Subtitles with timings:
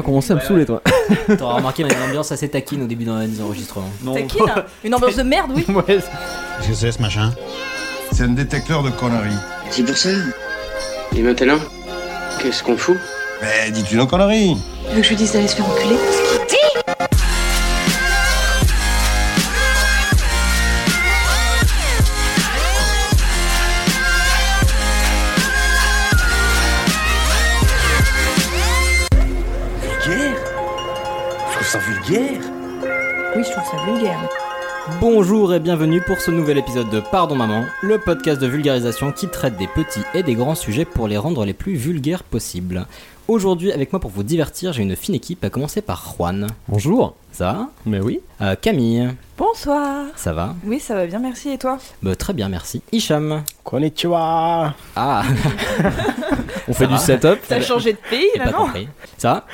[0.00, 0.82] pas commencer à me saouler, toi.
[1.38, 3.90] T'auras remarqué, on a une ambiance assez taquine au début dans les enregistrements.
[4.04, 5.64] Là Une ambiance de merde, oui.
[5.74, 7.32] Ouais, Qu'est-ce que c'est ce machin
[8.12, 9.36] C'est un détecteur de conneries.
[9.70, 10.10] C'est pour ça.
[11.16, 11.58] Et maintenant,
[12.40, 12.96] qu'est-ce qu'on fout?
[13.42, 14.56] Mais dis-tu nos conneries
[14.88, 15.96] Tu veux que je lui dise d'aller se faire enculer?
[32.10, 32.40] Vulgaire
[33.36, 34.18] Oui, je trouve ça vulgaire.
[35.00, 39.28] Bonjour et bienvenue pour ce nouvel épisode de Pardon Maman, le podcast de vulgarisation qui
[39.28, 42.86] traite des petits et des grands sujets pour les rendre les plus vulgaires possibles.
[43.28, 46.48] Aujourd'hui, avec moi pour vous divertir, j'ai une fine équipe, à commencer par Juan.
[46.66, 47.14] Bonjour.
[47.30, 47.68] Ça va?
[47.86, 48.18] Mais oui.
[48.40, 49.08] Euh, Camille,
[49.38, 50.06] Bonsoir.
[50.16, 50.56] ça va?
[50.64, 51.50] Oui, ça va bien, merci.
[51.50, 51.78] Et toi?
[52.02, 52.82] Bah, Très bien, merci.
[52.90, 53.44] Hicham.
[53.62, 55.22] Konnichiwa Ah,
[56.68, 57.38] On fait du setup.
[57.46, 58.88] T'as changé de pays là, pas non compris.
[59.16, 59.46] Ça va?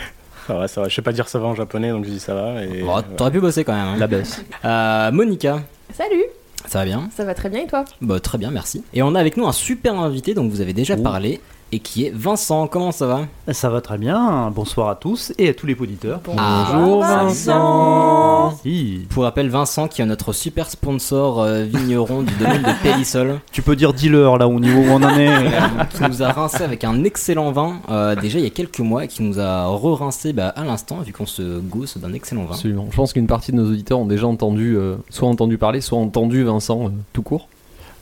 [0.46, 0.88] Ça va, ça va.
[0.88, 2.62] Je sais pas dire ça va en japonais, donc je dis ça va.
[2.64, 2.82] Et...
[2.82, 3.86] Bon, T'aurais pu bosser quand même.
[3.88, 3.96] hein.
[3.98, 4.42] La baisse.
[4.64, 5.60] Euh, Monica,
[5.92, 6.24] Salut,
[6.66, 7.08] ça va bien?
[7.16, 7.84] Ça va très bien et toi?
[8.00, 8.84] Bah, Très bien, merci.
[8.94, 11.40] Et on a avec nous un super invité dont vous avez déjà parlé
[11.72, 12.66] et qui est Vincent.
[12.66, 13.26] Comment ça va?
[13.52, 16.20] Ça va très bien, bonsoir à tous et à tous les auditeurs.
[16.24, 18.56] Bonjour Vincent.
[18.62, 19.06] Si.
[19.10, 23.62] Pour rappel, Vincent qui est notre super sponsor euh, vigneron du domaine de Pélissol, Tu
[23.62, 25.26] peux dire dealer là au niveau où on en est.
[25.94, 29.04] qui nous a rincé avec un excellent vin euh, déjà il y a quelques mois
[29.04, 32.54] et qui nous a re-rincé bah, à l'instant vu qu'on se gausse d'un excellent vin.
[32.54, 32.88] Absolument.
[32.90, 35.98] Je pense qu'une partie de nos auditeurs ont déjà entendu, euh, soit entendu parler, soit
[35.98, 37.48] entendu Vincent euh, tout court.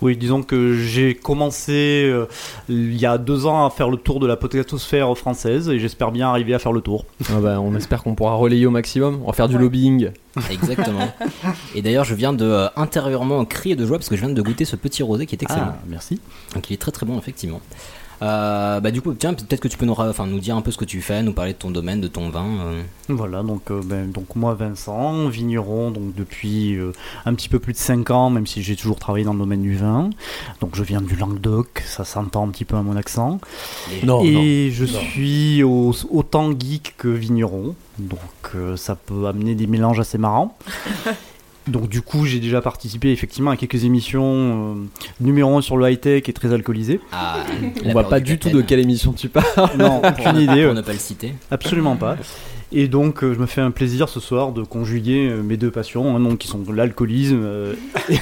[0.04, 2.26] Oui, disons que j'ai commencé euh,
[2.68, 6.12] il y a deux ans à faire le tour de la potatosphère française et j'espère
[6.12, 7.06] bien arriver à faire le tour.
[7.30, 9.20] Ah bah, on espère qu'on pourra relayer au maximum.
[9.22, 10.10] On va faire du lobbying.
[10.50, 11.08] Exactement.
[11.74, 14.42] Et d'ailleurs, je viens de euh, intérieurement crier de joie parce que je viens de
[14.42, 15.72] goûter ce petit rosé qui est excellent.
[15.74, 16.20] Ah, merci.
[16.54, 17.62] Donc il est très très bon effectivement.
[18.22, 20.70] Euh, bah du coup, tiens, peut-être que tu peux nous, enfin, nous dire un peu
[20.70, 22.46] ce que tu fais, nous parler de ton domaine, de ton vin.
[22.60, 22.82] euh.
[23.08, 26.92] Voilà, donc, euh, ben, donc moi Vincent, vigneron donc depuis euh,
[27.26, 29.62] un petit peu plus de 5 ans, même si j'ai toujours travaillé dans le domaine
[29.62, 30.10] du vin.
[30.60, 33.40] Donc je viens du Languedoc, ça s'entend un petit peu à mon accent.
[34.04, 38.18] Non, et je suis au- autant geek que vigneron, donc
[38.54, 40.56] euh, ça peut amener des mélanges assez marrants.
[41.66, 44.74] Donc du coup j'ai déjà participé effectivement à quelques émissions euh,
[45.20, 47.00] numéro 1 sur le high-tech et très alcoolisé.
[47.12, 47.38] Ah,
[47.84, 49.70] On voit pas du tout de quelle émission tu parles.
[49.78, 51.34] Non, aucune idée, Pour euh, ne pas le citer.
[51.50, 52.16] absolument pas.
[52.72, 55.70] Et donc euh, je me fais un plaisir ce soir de conjuguer euh, mes deux
[55.70, 57.74] passions, hein, donc, qui sont l'alcoolisme euh,
[58.08, 58.18] et,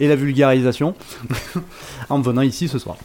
[0.04, 0.94] et la vulgarisation,
[2.10, 2.96] en venant ici ce soir.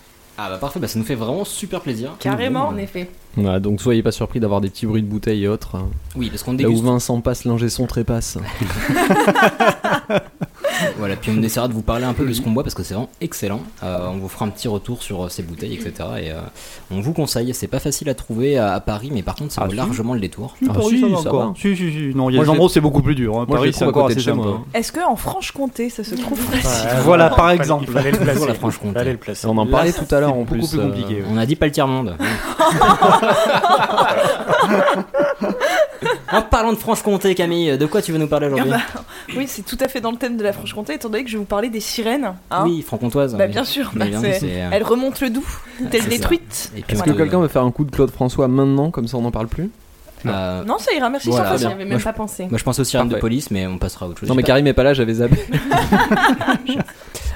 [0.43, 2.15] Ah bah parfait, bah ça nous fait vraiment super plaisir.
[2.17, 2.69] Carrément.
[2.69, 3.07] En effet.
[3.35, 5.75] Voilà, donc soyez pas surpris d'avoir des petits bruits de bouteilles et autres.
[5.75, 5.87] hein.
[6.15, 6.83] Oui, parce qu'on Là où déguste.
[6.83, 8.39] Vincent passe, l'ingé son trépasse.
[10.97, 12.83] Voilà, puis on essaiera de vous parler un peu de ce qu'on boit parce que
[12.83, 13.61] c'est vraiment excellent.
[13.83, 15.93] Euh, on vous fera un petit retour sur euh, ces bouteilles, etc.
[16.21, 16.39] Et euh,
[16.91, 17.53] on vous conseille.
[17.53, 19.77] C'est pas facile à trouver à, à Paris, mais par contre, ça Ah, vaut si.
[19.77, 20.55] largement le détour.
[20.69, 21.47] Ah, Paris, si, ça va ça encore.
[21.49, 21.53] va.
[21.55, 22.11] Si, si, si.
[22.15, 23.33] Non, il y Moi, a je des l'ai- endroits où c'est beaucoup plus dur.
[23.39, 23.45] hein.
[23.47, 24.47] Moi, Paris c'est encore assez simple.
[24.47, 24.63] hein.
[24.73, 26.87] Est-ce que en Franche-Comté, ça se trouve facile?
[26.89, 27.85] Ouais, Voilà, par exemple.
[27.87, 28.47] Il fallait le placer.
[28.47, 29.17] La Franche-Comté.
[29.45, 30.79] On en parlait tout à l'heure en beaucoup plus.
[31.29, 32.15] On a dit pas le tiers-monde.
[36.31, 39.03] en parlant de Franche-Comté, Camille, de quoi tu veux nous parler Ah aujourd'hui bah,
[39.37, 41.35] Oui, c'est tout à fait dans le thème de la Franche-Comté, étant donné que je
[41.35, 42.33] vais vous parler des sirènes.
[42.51, 42.63] hein.
[42.65, 43.35] Oui, franc-comtoise.
[43.35, 43.51] Bah oui.
[43.51, 45.45] bien sûr, bah, euh, elles remontent le doux,
[45.89, 46.71] telles c'est des truites.
[46.89, 49.31] Est-ce que quelqu'un veut faire un coup de Claude François maintenant, comme ça on n'en
[49.31, 49.69] parle plus
[50.25, 51.57] euh, Non, ça ira, merci, Voilà.
[51.57, 52.47] J'y avais Moi, même je- pas pensé.
[52.49, 54.29] Moi je pense aux sirènes de police, mais on passera à autre chose.
[54.29, 55.37] Non mais Karim est pas là, j'avais zappé.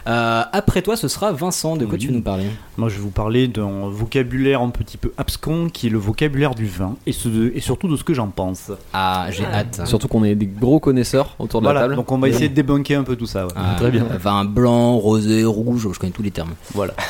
[0.08, 1.76] Euh, après toi, ce sera Vincent.
[1.78, 2.00] De quoi Oui.
[2.00, 2.46] tu veux nous parler
[2.78, 6.54] Moi, je vais vous parler d'un vocabulaire un petit peu abscon qui est le vocabulaire
[6.54, 8.72] du vin et, ce- et surtout de ce que j'en pense.
[8.94, 9.82] Ah, j'ai hâte.
[9.86, 11.96] Surtout qu'on est des gros connaisseurs autour de la Voilà, table.
[11.96, 13.46] donc on va essayer de débunker un peu tout ça.
[13.48, 13.54] ouais.
[13.56, 14.04] Ah, Très bien.
[14.20, 16.54] Vin blanc, rosé, rouge, je connais tous les termes.
[16.74, 16.94] Voilà.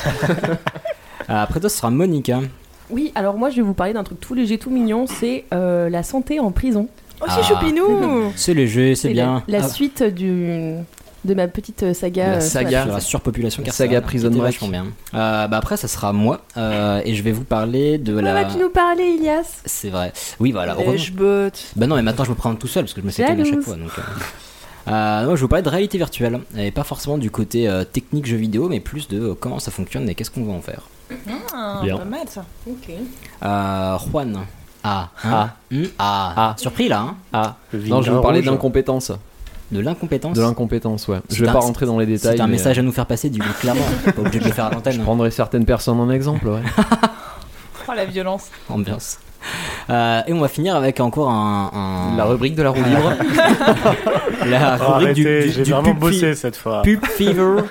[1.28, 2.38] Euh, après toi, ce sera Monica.
[2.88, 5.88] Oui, alors moi je vais vous parler d'un truc tout léger, tout mignon, c'est euh,
[5.88, 6.86] la santé en prison.
[7.20, 7.34] Oh, Ah.
[7.36, 9.42] c'est choupinou C'est léger, c'est la- bien.
[9.48, 10.74] La, Ah, suite du,
[11.26, 12.26] de ma petite saga.
[12.26, 12.84] La euh, saga.
[12.84, 14.58] sur la surpopulation La carcérale, saga Prison Break.
[14.70, 14.86] bien.
[15.14, 18.44] Euh, bah après, ça sera moi euh, et je vais vous parler de la.
[18.44, 19.60] tu nous parlais, Ilias?
[19.64, 20.12] C'est vrai.
[20.40, 20.74] Oui, voilà.
[20.74, 20.96] Heureusement.
[20.96, 21.66] jebottes.
[21.76, 23.44] Bah non, mais maintenant je me prends tout seul parce que je me sais à
[23.44, 23.76] chaque fois.
[23.76, 24.02] Donc, euh.
[24.88, 27.84] Euh, moi, je vais vous parler de réalité virtuelle et pas forcément du côté euh,
[27.84, 30.60] technique jeu vidéo, mais plus de euh, comment ça fonctionne et qu'est-ce qu'on va en
[30.60, 30.82] faire.
[31.52, 31.98] Ah, Bien.
[31.98, 32.44] pas mal ça.
[32.68, 32.90] Ok.
[33.44, 34.38] Euh, Juan.
[34.84, 35.10] Ah.
[35.24, 35.50] hein Ah.
[35.72, 36.34] Hmm, ah.
[36.36, 36.54] Ah.
[36.56, 39.10] Surpris là, hein Ah, non, je vais vous parler d'incompétence.
[39.72, 40.36] De l'incompétence.
[40.36, 41.18] De l'incompétence, ouais.
[41.30, 42.36] Je vais un- pas rentrer dans les détails.
[42.36, 43.82] C'est un mais, message euh, à nous faire passer, du coup, clairement.
[44.04, 44.92] pas obligé de le faire à l'antenne.
[44.94, 46.60] Je prendrai certaines personnes en exemple, ouais.
[47.88, 48.46] Oh la violence.
[48.68, 49.18] Ambiance.
[49.90, 51.70] Euh, et on va finir avec encore un.
[51.72, 53.12] un- La rubrique de la roue libre.
[54.46, 56.82] la Oh, rubrique du, arrêtez, du, vraiment pub, bossé cette fois.
[56.82, 57.62] pub fever.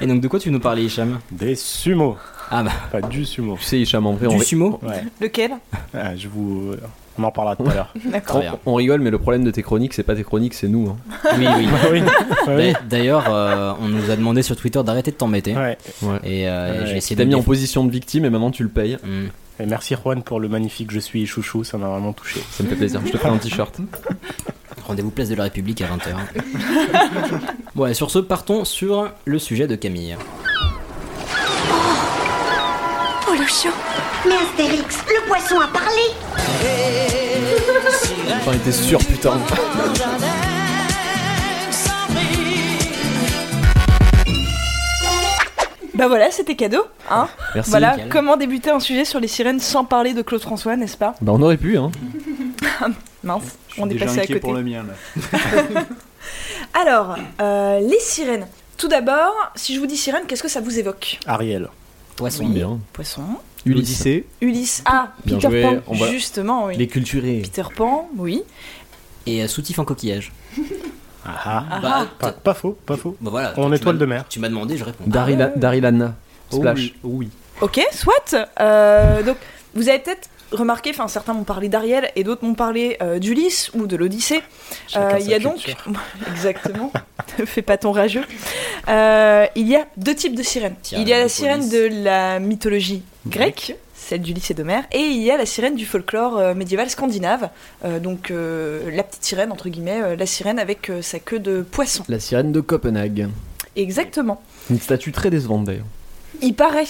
[0.00, 1.18] Et donc, de quoi tu veux nous parler, Hicham?
[1.30, 2.16] Des sumo.
[2.50, 3.56] Ah bah, Pas du sumo.
[3.58, 4.80] tu sais, Hicham, en vrai, du sumo?
[4.82, 5.04] Ouais.
[5.20, 5.52] Lequel?
[5.94, 6.72] Ah, je vous.
[7.20, 7.92] On en parlera tout à l'heure.
[8.06, 8.42] D'accord.
[8.64, 10.88] On rigole, mais le problème de tes chroniques, c'est pas tes chroniques, c'est nous.
[10.88, 10.96] hein.
[11.38, 11.68] Oui, oui.
[11.92, 12.02] oui.
[12.48, 12.72] oui.
[12.72, 15.54] D'a- D'ailleurs, euh, on nous a demandé sur Twitter d'arrêter de t'embêter.
[15.54, 15.76] Ouais.
[16.24, 18.50] Et euh, Ouais, j'ai essayé Qui de t'a mis en position de victime et maintenant
[18.50, 18.96] tu le payes.
[19.04, 19.26] Hmm.
[19.62, 22.40] Et merci Juan pour le magnifique Je suis chouchou, ça m'a vraiment touché.
[22.50, 23.02] Ça me fait plaisir.
[23.04, 23.76] Je te ferai un t-shirt.
[24.86, 26.14] Rendez-vous place de la République à 20h.
[27.74, 30.16] bon, et sur ce, partons sur le sujet de Camille.
[33.28, 33.72] Oh le chien
[34.26, 36.02] Mais Astérix, le poisson a parlé
[38.44, 39.32] J'en étais sûr, putain.
[45.94, 46.82] Bah voilà, c'était cadeau.
[47.10, 47.70] Hein Merci.
[47.70, 48.08] voilà, nickel.
[48.10, 51.32] comment débuter un sujet sur les sirènes sans parler de Claude François, n'est-ce pas Bah,
[51.34, 51.90] on aurait pu, hein.
[53.24, 54.40] Mince, Je suis on est déjà passé à inquiet côté.
[54.40, 54.84] pour le mien.
[54.84, 55.82] là.
[56.80, 58.46] Alors, euh, les sirènes.
[58.78, 61.18] Tout d'abord, si je vous dis sirène, qu'est-ce que ça vous évoque?
[61.26, 61.68] Ariel.
[62.16, 62.46] Poisson.
[62.48, 62.78] Bien.
[62.94, 63.22] Poisson.
[63.66, 64.06] Ulysse.
[64.40, 64.82] Ulysse.
[64.86, 65.76] Ah, Bien Peter joué, Pan.
[65.86, 66.76] on va- Justement, oui.
[66.76, 67.40] Les culturés.
[67.42, 68.42] Peter Pan, oui.
[69.26, 70.32] Et euh, soutif en coquillage.
[71.24, 71.64] Ah, ah.
[71.70, 73.16] Ah, Bah, Pas, t- pas faux, pas faux.
[73.20, 73.58] bah voilà.
[73.58, 74.24] En tu étoile m'as- de mer.
[74.28, 75.04] Tu m'as demandé, je réponds.
[75.06, 75.60] Darila- Ah ouais.
[75.60, 76.14] Darilana.
[76.50, 76.78] Splash.
[76.80, 76.94] Oui.
[77.04, 77.28] oui.
[77.60, 78.34] Ok, soit.
[78.60, 79.36] Euh, donc,
[79.74, 83.70] vous avez peut-être remarqué, enfin, certains m'ont parlé d'Ariel et d'autres m'ont parlé euh, d'Ulysse
[83.74, 84.42] ou de l'Odyssée.
[84.88, 85.76] Chacun Euh, il y a culture.
[85.86, 85.96] donc.
[86.32, 86.90] Exactement.
[87.44, 88.24] Fais pas ton rageux.
[88.88, 90.74] Euh, il y a deux types de sirènes.
[90.92, 93.76] Il y a la sirène de la mythologie grecque.
[93.94, 97.50] Celle d'Ulysse et d'Homère, et il y a la sirène du folklore euh, médiéval scandinave,
[97.84, 102.02] Euh, donc euh, la petite sirène, entre guillemets, la sirène avec sa queue de poisson.
[102.08, 103.28] La sirène de Copenhague.
[103.76, 104.40] Exactement.
[104.70, 105.84] Une statue très décevante d'ailleurs.
[106.42, 106.84] Il paraît.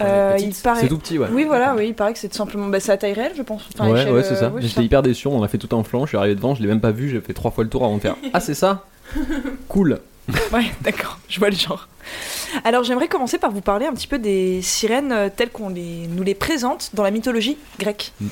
[0.00, 0.80] il paraît.
[0.80, 1.28] C'est tout petit, ouais.
[1.30, 2.66] Oui, voilà, oui, il paraît que c'est tout simplement.
[2.66, 3.62] Bah, c'est à taille réelle, je pense.
[3.74, 4.52] Enfin, ouais, échelle, ouais, c'est ça.
[4.58, 5.28] J'étais hyper déçu.
[5.28, 6.04] On a fait tout un flanc.
[6.04, 7.08] Je suis arrivé devant, je l'ai même pas vu.
[7.08, 8.16] J'ai fait trois fois le tour avant de faire.
[8.32, 8.84] Ah, c'est ça?
[9.68, 10.00] Cool.
[10.52, 11.88] Ouais, d'accord, je vois le genre.
[12.64, 16.06] Alors j'aimerais commencer par vous parler un petit peu des sirènes euh, telles qu'on les,
[16.08, 18.12] nous les présente dans la mythologie grecque.
[18.20, 18.26] Mm.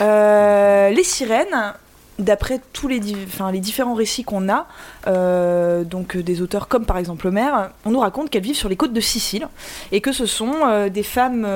[0.00, 1.74] Euh, les sirènes,
[2.18, 4.66] d'après tous les, enfin, les différents récits qu'on a,
[5.06, 8.76] euh, donc des auteurs comme par exemple Homère, on nous raconte qu'elles vivent sur les
[8.76, 9.48] côtes de Sicile
[9.92, 11.46] et que ce sont euh, des femmes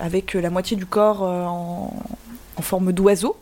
[0.00, 1.94] avec la moitié du corps en,
[2.56, 3.36] en forme d'oiseau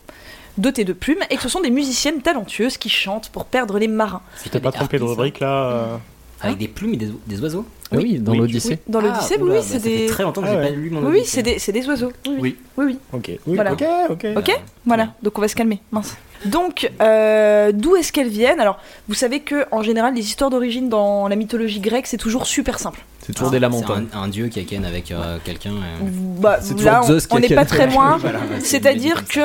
[0.57, 3.87] dotées de plumes et que ce sont des musiciennes talentueuses qui chantent pour perdre les
[3.87, 4.21] marins.
[4.43, 5.97] Tu t'es pas trompé de rubrique là euh
[6.41, 8.37] Avec des plumes et des, des oiseaux Ah oui, dans Oui.
[8.39, 8.79] l'Odyssée.
[8.87, 10.05] Dans l'Odyssée, Ah, oui, bah, c'est ça fait des.
[10.07, 10.69] très longtemps que Ah j'ai ouais.
[10.69, 12.11] pas lu mon Oui, c'est des, oiseaux.
[12.27, 12.39] Oui, oui.
[12.41, 12.57] Oui.
[12.77, 12.99] oui, oui.
[13.13, 13.31] Ok.
[13.47, 13.73] Voilà.
[13.73, 14.25] Ok, ok.
[14.37, 16.15] Ok Voilà, donc on va se calmer, mince.
[16.45, 18.59] Donc, euh, d'où est-ce qu'elles viennent?
[18.59, 18.77] Alors,
[19.07, 22.79] vous savez que en général, les histoires d'origine dans la mythologie grecque, c'est toujours super
[22.79, 22.99] simple.
[23.25, 24.07] C'est toujours Ah, des C'est lamentable.
[24.13, 25.71] un, un dieu qui a ken avec euh, quelqu'un.
[25.71, 26.05] euh.
[26.41, 28.17] Bah, C'est là, toujours on- Zeus qui on a n'est pas très loin.
[28.21, 29.39] Voilà, c'est C'est-à-dire que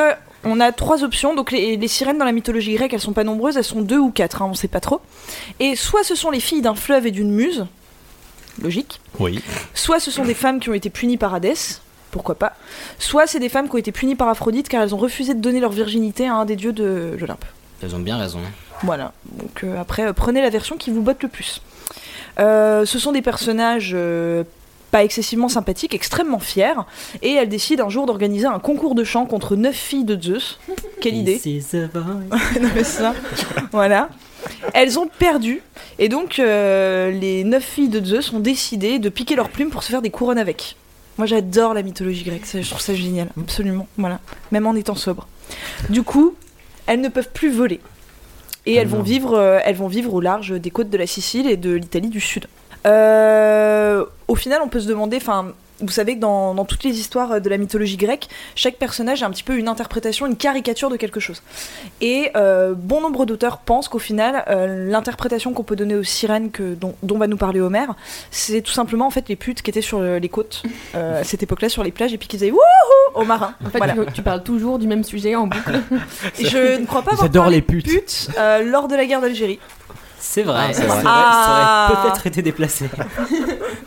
[0.49, 1.35] on a trois options.
[1.35, 3.99] Donc les, les sirènes dans la mythologie grecque, elles sont pas nombreuses, elles sont deux
[3.99, 5.01] ou quatre, hein, on sait pas trop.
[5.61, 7.67] Et soit ce sont les filles d'un fleuve et d'une muse,
[8.63, 9.01] logique.
[9.19, 9.41] Oui.
[9.75, 11.81] Soit ce sont des femmes qui ont été punies par Hadès,
[12.11, 12.55] pourquoi pas.
[12.99, 15.41] Soit c'est des femmes qui ont été punies par Aphrodite car elles ont refusé de
[15.41, 17.45] donner leur virginité à un des dieux de l'Olympe.
[17.83, 18.41] Elles ont bien raison.
[18.83, 19.13] Voilà.
[19.33, 21.61] Donc euh, après, euh, prenez la version qui vous botte le plus.
[22.39, 24.45] Euh, ce sont des personnages euh,
[24.91, 26.75] pas excessivement sympathiques, extrêmement fiers,
[27.23, 30.59] et elles décident un jour d'organiser un concours de chant contre neuf filles de Zeus.
[31.01, 31.39] Quelle idée.
[32.61, 33.15] Non, mais ça,
[33.73, 34.09] Voilà.
[34.73, 35.63] Elles ont perdu,
[35.99, 39.83] et donc euh, les neuf filles de Zeus ont décidé de piquer leurs plumes pour
[39.83, 40.77] se faire des couronnes avec.
[41.19, 44.21] Moi j'adore la mythologie grecque, ça, je trouve ça génial, absolument, voilà.
[44.53, 45.27] Même en étant sobre.
[45.91, 46.35] Du coup,
[46.87, 47.81] elles ne peuvent plus voler.
[48.65, 51.49] Et elles vont, vivre, euh, elles vont vivre au large des côtes de la Sicile
[51.49, 52.47] et de l'Italie du Sud.
[52.87, 56.99] Euh, au final, on peut se demander, enfin, vous savez que dans, dans toutes les
[56.99, 60.91] histoires de la mythologie grecque, chaque personnage a un petit peu une interprétation, une caricature
[60.91, 61.41] de quelque chose.
[62.01, 66.51] Et euh, bon nombre d'auteurs pensent qu'au final, euh, l'interprétation qu'on peut donner aux sirènes
[66.51, 67.95] que, dont, dont va nous parler Homère,
[68.33, 70.63] c'est tout simplement en fait les putes qui étaient sur le- les côtes
[70.97, 72.59] euh, à cette époque-là, sur les plages, et puis qui disaient wouhou
[73.15, 73.55] aux marins.
[73.65, 73.95] En fait, Voilà.
[73.95, 75.81] tu, tu parles toujours du même sujet en boucle.
[76.41, 77.87] Je ne crois pas avoir parlé les putes.
[77.87, 79.61] putes euh, lors de la guerre d'Algérie.
[80.21, 80.95] C'est vrai, Ah, c'est ça vrai.
[80.97, 81.87] aurait- Ah.
[81.89, 82.89] ça aurait peut-être été déplacé.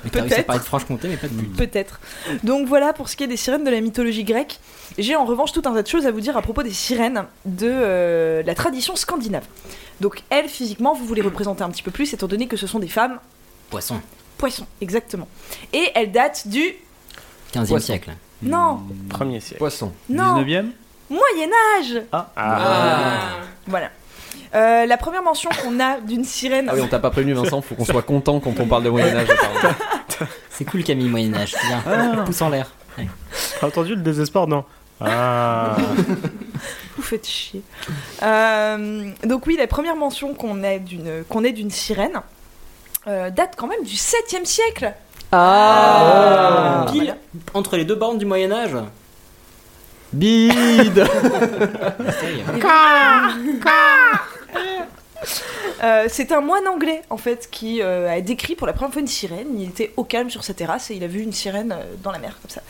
[0.04, 0.46] mais t'as réussi à Peut-être.
[0.46, 1.56] parler de Franche-Comté, mais pas de but.
[1.58, 2.00] Peut-être.
[2.44, 4.60] Donc voilà pour ce qui est des sirènes de la mythologie grecque.
[4.98, 7.26] J'ai en revanche tout un tas de choses à vous dire à propos des sirènes
[7.46, 9.44] de euh, la tradition scandinave.
[10.00, 12.80] Donc elles, physiquement, vous les représentez un petit peu plus, étant donné que ce sont
[12.80, 13.20] des femmes
[13.70, 14.00] Poisson,
[14.38, 15.28] poissons, exactement.
[15.74, 16.74] Et elles datent du...
[17.54, 17.86] 15e Poisson.
[17.86, 18.12] siècle.
[18.42, 19.60] Non, Premier siècle.
[19.60, 19.92] Poisson.
[20.10, 20.72] non, 19ème
[21.10, 22.30] Moyen Âge Ah.
[23.68, 23.90] Voilà.
[24.53, 26.67] Euh, la première mention qu'on a d'une sirène...
[26.70, 27.62] Ah oui, on t'a pas prévenu, Vincent.
[27.62, 29.27] Faut qu'on soit content quand on parle de Moyen-Âge.
[30.50, 32.24] C'est cool Camille Moyen-Âge, c'est bien.
[32.25, 32.72] Pouce en l'air.
[32.98, 33.08] Ouais.
[33.60, 34.63] T'as entendu le désespoir Non.
[35.00, 35.75] Ah.
[36.98, 37.63] Vous faites chier.
[38.22, 42.22] Euh, donc oui, la première mention qu'on ait d'une qu'on ait d'une sirène
[43.08, 44.93] euh, date quand même du 7e siècle.
[45.31, 46.86] Ah.
[46.91, 47.15] Pile.
[47.55, 48.77] Entre les deux bornes du Moyen-Âge
[50.13, 51.08] Bide
[55.84, 59.01] Euh, c'est un moine anglais en fait qui euh, a décrit pour la première fois
[59.01, 59.60] une sirène.
[59.60, 62.12] Il était au calme sur sa terrasse et il a vu une sirène euh, dans
[62.12, 62.62] la mer comme ça.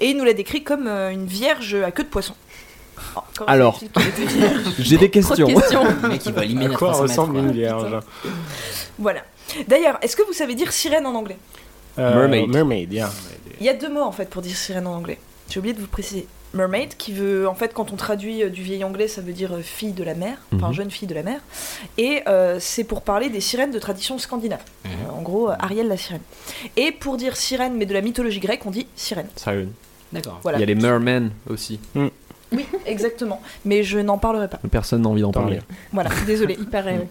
[0.00, 2.34] Et il nous l'a décrit comme euh, une vierge à queue de poisson.
[3.16, 3.80] Oh, comment Alors.
[3.82, 5.46] était vierge J'ai des Trop de questions.
[5.46, 5.84] questions.
[6.02, 7.96] Le mec, il va À quoi 300 ressemble une vierge
[8.98, 9.22] Voilà.
[9.66, 11.38] D'ailleurs, est-ce que vous savez dire sirène en anglais?
[11.98, 12.48] Euh, Mermaid.
[12.50, 13.10] Mermaid, yeah.
[13.58, 15.18] Il y a deux mots en fait pour dire sirène en anglais.
[15.48, 16.26] J'ai oublié de vous préciser.
[16.54, 19.54] Mermaid, qui veut, en fait, quand on traduit euh, du vieil anglais, ça veut dire
[19.54, 20.74] euh, fille de la mer, enfin Mhm.
[20.74, 21.40] jeune fille de la mer.
[21.98, 24.62] Et euh, c'est pour parler des sirènes de tradition scandinave.
[24.84, 24.90] Mhm.
[24.90, 26.22] Euh, en gros, Ariel la sirène.
[26.76, 29.28] Et pour dire sirène, mais de la mythologie grecque, on dit sirène.
[29.36, 29.70] Siren.
[30.12, 30.40] D'accord.
[30.42, 30.58] Voilà.
[30.58, 31.78] Il y a les mermen aussi.
[31.94, 33.40] Oui, exactement.
[33.64, 34.58] Mais je n'en parlerai pas.
[34.72, 35.60] Personne n'a envie d'en parler.
[35.92, 36.56] Voilà, désolé.
[36.58, 37.06] Il paraît.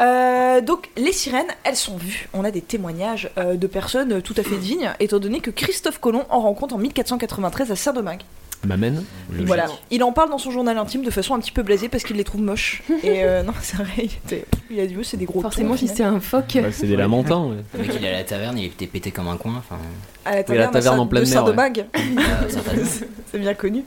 [0.00, 2.28] Euh, donc les sirènes, elles sont vues.
[2.34, 5.98] On a des témoignages euh, de personnes tout à fait dignes, étant donné que Christophe
[5.98, 8.20] Colomb en rencontre en 1493 à Saint-Domingue.
[8.64, 9.66] M'amène Voilà.
[9.90, 12.16] Il en parle dans son journal intime de façon un petit peu blasée parce qu'il
[12.16, 12.82] les trouve moches.
[13.02, 14.44] Et euh, non, c'est vrai, il, était...
[14.70, 16.52] il a dit oh, c'est des gros Forcément, si c'est un phoque.
[16.54, 17.44] Ouais, C'est des lamentins.
[17.44, 17.56] ouais.
[17.74, 19.54] Le mec, il est à la taverne, il était pété comme un coin.
[19.58, 19.80] Enfin,
[20.24, 22.88] à la taverne, taverne en de pleine mer, euh, certainement.
[23.32, 23.84] c'est bien connu.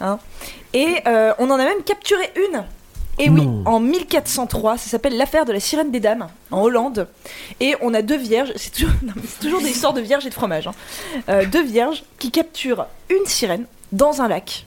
[0.00, 0.18] Hein.
[0.74, 2.64] Et euh, on en a même capturé une.
[3.20, 3.62] Et oui, Non.
[3.66, 7.08] en 1403, ça s'appelle l'affaire de la sirène des dames, en Hollande.
[7.58, 8.92] Et on a deux vierges, toujours,
[9.26, 10.66] c'est toujours des histoires de vierges et de fromage.
[10.68, 10.72] hein.
[11.28, 14.66] Euh, deux vierges qui capturent une sirène dans un lac.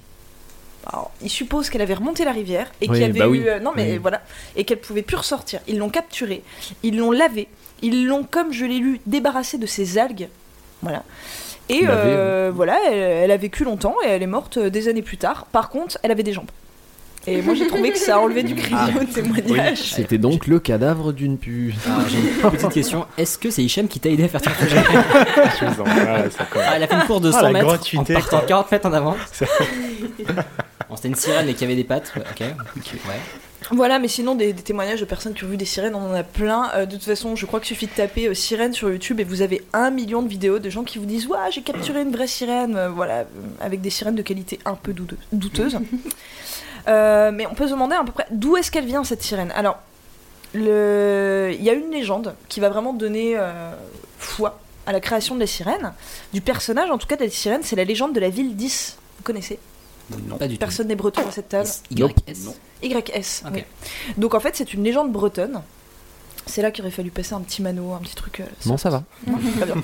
[0.88, 3.30] Alors, ils supposent qu'elle avait remonté la rivière et Oui, qu'il y avait bah eu.
[3.30, 3.44] oui.
[3.48, 3.98] euh, non, mais Oui.
[4.00, 4.22] voilà.
[4.56, 5.60] Et qu'elle pouvait plus ressortir.
[5.68, 6.44] Ils l'ont capturée,
[6.82, 7.48] ils l'ont lavée,
[7.84, 10.28] ils l'ont, comme je l'ai lu, débarrassée de ses algues.
[10.82, 11.04] Voilà.
[11.70, 15.04] Et euh, voilà, elle, elle a vécu longtemps et elle est morte euh, des années
[15.04, 15.46] plus tard.
[15.52, 16.50] Par contre, elle avait des jambes.
[17.28, 18.90] Et moi j'ai trouvé que ça a enlevé du crédit Ah.
[19.00, 19.78] au témoignage.
[19.94, 21.74] C'était donc le cadavre d'une pu.
[21.86, 23.06] Alors, j'ai une petite question.
[23.18, 24.78] Est-ce que c'est Hichem qui t'a aidé à faire ton projet.
[26.56, 28.42] Ah, elle a fait une course de Ah, 100 la mètres en partant quoi.
[28.48, 29.16] 40 mètres en avant.
[30.90, 32.12] Bon, c'était une sirène et qui avait des pattes.
[32.18, 32.42] Ok.
[32.42, 32.98] Ouais.
[33.72, 36.14] Voilà, mais sinon des, des témoignages de personnes qui ont vu des sirènes, on en
[36.14, 36.70] a plein.
[36.76, 39.24] Euh, de toute façon, je crois qu'il suffit de taper euh, sirène sur YouTube et
[39.24, 42.12] vous avez un million de vidéos de gens qui vous disent Ouah, j'ai capturé une
[42.12, 43.24] vraie sirène, euh, voilà,
[43.62, 45.78] avec des sirènes de qualité un peu doute- douteuse.
[46.88, 49.52] Euh, mais on peut se demander à peu près d'où est-ce qu'elle vient cette sirène.
[49.56, 49.78] Alors,
[50.54, 53.72] le- il y a une légende qui va vraiment donner euh,
[54.18, 55.94] foi à la création de la sirène,
[56.34, 58.96] du personnage en tout cas de la sirène, c'est la légende de la ville d'Is.
[59.18, 59.60] Vous connaissez?
[60.28, 60.38] Non.
[60.38, 60.60] Pas du tout.
[60.60, 61.70] Personne n'est breton à cette table.
[61.92, 62.46] YS.
[62.46, 62.54] Non.
[62.84, 63.44] YS.
[63.46, 63.52] Ok.
[63.54, 63.64] oui.
[64.18, 65.62] Donc en fait, c'est une légende bretonne.
[66.48, 68.40] C'est là qu'il aurait fallu passer un petit mano, un petit truc.
[68.42, 69.04] euh, Non, ça va.
[69.58, 69.76] Très bien.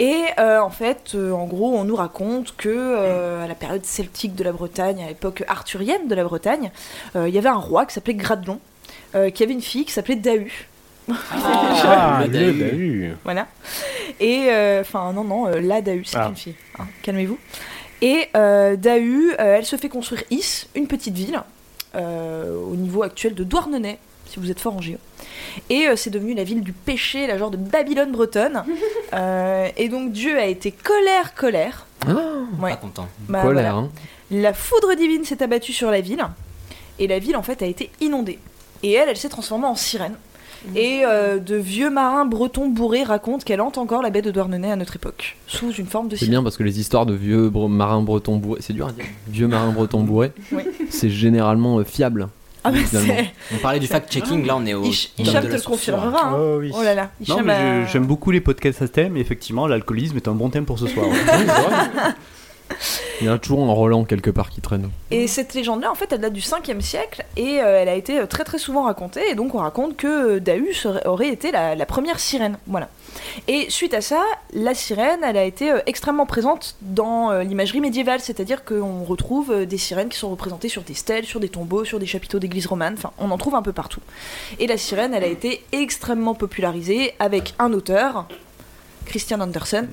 [0.00, 3.84] Et euh, en fait, euh, en gros, on nous raconte que euh, à la période
[3.84, 6.72] celtique de la Bretagne, à l'époque arthurienne de la Bretagne,
[7.16, 8.58] euh, il y avait un roi qui s'appelait Gradelon,
[9.14, 10.66] euh, qui avait une fille qui s'appelait Dahu.
[11.32, 13.16] Ah, le le Dahu.
[13.24, 13.46] Voilà.
[14.20, 16.28] Et euh, enfin non non, euh, la Dahu, c'est Ah.
[16.30, 16.54] une fille.
[16.78, 17.38] hein, Calmez-vous.
[18.00, 21.42] Et euh, Dahu, euh, elle se fait construire Is, une petite ville,
[21.94, 24.96] euh, au niveau actuel de Douarnenez, si vous êtes fort en géo.
[25.68, 28.62] Et euh, c'est devenu la ville du péché, la genre de Babylone bretonne.
[29.12, 31.86] Euh, et donc Dieu a été colère, colère.
[32.60, 32.70] Ouais.
[32.70, 33.08] Pas content.
[33.28, 33.74] Bah, Colère, voilà.
[33.74, 33.88] hein.
[34.30, 36.24] La foudre divine s'est abattue sur la ville,
[37.00, 38.38] et la ville en fait a été inondée.
[38.84, 40.14] Et elle, elle s'est transformée en sirène.
[40.76, 44.70] Et euh, de vieux marins bretons bourrés racontent qu'elle hante encore la baie de Douarnenez
[44.70, 47.50] à notre époque, sous une forme de C'est bien parce que les histoires de vieux
[47.50, 49.06] bre- marins bretons bourrés, c'est dur à dire.
[49.26, 50.62] Vieux marins bretons bourrés, Oui.
[50.88, 52.28] c'est généralement euh, fiable.
[52.62, 52.78] Ah bah.
[53.54, 54.82] On parlait du fact-checking, là on est au.
[54.84, 56.26] Hicham top Hicham te le confirmera.
[56.28, 56.36] hein.
[56.38, 56.70] Oh oui.
[56.74, 59.16] Oh là là, Non, mais a- j'aime beaucoup les podcasts à ce thème.
[59.16, 61.06] et Effectivement, l'alcoolisme est un bon thème pour ce soir.
[63.20, 64.90] Il y en a toujours un Roland quelque part qui traîne.
[65.10, 68.20] Et cette légende-là, en fait, elle date du 5e siècle et euh, elle a été
[68.20, 69.28] euh, très très souvent racontée.
[69.30, 72.58] Et donc, on raconte que euh, Dahu serait- aurait été la, la première sirène.
[72.66, 72.88] Voilà.
[73.48, 77.80] Et suite à ça, la sirène, elle a été euh, extrêmement présente dans euh, l'imagerie
[77.80, 78.20] médiévale.
[78.20, 81.84] C'est-à-dire qu'on retrouve euh, des sirènes qui sont représentées sur des stèles, sur des tombeaux,
[81.84, 82.94] sur des chapiteaux d'églises romanes.
[82.96, 84.00] Enfin, on en trouve un peu partout.
[84.58, 88.26] Et la sirène, elle a été extrêmement popularisée avec un auteur,
[89.06, 89.88] Christian Andersen,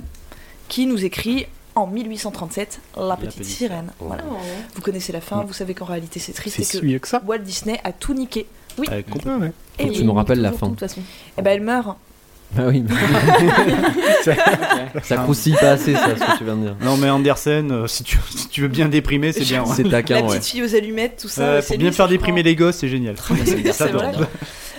[0.68, 1.46] qui nous écrit
[1.76, 3.92] en 1837 La petite, Petite sirène.
[4.00, 4.24] Voilà.
[4.30, 4.36] Oh.
[4.76, 5.46] Vous connaissez la fin, Mm.
[5.46, 7.22] vous savez qu'en réalité c'est triste C'est et si que ça.
[7.26, 8.48] Walt Disney a tout niqué.
[8.80, 9.02] Oui, Euh,
[9.40, 9.52] ouais.
[9.80, 10.58] et tu nous rappelles la fin.
[10.58, 11.02] tout, de toute façon.
[11.38, 11.98] Et ben elle meurt.
[12.58, 12.84] Ah oui.
[15.04, 16.76] ça croustille pas assez, ça, ce que tu viens de dire.
[16.82, 19.64] Non, mais Andersen, euh, si, tu, si tu veux bien déprimer, c'est bien.
[19.64, 19.74] ouais.
[19.76, 20.42] C'est La taquin, petite ouais.
[20.42, 21.42] fille aux allumettes, tout ça.
[21.42, 23.16] Euh, c'est pour bien lui, faire je déprimer les gosses, c'est génial.
[23.46, 24.12] C'est Ça, vrai.
[24.14, 24.28] j'adore.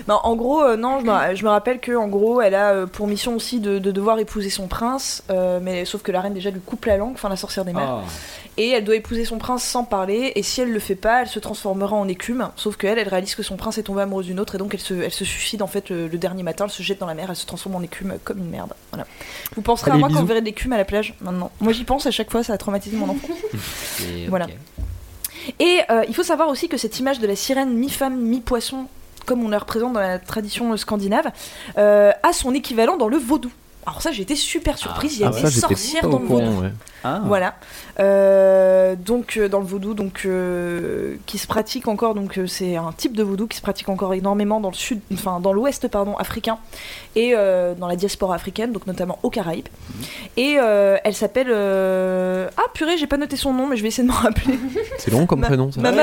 [0.06, 2.70] Ben, en gros, euh, non, je me, je me rappelle que en gros, elle a
[2.72, 6.22] euh, pour mission aussi de, de devoir épouser son prince, euh, mais sauf que la
[6.22, 7.82] reine déjà lui coupe la langue, enfin la sorcière des mers.
[7.86, 8.04] Ah.
[8.58, 10.32] Et elle doit épouser son prince sans parler.
[10.34, 12.50] Et si elle le fait pas, elle se transformera en écume.
[12.56, 14.80] Sauf qu'elle, elle réalise que son prince est tombé amoureux d'une autre et donc elle
[14.80, 16.64] se, elle se suicide en fait le, le dernier matin.
[16.64, 18.74] Elle se jette dans la mer, elle se transforme en écume comme une merde.
[18.90, 19.06] Voilà.
[19.54, 21.52] Vous penserez Allez, à moi quand vous verrez de l'écume à la plage maintenant.
[21.60, 23.28] Moi j'y pense à chaque fois, ça a traumatisé mon enfant.
[24.02, 24.48] Et, Voilà.
[25.60, 28.86] Et euh, il faut savoir aussi que cette image de la sirène mi-femme, mi-poisson,
[29.24, 31.30] comme on la représente dans la tradition scandinave,
[31.78, 33.52] euh, a son équivalent dans le vaudou.
[33.88, 35.16] Alors ça, j'ai été super surprise.
[35.16, 36.60] Il y a Ah, des ça, j'étais sorcières dans le vaudou.
[36.60, 36.72] ouais.
[37.04, 37.22] Ah.
[37.24, 37.54] Voilà.
[38.00, 42.14] Euh, donc euh, dans le vaudou, donc euh, qui se pratique encore.
[42.14, 45.00] Donc euh, c'est un type de vaudou qui se pratique encore énormément dans le sud,
[45.14, 46.58] enfin dans l'ouest pardon africain
[47.16, 49.68] et euh, dans la diaspora africaine, donc notamment aux Caraïbes.
[50.36, 53.88] Et euh, elle s'appelle euh, ah purée, j'ai pas noté son nom, mais je vais
[53.88, 54.58] essayer de m'en rappeler.
[54.98, 55.80] C'est long comme Ma- prénom, ça.
[55.80, 56.02] Mama,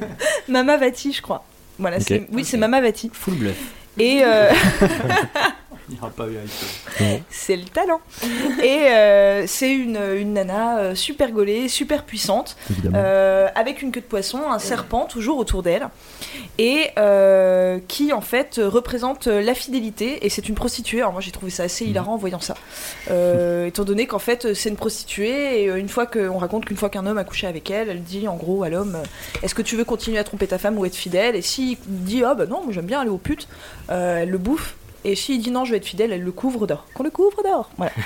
[0.48, 1.42] Mama Vati, je crois.
[1.80, 1.96] Voilà,
[2.32, 2.56] oui, c'est.
[2.58, 3.10] Mama Vati.
[3.12, 3.56] Full bluff.
[3.98, 4.50] Et euh,
[5.88, 7.22] Il n'ira pas vérifier.
[7.30, 8.00] c'est le talent.
[8.62, 12.56] Et euh, c'est une, une nana euh, super gaulée, super puissante,
[12.94, 15.88] euh, avec une queue de poisson, un serpent toujours autour d'elle,
[16.58, 20.24] et euh, qui en fait représente la fidélité.
[20.24, 21.00] Et c'est une prostituée.
[21.00, 22.54] Alors moi j'ai trouvé ça assez hilarant en voyant ça,
[23.10, 26.88] Euh, étant donné qu'en fait c'est une prostituée et une fois qu'on raconte qu'une fois
[26.88, 28.96] qu'un homme a couché avec elle, elle dit en gros à l'homme
[29.42, 31.36] est-ce que tu veux continuer à tromper ta femme ou être fidèle?
[31.36, 33.48] Et s'il dit ah bah non, moi j'aime bien aller aux putes,
[33.90, 34.74] euh, elle le bouffe.
[35.04, 36.86] Et s'il dit non, je vais être fidèle, elle le couvre d'or.
[36.94, 37.70] Qu'on le couvre d'or.
[37.76, 37.92] Voilà.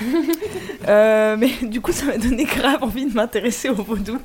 [0.88, 4.18] Euh, mais du coup, ça m'a donné grave envie de m'intéresser au vaudou.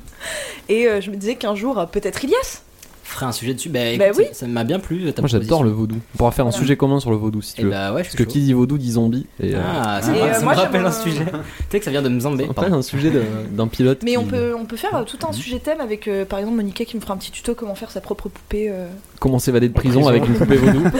[0.68, 2.62] Et euh, je me disais qu'un jour, euh, peut-être Ilias.
[3.02, 3.68] Ferait un sujet dessus.
[3.68, 4.24] Bah, Bah oui.
[4.32, 5.12] ça, m'a bien plu.
[5.12, 5.96] Ta Moi, j'adore le vaudou.
[6.14, 7.70] On pourra faire un sujet commun sur le vaudou si tu Et veux.
[7.70, 8.30] bah ouais, Parce que chaud.
[8.30, 9.26] qui dit vaudou dit zombie.
[9.40, 11.24] Et, euh, Ah, ça, Et, me- euh, ça moi, me rappelle un sujet.
[11.26, 11.30] tu
[11.70, 12.44] sais que ça vient de Mzambé.
[12.44, 12.76] Après, pardon.
[12.78, 13.12] un sujet
[13.50, 13.98] d'un pilote.
[14.04, 16.56] Mais qui- on peut, on peut faire tout un sujet thème avec, euh, par exemple,
[16.56, 18.68] Monica qui me fera un petit tuto comment faire sa propre poupée.
[18.70, 18.88] euh.
[19.20, 20.08] Comment s'évader de prison, prison.
[20.08, 20.84] avec une poupée vaudou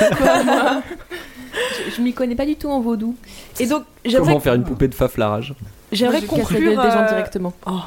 [1.88, 3.16] Je, je m'y connais pas du tout en vaudou.
[3.60, 5.54] Et donc, j'aimerais Comment faire une poupée de faflarage
[5.92, 7.52] j'aimerais conclure, gueule des gens euh, directement.
[7.66, 7.80] oh.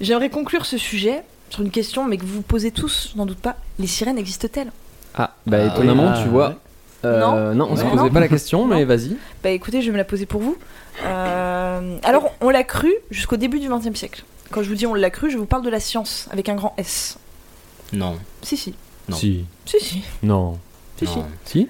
[0.00, 3.26] J'aimerais conclure ce sujet sur une question, mais que vous vous posez tous, je n'en
[3.26, 3.56] doute pas.
[3.78, 4.72] Les sirènes existent-elles?
[5.14, 6.22] Ah, bah Ah, étonnamment, oui.
[6.22, 6.54] tu vois.
[7.04, 7.90] euh, non, on se Ouais.
[7.90, 8.10] posait Non.
[8.10, 9.16] pas la question, mais vas-y.
[9.42, 10.56] Bah écoutez, je vais me la poser pour vous.
[11.04, 14.24] Euh, alors, on l'a cru jusqu'au début du XXe siècle.
[14.50, 16.54] Quand je vous dis on l'a cru, je vous parle de la science avec un
[16.54, 17.18] grand S.
[17.92, 18.16] Non.
[18.42, 18.74] Si, si.
[19.08, 19.16] Non.
[19.16, 19.44] Si.
[19.66, 20.02] Si, si.
[20.22, 20.58] Non.
[20.98, 21.18] Si, si.
[21.18, 21.26] non.
[21.44, 21.68] Si?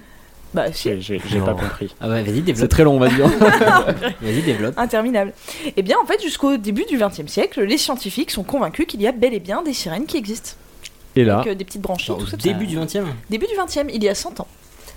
[0.54, 1.00] Bah, si.
[1.00, 1.94] J'ai pas compris.
[2.00, 2.68] Ah ouais, vas-y, C'est développe.
[2.70, 3.26] très long, on va dire.
[4.20, 4.78] Vas-y, développe.
[4.78, 5.32] Interminable.
[5.76, 9.06] Eh bien, en fait, jusqu'au début du XXe siècle, les scientifiques sont convaincus qu'il y
[9.06, 10.52] a bel et bien des sirènes qui existent.
[11.16, 12.36] Et là, Avec euh, des petites branchies, tout ça.
[12.36, 14.46] début du 20 e Début du XXe, il y a 100 ans.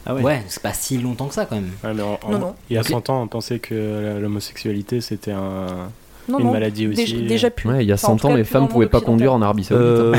[0.06, 0.22] Ah ouais.
[0.22, 1.72] Ouais, c'est pas si longtemps que ça quand même.
[1.84, 2.56] Ouais, mais en- en- Non, non.
[2.70, 2.90] Il y a Ok.
[2.90, 5.90] 100 ans, on pensait que l'homosexualité c'était un,
[6.28, 6.52] Non, une non.
[6.54, 6.96] maladie aussi.
[6.96, 7.70] Déjà, déjà plus.
[7.70, 9.02] ouais, il y a Enfin, en 100 tout ans, cas, les femmes le pouvaient pas
[9.02, 9.86] conduire en Arabie Saoudite.
[9.86, 10.16] Euh,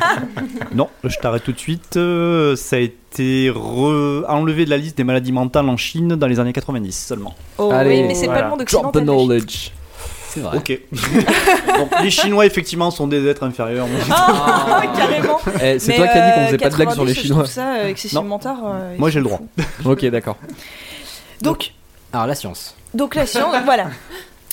[0.74, 1.96] non, je t'arrête tout de suite.
[1.96, 6.26] Euh, ça a été re- enlevé de la liste des maladies mentales en Chine dans
[6.26, 7.34] les années 90 seulement.
[7.58, 9.04] Oh, Allez, oui, mais c'est pas le monde Drop the occidental.
[9.06, 9.26] la Chine.
[9.28, 9.70] knowledge.
[10.28, 10.58] C'est vrai.
[10.58, 10.78] Ok.
[11.78, 13.86] Donc les Chinois effectivement sont des êtres inférieurs.
[14.12, 15.38] Ah, carrément.
[15.60, 17.20] Eh, c'est toi qui as dit qu'on euh, faisait pas de blagues sur les 90,
[17.22, 17.38] Chinois.
[17.38, 18.58] Je trouve ça euh, excessivement tard.
[18.64, 19.40] euh, Moi, j'ai le droit.
[19.84, 20.36] Ok, d'accord.
[21.42, 21.72] Donc,
[22.12, 22.76] Alors, la science.
[22.94, 23.86] donc la science, voilà.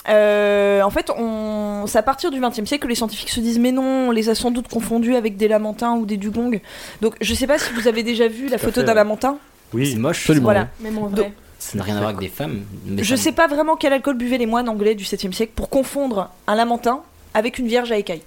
[0.10, 1.86] Euh, en fait, on...
[1.88, 4.30] c'est à partir du XXe siècle que les scientifiques se disent mais non, on les
[4.30, 6.60] a sans doute confondus avec des lamentins ou des dugongs.
[7.02, 8.93] Donc, je sais pas si vous avez déjà vu la photo d'un ouais.
[8.96, 9.38] lamentin.
[9.72, 10.22] C'est Oui, moche.
[10.22, 10.43] Absolument.
[10.46, 10.67] Voilà.
[10.80, 11.34] Même en Donc, vrai.
[11.60, 12.63] Ça n'a rien à voir avec des femmes.
[12.98, 15.70] Je ça- sais pas vraiment quel alcool buvaient les moines anglais du 7e siècle pour
[15.70, 17.02] confondre un lamentin
[17.34, 18.22] avec une vierge à écailles.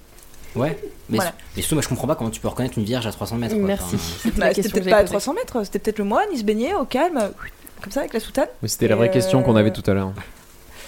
[0.55, 0.77] Ouais.
[1.09, 1.31] Mais, Voilà.
[1.55, 3.55] mais surtout, moi je comprends pas comment tu peux reconnaître une vierge à 300 mètres.
[3.55, 3.63] quoi.
[3.63, 3.95] Merci.
[3.95, 5.11] Enfin, C'était Bah, c'était peut-être pas à j'avais posée.
[5.13, 7.31] 300 mètres, c'était peut-être le moine, il se baignait au calme,
[7.81, 8.47] comme ça avec la soutane.
[8.61, 10.11] Mais c'était la vraie question qu'on euh, avait tout à l'heure.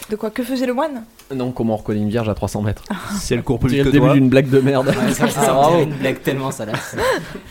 [0.09, 0.29] De quoi?
[0.31, 1.03] Que faisait le moine?
[1.33, 2.83] Non, comment on reconnaît une vierge à 300 mètres
[3.19, 4.13] Si elle court C'est plus le vite que début toi.
[4.13, 4.87] d'une blague de merde.
[4.87, 6.95] Ouais, ça, ça, Ah, une blague tellement salace.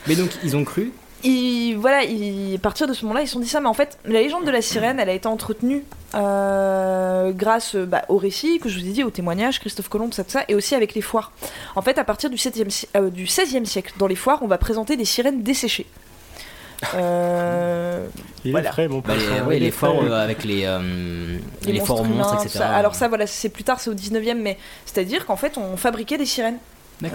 [0.07, 0.93] Mais donc, ils ont cru?
[1.25, 3.61] ils, voilà, ils, à partir de ce moment-là, ils se sont dit ça.
[3.61, 5.85] Mais en fait, la légende de la sirène, elle a été entretenue
[6.15, 10.15] euh, grâce bah, au récit que je vous ai dit, au témoignage, Christophe Colomb, tout
[10.17, 11.33] ça, tout ça, et aussi avec les foires.
[11.77, 14.47] En fait, à partir du, 7e, si- euh, du 16e siècle, dans les foires, on
[14.49, 15.87] va présenter des sirènes desséchées.
[16.95, 18.07] Euh,
[18.45, 18.69] il Voilà.
[18.69, 22.49] est frais, mon Bah, les, ouais, forts euh, avec les, euh, les, monstres etc.
[22.59, 22.69] ça.
[22.71, 26.19] Alors ça, voilà, c'est plus tard, c'est au 19e, mais c'est-à-dire qu'en fait, on fabriquait
[26.19, 26.59] des sirènes.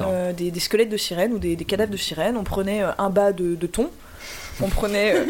[0.01, 2.35] Euh, des, des squelettes de sirènes ou des, des cadavres de sirènes.
[2.35, 3.89] On prenait un bas de, de thon.
[4.61, 5.23] On prenait euh,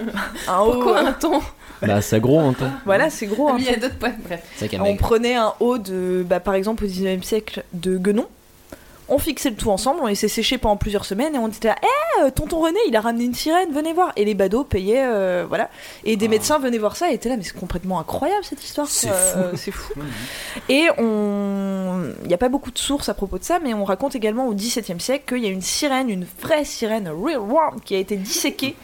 [0.48, 0.72] un haut.
[0.72, 1.40] Pourquoi un ton
[1.82, 2.70] Bah, c'est gros un temps.
[2.84, 3.50] Voilà, c'est gros.
[3.50, 3.56] hein.
[3.58, 4.14] Il y a d'autres points.
[4.24, 4.40] Bref.
[4.80, 8.26] On prenait un haut de, bah, par exemple, au 19e siècle, de guenon.
[9.12, 11.76] On fixait le tout ensemble, on laissait sécher pendant plusieurs semaines et on était là,
[11.82, 14.12] Eh, euh, tonton René, il a ramené une sirène, venez voir.
[14.16, 15.68] Et les badauds payaient, euh, voilà.
[16.04, 16.28] Et des Ah.
[16.28, 18.86] médecins venaient voir ça et étaient là, mais c'est complètement incroyable cette histoire.
[18.86, 19.08] C'est
[19.72, 19.92] fou.
[19.98, 20.02] Euh.
[20.68, 22.12] Et on.
[22.22, 24.46] Il n'y a pas beaucoup de sources à propos de ça, mais on raconte également
[24.46, 27.98] au XVIIe siècle qu'il y a une sirène, une vraie sirène, real one, qui a
[27.98, 28.76] été disséquée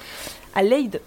[0.55, 1.01] à Leyde,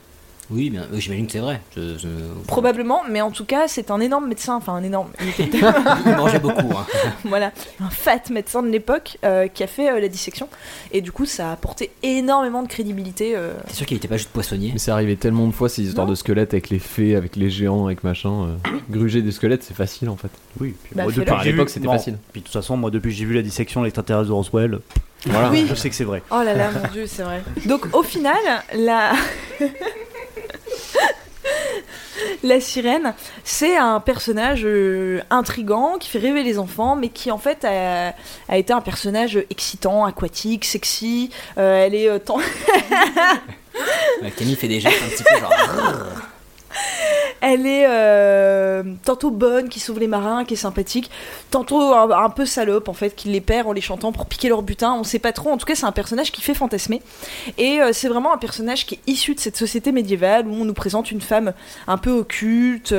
[0.51, 1.61] Oui, bien, j'imagine que c'est vrai.
[1.75, 2.07] Je- je-
[2.47, 5.59] Probablement, mais en tout cas, c'est un énorme médecin, enfin un énorme, il était
[6.05, 6.75] Il mangeait beaucoup.
[6.75, 6.85] hein.
[7.25, 10.47] voilà, un fat médecin de l'époque euh, qui a fait euh, la dissection.
[10.91, 13.33] Et du coup, ça a apporté énormément de crédibilité.
[13.35, 13.53] euh.
[13.67, 14.71] T'es sûr qu'il était pas juste poissonnier?
[14.73, 16.11] Mais c'est arrivé tellement de fois ces histoires Non.
[16.11, 18.31] de squelettes avec les fées, avec les géants, avec machin.
[18.45, 18.55] euh,
[18.89, 20.29] gruger des squelettes, c'est facile en fait.
[20.59, 21.25] Oui, puis Bah, moi, fais-le.
[21.25, 22.17] depuis que à j'ai l'époque, vu- c'était non, facile.
[22.31, 24.79] Puis de toute façon, moi, depuis que j'ai vu la dissection de l'extraterrestre de Roswell,
[25.27, 25.49] Voilà.
[25.51, 25.65] Oui.
[25.69, 26.23] je sais que c'est vrai.
[26.31, 27.43] Oh là là, mon dieu, c'est vrai.
[27.67, 28.35] Donc au final,
[28.75, 29.11] la.
[32.43, 33.13] La sirène,
[33.43, 38.13] c'est un personnage euh, intrigant qui fait rêver les enfants, mais qui en fait a,
[38.57, 41.29] été un personnage excitant, aquatique, sexy.
[41.57, 42.19] Euh, elle est euh,
[44.37, 45.53] Camille fait des gestes un petit peu genre.
[47.41, 51.09] Elle est euh, tantôt bonne, qui sauve les marins, qui est sympathique,
[51.51, 54.61] tantôt un, peu salope en fait, qui les perd en les chantant pour piquer leur
[54.61, 54.93] butin.
[54.93, 55.49] On sait pas trop.
[55.49, 57.01] En tout cas, c'est un personnage qui fait fantasmer.
[57.57, 60.65] Et euh, c'est vraiment un personnage qui est issu de cette société médiévale où on
[60.65, 61.53] nous présente une femme
[61.87, 62.93] un peu occulte,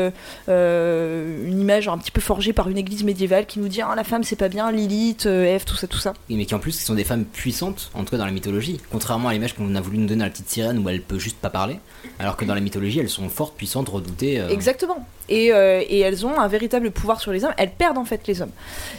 [0.49, 3.95] euh, une image un petit peu forgée par une église médiévale qui nous dit ah,
[3.95, 6.15] la femme c'est pas bien, Lilith, Ève, tout ça, tout ça.
[6.29, 8.81] Oui, mais qui en plus sont des femmes puissantes, en tout cas dans la mythologie.
[8.91, 11.19] Contrairement à l'image qu'on a voulu nous donner à la petite sirène où elle peut
[11.19, 11.79] juste pas parler,
[12.19, 14.41] alors que dans la mythologie elles sont fortes, puissantes, redoutées.
[14.41, 15.07] euh, Exactement.
[15.29, 17.55] Et, euh, et elles ont un véritable pouvoir sur les hommes.
[17.57, 18.51] Elles perdent en fait les hommes.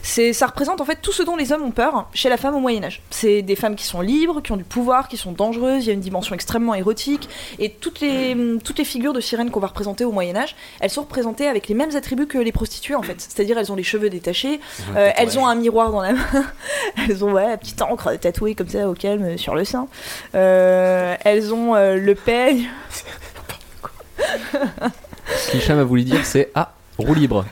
[0.02, 2.56] C'est, ça représente en fait tout ce dont les hommes ont peur chez la femme
[2.56, 3.02] au Moyen Âge.
[3.10, 5.84] C'est des femmes qui sont libres, qui ont du pouvoir, qui sont dangereuses.
[5.84, 7.28] Il y a une dimension extrêmement érotique.
[7.60, 10.90] Et toutes les toutes les figures de sirènes qu'on va représenter au Moyen Âge, elles
[10.90, 13.20] sont représentées avec les mêmes attributs que les prostituées en fait.
[13.20, 14.62] C'est-à-dire elles ont les cheveux détachés,
[14.96, 16.46] euh, elles ont un miroir dans la main,
[17.10, 19.88] elles ont ouais, la petite encre tatouée comme ça au calme euh, sur le sein.
[20.34, 22.70] Euh, elles ont euh, le peigne.
[25.36, 27.46] Ce qu'Hicham a voulu dire, c'est Ah, roue libre.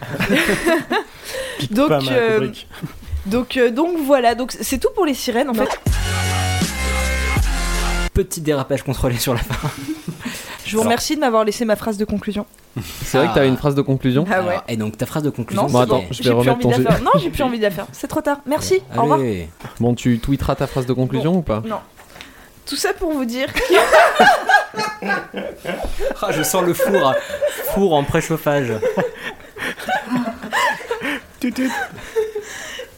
[1.71, 2.49] Donc, pas euh.
[3.25, 4.35] Donc euh, donc voilà.
[4.35, 5.69] Donc c'est tout pour les sirènes en fait.
[8.13, 9.69] Petit dérapage contrôlé sur la fin.
[10.65, 12.45] Je vous remercie de m'avoir laissé ma phrase de conclusion.
[13.03, 13.49] C'est vrai que t'avais Ah.
[13.49, 14.49] une phrase de conclusion Ah ouais.
[14.49, 15.63] Alors, et donc ta phrase de conclusion.
[15.63, 16.69] Non, Bon, attends, je vais remettre ton.
[16.69, 17.87] Non, j'ai plus envie de la faire.
[17.91, 18.39] C'est trop tard.
[18.45, 18.81] Merci.
[18.97, 19.19] Au revoir.
[19.79, 21.61] Bon, tu tweeteras ta phrase de conclusion ou pas?
[21.65, 21.79] Non.
[22.65, 23.47] Tout ça pour vous dire
[26.21, 27.13] Ah, je sens le four,
[27.73, 28.73] four en préchauffage.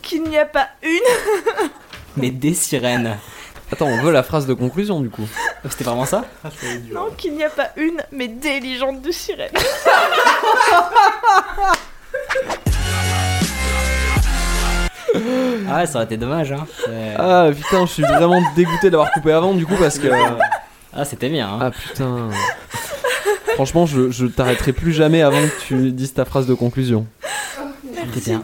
[0.01, 1.69] Qu'il n'y a pas une.
[2.17, 3.17] Mais des sirènes.
[3.71, 5.27] Attends, on veut la phrase de conclusion du coup.
[5.69, 6.25] C'était vraiment ça?
[6.93, 9.51] Non, qu'il n'y a pas une, mais des légendes de sirènes.
[15.69, 16.65] Ah, ça aurait été dommage, hein.
[16.85, 20.07] C'est- Ah putain, je suis vraiment dégoûté d'avoir coupé avant du coup parce que.
[20.93, 21.57] Ah, c'était bien, hein.
[21.61, 22.29] Ah putain.
[23.55, 27.05] Franchement, je, je t'arrêterai plus jamais avant que tu dises ta phrase de conclusion.
[28.13, 28.43] C'était bien.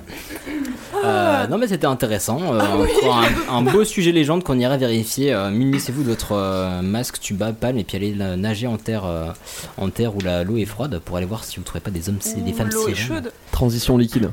[1.06, 3.18] Euh, non mais c'était intéressant, Euh, encore
[3.50, 5.34] un, un beau sujet légende qu'on irait vérifier.
[5.34, 9.30] Euh, Munissez-vous de votre euh, masque tuba palme et puis allez nager en terre, euh,
[9.78, 12.10] en terre où la- l'eau est froide pour aller voir si vous trouvez pas des
[12.10, 13.30] hommes, des femmes sirènes.
[13.52, 14.32] Transition liquide.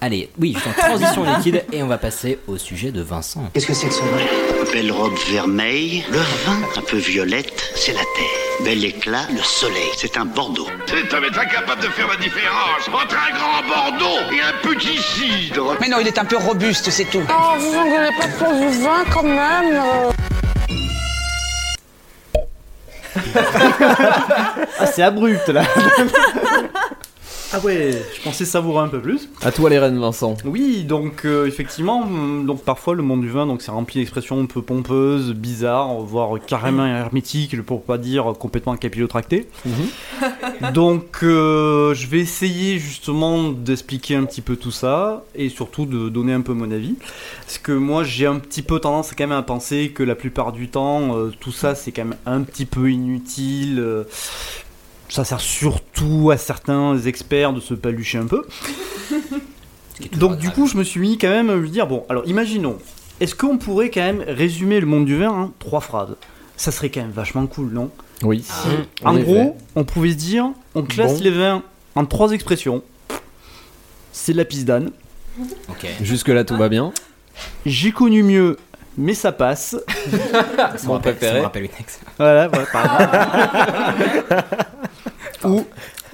[0.00, 3.48] Allez, oui, je suis en transition liquide et on va passer au sujet de Vincent.
[3.52, 4.26] Qu'est-ce que c'est que ce vrai?
[4.74, 8.64] Belle robe vermeille, le vin un peu violette, c'est la terre.
[8.64, 10.66] Bel éclat, le soleil, c'est un Bordeaux.
[10.86, 14.98] Cet homme est incapable de faire la différence entre un grand Bordeaux et un petit
[14.98, 15.76] cidre.
[15.80, 17.22] Mais non, il est un peu robuste, c'est tout.
[17.30, 19.80] Oh, vous engueulez pas pour du vin quand même.
[24.80, 25.62] Ah, c'est abrupt là
[27.56, 29.28] Ah ouais, je pensais savourer un peu plus.
[29.40, 30.36] À toi les reines, Vincent.
[30.44, 34.40] Oui, donc euh, effectivement, hum, donc parfois le monde du vin, donc c'est rempli d'expressions
[34.40, 39.46] un peu pompeuses, bizarres, voire carrément hermétiques, pour pas dire complètement capillotractées.
[40.74, 46.08] donc euh, je vais essayer justement d'expliquer un petit peu tout ça et surtout de
[46.08, 46.96] donner un peu mon avis,
[47.42, 50.50] parce que moi j'ai un petit peu tendance quand même à penser que la plupart
[50.50, 54.04] du temps, euh, tout ça c'est quand même un petit peu inutile.
[55.08, 58.46] Ça sert surtout à certains experts de se palucher un peu.
[60.16, 62.78] Donc du coup, je me suis mis quand même à me dire, bon, alors imaginons,
[63.20, 66.16] est-ce qu'on pourrait quand même résumer le monde du vin en trois phrases?
[66.56, 67.90] Ça serait quand même vachement cool, non?
[68.22, 68.44] Oui.
[69.04, 69.10] Ah.
[69.10, 71.24] En gros, on pouvait se dire, on classe Bon.
[71.24, 71.62] les vins
[71.94, 72.82] en trois expressions.
[74.12, 74.90] C'est de la pisse d'âne.
[75.68, 75.86] Ok.
[76.00, 76.92] Jusque-là, tout va bien.
[77.66, 78.56] J'ai connu mieux,
[78.96, 79.76] mais ça passe.
[80.84, 81.32] Mon préféré.
[81.32, 82.00] Ça me rappelle une ex.
[82.18, 83.94] Voilà, voilà,
[85.44, 85.64] Ou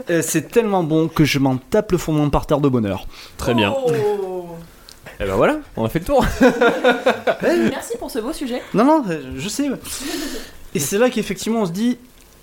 [0.09, 3.07] euh, c'est tellement bon que je m'en tape le fondement par terre de bonheur.
[3.37, 3.75] Très bien.
[5.19, 6.25] Et ben voilà, on a fait le tour.
[7.43, 8.63] Merci pour ce beau sujet.
[8.73, 9.69] Non, non, euh, je sais.
[10.75, 11.99] Et c'est là qu'effectivement on se dit,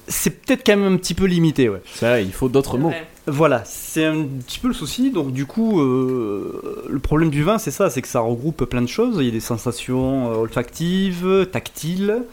[0.07, 1.81] c'est peut-être quand même un petit peu limité, ouais.
[1.93, 2.93] Ça, il faut d'autres mots.
[3.29, 5.11] Voilà, c'est un petit peu le souci.
[5.11, 8.81] Donc du coup, euh, le problème du vin, c'est ça, c'est que ça regroupe plein
[8.81, 9.17] de choses.
[9.19, 12.23] Il y a des sensations euh, olfactives, tactiles,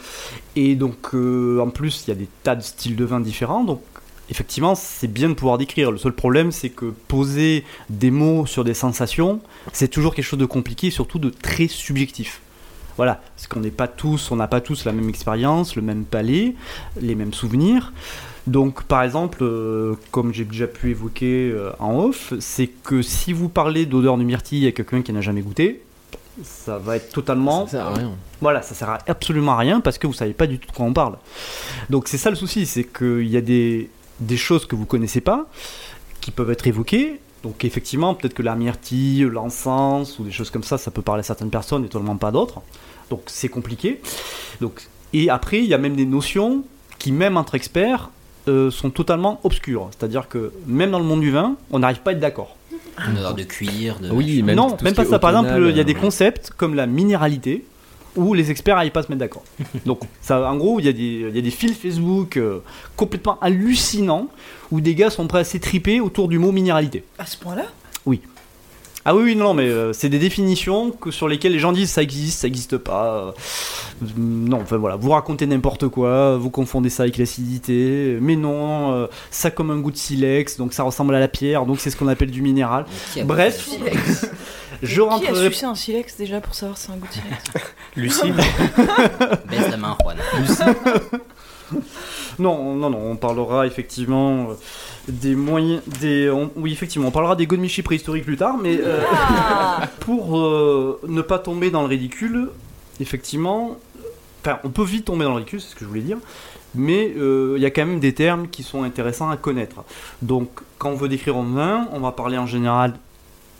[0.55, 3.65] et donc euh, en plus, il y a des tas de styles de vin différents.
[3.65, 3.81] Donc
[4.31, 5.91] effectivement, c'est bien de pouvoir décrire.
[5.91, 9.41] Le seul problème, c'est que poser des mots sur des sensations,
[9.73, 12.41] c'est toujours quelque chose de compliqué, et surtout de très subjectif.
[12.97, 16.05] Voilà, parce qu'on n'est pas tous, on n'a pas tous la même expérience, le même
[16.05, 16.55] palais,
[17.01, 17.93] les mêmes souvenirs.
[18.47, 23.33] Donc, par exemple, euh, comme j'ai déjà pu évoquer euh, en off, c'est que si
[23.33, 25.83] vous parlez d'odeur de myrtille à quelqu'un qui n'a jamais goûté,
[26.43, 27.67] ça va être totalement.
[27.67, 28.13] Ça sert à rien.
[28.41, 30.73] Voilà, ça sert à absolument à rien parce que vous savez pas du tout de
[30.73, 31.17] quoi on parle.
[31.91, 33.89] Donc, c'est ça le souci, c'est qu'il y a des,
[34.21, 35.47] des choses que vous connaissez pas
[36.21, 37.21] qui peuvent être évoquées.
[37.43, 41.21] Donc, effectivement, peut-être que la myrtille, l'encens ou des choses comme ça, ça peut parler
[41.21, 42.63] à certaines personnes et totalement pas à d'autres.
[43.11, 44.01] Donc, c'est compliqué.
[44.63, 46.65] Donc, et après, il y a même des notions
[46.99, 48.09] qui, même entre experts,
[48.49, 49.91] euh, sont totalement obscures.
[49.91, 52.57] C'est-à-dire que même dans le monde du vin, on n'arrive pas à être d'accord.
[53.09, 54.11] Une odeur de cuir, de.
[54.11, 55.19] Oui, même non, même pas ça.
[55.19, 57.65] Par exemple, il y a euh, des concepts comme la minéralité
[58.17, 59.43] où les experts n'arrivent pas à se mettre d'accord.
[59.87, 62.61] Donc, ça, en gros, il y, a des- il y a des fils Facebook euh,
[62.97, 64.29] complètement hallucinants
[64.71, 67.05] où des gars sont prêts à s'étriper autour du mot minéralité.
[67.19, 67.65] À ce point-là?
[69.07, 71.91] Ah oui, oui, non, mais euh, c'est des définitions que, sur lesquelles les gens disent
[71.91, 73.35] ça existe, ça existe pas.
[74.03, 78.93] euh, non, enfin voilà, vous racontez n'importe quoi, vous confondez ça avec l'acidité, mais non,
[78.93, 81.91] euh, ça comme un goût de silex, donc ça ressemble à la pierre, donc c'est
[81.91, 82.87] ce qu'on appelle du minéral.
[83.21, 83.69] A- Bref,
[84.83, 87.13] je Qui a rentrerai sucé un silex déjà pour savoir si c'est un goût de
[87.13, 88.31] silex?
[88.31, 88.33] Lucie,
[89.51, 90.17] Baisse la main, Juan.
[92.39, 94.55] Non, non, non, on parlera effectivement euh,
[95.09, 95.83] des moyens.
[96.01, 99.01] Des, on- oui, effectivement, on parlera des godemichi préhistoriques plus tard, mais euh,
[100.01, 102.49] pour euh, ne pas tomber dans le ridicule,
[103.01, 103.77] effectivement,
[104.45, 106.19] enfin, on peut vite tomber dans le ridicule, c'est ce que je voulais dire,
[106.75, 109.85] mais euh, il y a quand même des termes qui sont intéressants à connaître.
[110.23, 112.95] Donc, quand on veut décrire un vin, on va parler en général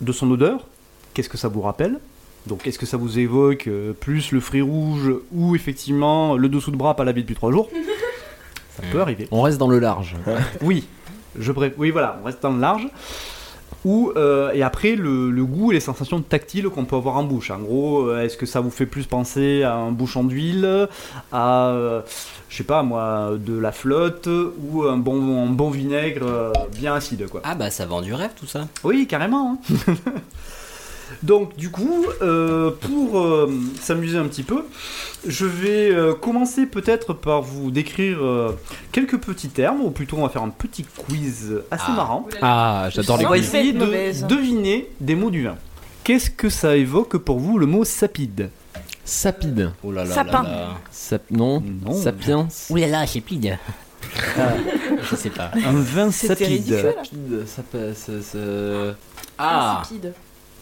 [0.01, 0.65] de son odeur,
[1.13, 1.99] qu'est-ce que ça vous rappelle?
[2.47, 6.71] Donc est-ce que ça vous évoque euh, plus le fruit rouge ou effectivement le dessous
[6.71, 7.69] de bras pas lavé depuis trois jours?
[8.75, 9.27] Ça peut arriver.
[9.31, 10.15] On reste dans le large.
[10.61, 10.85] Oui,
[11.39, 12.87] je bref, oui voilà, on reste dans le large.
[13.83, 17.23] Ou euh, et après le, le goût et les sensations tactiles qu'on peut avoir en
[17.23, 17.51] bouche.
[17.51, 20.87] En gros, euh, est-ce que ça vous fait plus penser à un bouchon d'huile,
[21.31, 22.01] à euh,
[22.49, 26.95] je sais pas moi, de la flotte ou un bon un bon vinaigre euh, bien
[26.95, 27.41] acide quoi?
[27.43, 28.67] Ah bah ça vend du rêve tout ça.
[28.83, 29.59] Oui, carrément.
[29.69, 29.93] hein.
[31.23, 34.65] Donc, du coup, euh, pour euh, s'amuser un petit peu,
[35.27, 38.57] je vais euh, commencer peut-être par vous décrire euh,
[38.91, 41.93] quelques petits termes, ou plutôt on va faire un petit quiz assez Ah.
[41.95, 42.27] marrant.
[42.41, 43.45] Ah, j'adore On les va Sans quiz.
[43.47, 44.25] essayer de mauvaise.
[44.25, 45.55] deviner des mots du vin.
[46.03, 48.49] Qu'est-ce que ça évoque pour vous le mot sapide?
[49.03, 49.71] Sapide.
[49.83, 50.43] Oh là là Sapin.
[50.43, 50.67] là là.
[50.91, 51.23] Sap...
[51.31, 51.61] Non.
[51.83, 51.93] Non.
[51.93, 52.47] Sapiens.
[52.71, 53.57] Ouh là là, c'est pide.
[55.09, 55.51] Je sais pas.
[55.55, 56.47] Un vin sapide.
[56.47, 56.81] ridicule.
[56.95, 57.47] Sapide.
[57.47, 57.65] Sap...
[57.95, 58.95] ça- ça-
[59.37, 60.13] Ah, Insipide.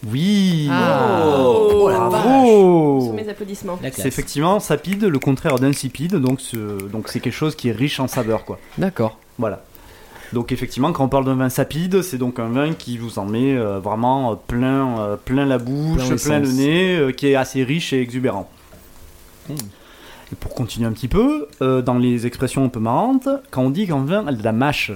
[0.06, 0.68] Oui.
[0.70, 1.24] Ah.
[1.36, 3.00] Oh la Bravo.
[3.06, 3.78] Sous mes applaudissements.
[3.82, 7.72] la C'est effectivement sapide, le contraire d'insipide, donc ce- donc c'est quelque chose qui est
[7.72, 8.58] riche en saveur quoi.
[8.78, 9.18] D'accord.
[9.38, 9.62] Voilà.
[10.32, 13.24] Donc effectivement, quand on parle d'un vin sapide, c'est donc un vin qui vous en
[13.24, 17.36] met euh, vraiment euh, plein, euh, plein la bouche, Plein le nez, euh, qui est
[17.36, 18.50] assez riche et exubérant.
[19.48, 19.54] Mm.
[20.32, 23.70] Et pour continuer un petit peu, euh, dans les expressions un peu marrantes, quand on
[23.70, 24.90] dit qu'un vin a de la mâche,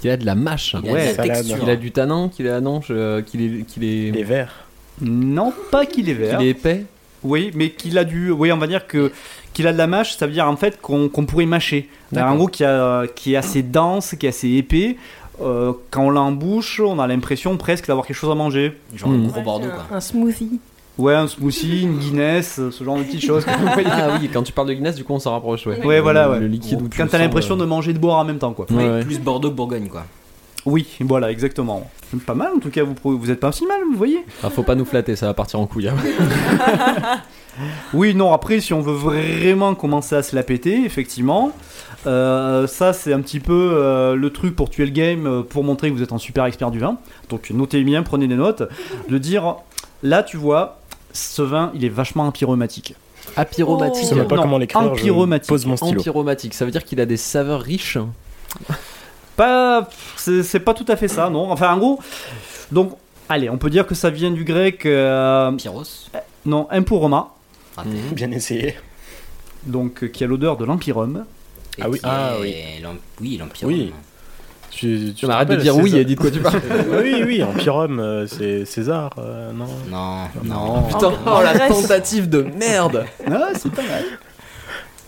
[0.00, 0.76] Qu'il a de la mâche.
[0.82, 1.36] Il a Ouais, de la salade.
[1.38, 1.58] texture.
[1.60, 4.52] Qu'il a du tanin, qu'il est non, je- qu'il est, qu'il est, les verts.
[5.00, 6.84] non pas qu'il est vert, qu'il est épais.
[7.22, 9.12] oui, mais qu'il a du, oui, on va dire que
[9.52, 11.88] qu'il a de la mâche, ça veut dire en fait qu'on qu'on pourrait mâcher.
[12.12, 12.32] D'accord.
[12.32, 14.96] En gros, qui, a, qui est assez dense, qui est assez épais.
[15.42, 18.72] Euh, quand on l'a en bouche, on a l'impression presque d'avoir quelque chose à manger.
[18.94, 19.26] Genre le Mm.
[19.28, 19.96] gros Bordeaux quoi.
[19.96, 20.60] Un smoothie.
[20.98, 23.44] Ouais, un smoothie, une Guinness, euh, ce genre de petites choses.
[23.48, 25.84] Ah oui, quand tu parles de Guinness, du coup, on s'en rapproche, ouais.
[25.84, 26.40] Ouais, voilà, ouais.
[26.40, 28.52] Le liquide où Quand t'as l'impression euh, de manger et de boire en même temps,
[28.54, 28.66] quoi.
[28.70, 29.04] Ouais, ouais.
[29.04, 30.04] Plus Bordeaux que Bourgogne quoi.
[30.64, 31.88] Oui, voilà, exactement.
[32.26, 34.24] Pas mal, en tout cas, vous, vous êtes pas si mal, vous voyez.
[34.42, 35.88] Ah, faut pas nous flatter, ça va partir en couille.
[35.88, 35.94] hein.
[37.94, 41.52] Oui, non, après, si on veut vraiment commencer à se la péter, effectivement,
[42.06, 45.88] euh, ça, c'est un petit peu euh, le truc pour tuer le game, pour montrer
[45.90, 46.98] que vous êtes un super expert du vin.
[47.30, 48.62] Donc, notez bien, prenez des notes,
[49.08, 49.56] de dire,
[50.02, 50.80] là, tu vois,
[51.12, 52.94] ce vin, il est vachement empyromatique.
[53.36, 54.04] Apyromatique.
[54.04, 54.82] Je sais même pas Non, comment l'écrire.
[54.82, 55.48] je empyromatique.
[55.48, 56.00] Pose mon stylo.
[56.00, 57.98] Empyromatique, ça veut dire qu'il a des saveurs riches.
[59.36, 61.50] Pas, c'est pas tout à fait ça, non.
[61.50, 62.00] Enfin, en gros,
[62.72, 62.92] donc,
[63.28, 65.82] allez, on peut dire que ça vient du grec, euh, Pyros.
[66.46, 67.34] non, empyroma,
[67.76, 67.90] raté.
[68.12, 68.76] Bien essayé.
[69.64, 71.26] donc euh, qui a l'odeur de l'empyrome.
[71.76, 72.54] Et Ah oui, ah oui.
[73.20, 73.68] Oui, l'Empire.
[73.68, 73.92] Oui.
[74.76, 76.60] Tu, tu de dire oui et dis de quoi tu parles.
[77.02, 80.74] oui, oui, Empyrome, euh, c'est César, euh, non Non, Non.
[80.76, 80.82] non.
[80.82, 83.06] Putain, oh la tentative de merde.
[83.26, 84.04] Ah, c'est pas mal.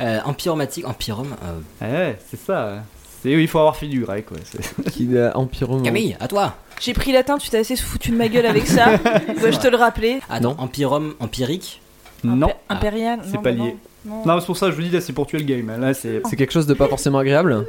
[0.00, 1.34] Euh, empyromatique, empyrome.
[1.82, 2.82] euh, Ouais, c'est ça.
[3.22, 4.24] C'est- Il faut avoir fait du grec,
[4.92, 5.82] Qui a empirement.
[5.82, 6.54] Camille, à toi.
[6.80, 8.96] J'ai pris latin, tu t'es assez foutu de ma gueule avec ça.
[9.40, 11.82] Dois-je te le rappeler Attends, Empirum, empirique.
[12.24, 13.76] Non, Impé- Impérial c'est non, pas non, lié.
[14.06, 14.22] non.
[14.24, 15.68] Non, c'est pour ça que je vous dis là, c'est pour tuer le game.
[15.70, 15.78] hein.
[15.78, 16.22] Là, c'est.
[16.30, 17.66] C'est quelque chose de pas forcément agréable.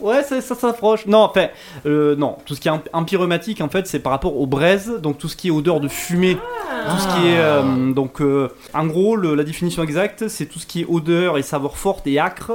[0.00, 1.06] Ouais, ça, ça s'approche.
[1.06, 1.48] Non, enfin,
[1.86, 2.36] euh, non.
[2.46, 4.92] Tout ce qui est emp- empyromatique, en fait, c'est par rapport aux braises.
[5.02, 6.36] Donc, tout ce qui est odeur de fumée.
[6.36, 7.38] Tout ce qui est.
[7.38, 11.38] euh, donc, euh, en gros, le- la définition exacte, c'est tout ce qui est odeur
[11.38, 12.52] et saveur forte et âcre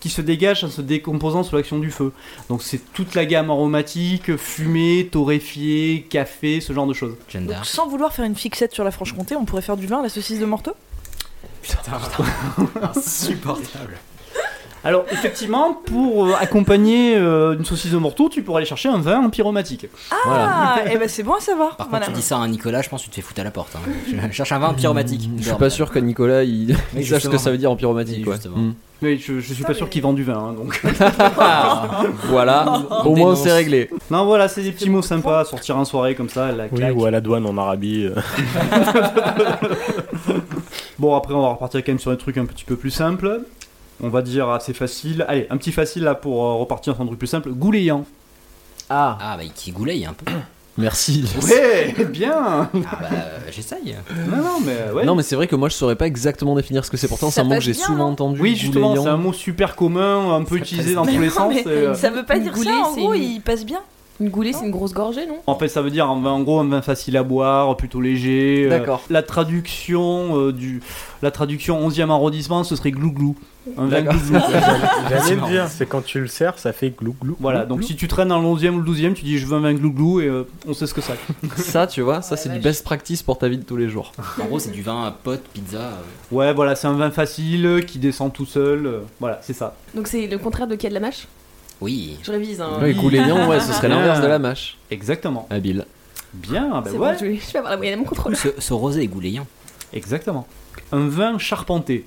[0.00, 2.12] qui se dégage en se décomposant sous l'action du feu.
[2.50, 7.14] Donc, c'est toute la gamme aromatique, fumée, torréfié, café, ce genre de choses.
[7.28, 7.54] Gender.
[7.54, 10.02] Donc, sans vouloir faire une fixette sur la Franche-Comté, on pourrait faire du vin à
[10.02, 10.72] la saucisse de Morteau?
[12.94, 13.96] Insupportable.
[14.84, 18.98] Alors, effectivement, pour euh, accompagner euh, une saucisse de morteau, tu pourrais aller chercher un
[18.98, 19.86] vin empyromatique.
[20.26, 20.50] Voilà.
[20.52, 21.76] Ah, et ben c'est bon à savoir.
[21.76, 22.04] Par Voilà.
[22.06, 23.44] contre, tu dis ça à un Nicolas, je pense que tu te fais foutre à
[23.44, 23.74] la porte.
[23.76, 23.80] hein.
[24.30, 25.28] Je cherche un vin pyromatique.
[25.38, 27.76] Je suis pas sûr que Nicolas il, il sache ce que ça veut dire en
[27.76, 28.26] pyromatique.
[28.26, 28.36] Oui.
[28.54, 28.72] Mm.
[29.02, 30.80] Oui, je, je suis pas sûr qu'il vend du vin, hein, donc.
[32.28, 33.90] Voilà, au moins c'est réglé.
[34.10, 36.82] Non, voilà, c'est des petits mots sympas à sortir en soirée comme ça, la Oui,
[36.94, 38.04] ou à la douane en Arabie.
[38.06, 38.14] euh.
[40.98, 43.40] Bon, après, on va repartir quand même sur des trucs un petit peu plus simples.
[44.02, 45.24] On va dire assez facile.
[45.28, 47.50] Allez, un petit facile là pour euh, repartir sur un truc plus simple.
[47.52, 48.04] Gouléant.
[48.90, 50.30] Ah, Ah, bah, qui gouleille un peu.
[50.78, 51.24] merci.
[51.42, 53.94] Ouais, bien Ah, bah, euh, j'essaye.
[54.28, 55.04] Non, non, mais ouais.
[55.04, 57.08] Non mais c'est vrai que moi je saurais pas exactement définir ce que c'est.
[57.08, 58.40] Pourtant c'est Ça un mot que passe j'ai bien, souvent non entendu.
[58.40, 59.04] Oui, justement, gouléant.
[59.04, 61.54] c'est un mot super commun, un peu utilisé dans tous les sens.
[61.54, 63.64] mais et, euh, ça veut pas dire Goulé, ça, en c'est gros, une- il passe
[63.64, 63.80] bien.
[64.20, 66.40] Une goulée, c'est une grosse gorgée, non En fait, ça veut dire un vin- en
[66.42, 68.64] gros un vin facile à boire, plutôt léger.
[68.66, 69.02] euh, D'accord.
[69.10, 70.80] la traduction euh, du
[71.22, 73.34] la traduction 11e arrondissement, ce serait glouglou.
[73.78, 74.38] Un vin glouglou.
[75.10, 77.36] J'allais le dire, c'est quand tu le sers, ça fait glou glou.
[77.40, 79.56] voilà, donc si tu traînes dans le 11e ou le 12e, tu dis je veux
[79.56, 81.14] un vin glouglou et euh, on sait ce que c'est.
[81.56, 84.12] Ça tu vois, ça c'est du best practice pour ta vie de tous les jours.
[84.40, 85.78] En gros, c'est du vin à pote, pizza.
[85.78, 85.90] euh.
[86.30, 88.86] Ouais, voilà, c'est un vin facile qui descend tout seul.
[88.86, 89.74] euh, voilà, c'est ça.
[89.94, 91.26] Donc c'est le contraire de qui a de la mâche?
[91.84, 92.18] Oui.
[92.22, 92.60] Je révise.
[92.60, 92.78] Hein.
[92.80, 94.78] Ouais, gouléant, ouais, ce serait l'inverse de la mâche.
[94.90, 95.46] Exactement.
[95.50, 95.84] Habile.
[96.32, 97.12] Bien, bah C'est ouais.
[97.12, 98.34] bon, je vais, je vais avoir la moyenne de mon contrôle.
[98.36, 99.46] Ce, ce rosé est gouléant.
[99.92, 100.46] Exactement.
[100.92, 102.06] Un vin charpenté.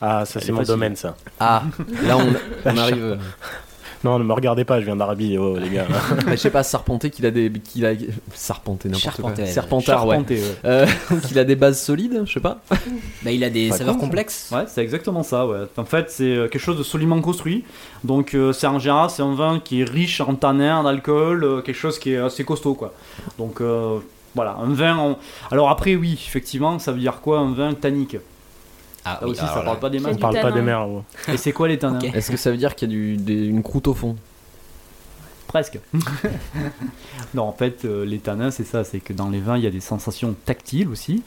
[0.00, 0.74] Ah, ça c'est est mon facile.
[0.74, 1.16] domaine ça.
[1.40, 1.64] Ah,
[2.04, 2.32] là on,
[2.64, 3.18] on arrive.
[4.04, 5.86] Non, ne me regardez pas, je viens d'Arabie, oh les gars.
[6.28, 7.50] Je sais pas, Sarpenté qu'il a des.
[7.50, 7.92] qu'il a.
[8.32, 9.32] Sarpenté, n'importe quoi.
[9.32, 9.46] Ouais.
[9.46, 10.14] Serpentard, ouais.
[10.16, 10.54] Charpenté, ouais.
[10.64, 10.86] Euh,
[11.26, 12.60] qu'il a des bases solides, je sais pas.
[13.24, 14.50] Bah, il a des Pas saveurs complexes.
[14.52, 15.58] Ouais, c'est exactement ça, ouais.
[15.76, 17.64] En fait, c'est euh, quelque chose de solidement construit.
[18.04, 21.42] Donc, euh, c'est en général, c'est un vin qui est riche en tanins, en alcool,
[21.42, 22.94] euh, quelque chose qui est assez costaud, quoi.
[23.38, 23.98] Donc, euh,
[24.36, 24.96] voilà, un vin.
[24.96, 25.18] en-
[25.50, 28.16] Alors, après, oui, effectivement, ça veut dire quoi un vin tannique?
[29.16, 30.04] Ah, Là oui, aussi, alors ça là, parle pas des.
[30.06, 30.88] On parle pas des mers.
[30.88, 31.00] ouais.
[31.32, 32.14] Et c'est quoi les tanins Ok.
[32.14, 34.16] Est-ce que ça veut dire qu'il y a du, des- une croûte au fond
[35.48, 35.80] Presque.
[37.34, 39.66] non, en fait, euh, les tanins, c'est ça, c'est que dans les vins, il y
[39.66, 41.22] a des sensations tactiles aussi.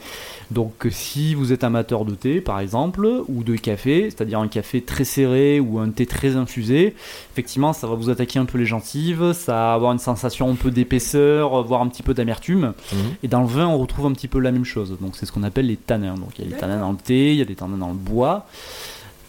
[0.52, 4.48] Donc, euh, si vous êtes amateur de thé, par exemple, ou de café, c'est-à-dire un
[4.48, 6.96] café très serré ou un thé très infusé,
[7.34, 10.56] effectivement, ça va vous attaquer un peu les gencives, ça va avoir une sensation un
[10.56, 12.74] peu d'épaisseur, voire un petit peu d'amertume.
[12.94, 13.00] Mhm.
[13.24, 14.96] Et dans le vin, on retrouve un petit peu la même chose.
[15.02, 16.14] Donc, c'est ce qu'on appelle les tanins.
[16.14, 17.90] Donc, il y a des tanins dans le thé, il y a des tanins dans
[17.90, 18.46] le bois.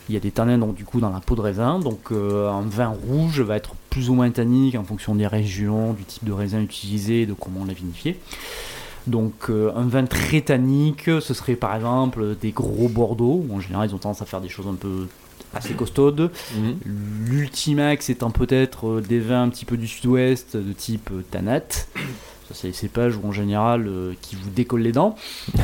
[0.08, 1.78] Il y a des tanins donc du coup dans la peau de raisin.
[1.78, 5.92] Donc euh, un vin rouge va être plus ou moins tannique en fonction des régions,
[5.92, 8.18] du type de raisin utilisé, de comment on l'a vinifié.
[9.06, 13.44] Donc euh, un vin très tannique, ce serait par exemple des gros Bordeaux.
[13.48, 15.06] où en général, ils ont tendance à faire des choses un peu
[15.54, 16.30] assez costaudes.
[16.56, 16.76] Mhm.
[17.26, 21.86] L'Ultimax étant peut-être euh, des vins un petit peu du sud-ouest de type Tanat.
[22.52, 25.16] C'est les cépages où en général euh, qui vous décollent les dents.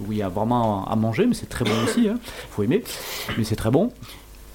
[0.00, 2.04] oui, il y a vraiment à manger, mais c'est très bon aussi.
[2.04, 2.16] Il
[2.50, 2.82] faut aimer,
[3.36, 3.92] mais c'est très bon.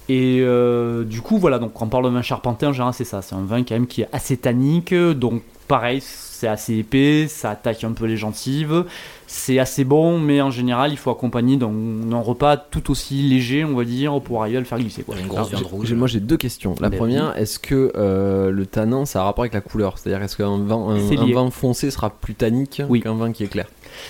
[0.07, 3.05] Et euh, du coup, voilà, donc quand on parle de vin charpenté, en général, c'est
[3.05, 3.21] ça.
[3.21, 4.93] C'est un vin quand même qui est assez tannique.
[4.93, 8.85] Donc, pareil, c'est assez épais, ça attaque un peu les gencives.
[9.27, 13.73] C'est assez bon, mais en général, il faut accompagner d'un repas tout aussi léger, on
[13.75, 15.03] va dire, pour arriver à le faire glisser.
[15.03, 15.15] Quoi.
[15.19, 15.87] Une grosse Alors, viande j'ai- rouge.
[15.87, 16.75] j'ai- Moi j'ai deux questions.
[16.79, 19.97] La Ben première, est-ce que euh, le tanin ça a un rapport avec la couleur?
[19.97, 21.33] C'est-à-dire est-ce qu'un vin, un, C'est un lié.
[21.33, 23.01] vin foncé sera plus tannique Oui.
[23.01, 23.65] qu'un vin qui est clair?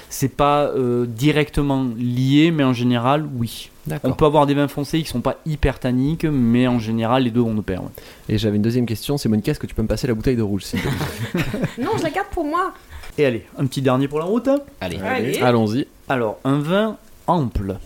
[0.10, 3.70] C'est pas euh, directement lié, mais en général, oui.
[4.04, 7.30] On peut avoir des vins foncés qui sont pas hyper tanniques, mais en général, les
[7.32, 7.84] deux vont de pair.
[7.84, 7.90] ouais.
[8.30, 10.36] Et j'avais une deuxième question, c'est Monica, est-ce que tu peux me passer la bouteille
[10.36, 10.64] de rouge
[11.78, 12.74] Non, je la garde pour moi.
[13.18, 14.48] Et allez, un petit dernier pour la route.
[14.48, 14.60] hein.
[14.82, 14.98] Allez.
[14.98, 15.38] Allez.
[15.40, 15.88] Allons-y.
[16.10, 16.98] Alors, un vin
[17.28, 17.78] ample.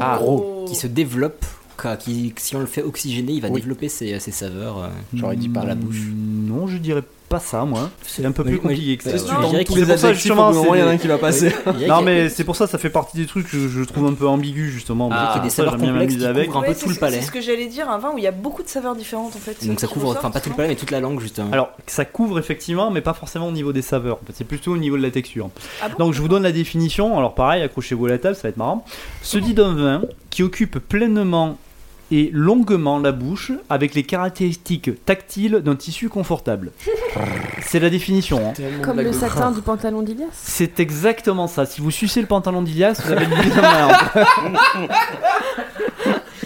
[0.00, 0.64] Ah, gros.
[0.68, 1.44] Qui se développe.
[1.76, 3.60] quoi, Qui, si on le fait oxygéner, il va Oui.
[3.60, 4.78] développer ses, ses saveurs.
[4.84, 4.88] euh.
[5.14, 6.02] J'aurais dit par la Mm, bouche.
[6.14, 7.90] Non, je dirais pas ça, moi.
[8.02, 9.16] C'est un peu plus compliqué que ça.
[9.16, 11.54] C'est pour ça, justement, il y en a un qui va passer.
[11.88, 14.26] Non, mais c'est pour ça, ça fait partie des trucs que je, trouve un peu
[14.26, 15.08] ambigus, justement.
[15.12, 16.46] Ah, C'est qu'il y a des saveurs complexes avec.
[16.48, 17.20] couvrent un peu tout c'est le ce- palais.
[17.20, 19.36] C'est ce que j'allais dire, un vin où il y a beaucoup de saveurs différentes
[19.36, 19.64] en fait.
[19.64, 21.52] Donc ça couvre, enfin pas tout le palais, mais toute la langue justement.
[21.52, 24.18] Alors, ça couvre effectivement, mais pas forcément au niveau des saveurs.
[24.22, 25.50] En fait, c'est plutôt au niveau de la texture.
[25.82, 27.16] Ah Donc, je vous donne la définition.
[27.16, 28.84] Alors, pareil, accrochez-vous à la table, ça va être marrant.
[29.22, 31.56] Se dit d'un vin qui occupe pleinement
[32.10, 36.72] et longuement la bouche avec les caractéristiques tactiles d'un tissu confortable.
[37.62, 38.40] C'est la définition.
[38.48, 38.52] hein.
[38.82, 40.26] Comme le satin du pantalon d'Ilias.
[40.32, 41.66] C'est exactement ça.
[41.66, 44.88] Si vous sucez le pantalon d'Ilias, vous avez une bise dans la langue.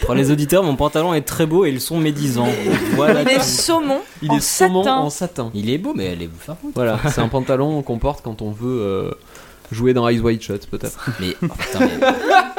[0.05, 2.49] Pour les auditeurs, mon pantalon est très beau et ils sont médisants.
[2.95, 3.23] Voilà.
[3.23, 4.97] Il est saumon Il en est saumon satin.
[4.97, 5.51] en satin.
[5.55, 6.75] Il est beau, mais elle est faire foutre.
[6.75, 9.11] Voilà, c'est un pantalon qu'on porte quand on veut euh,
[9.73, 11.09] jouer dans Ice White Shot, peut-être.
[11.21, 12.07] Mais, oh, putain, mais-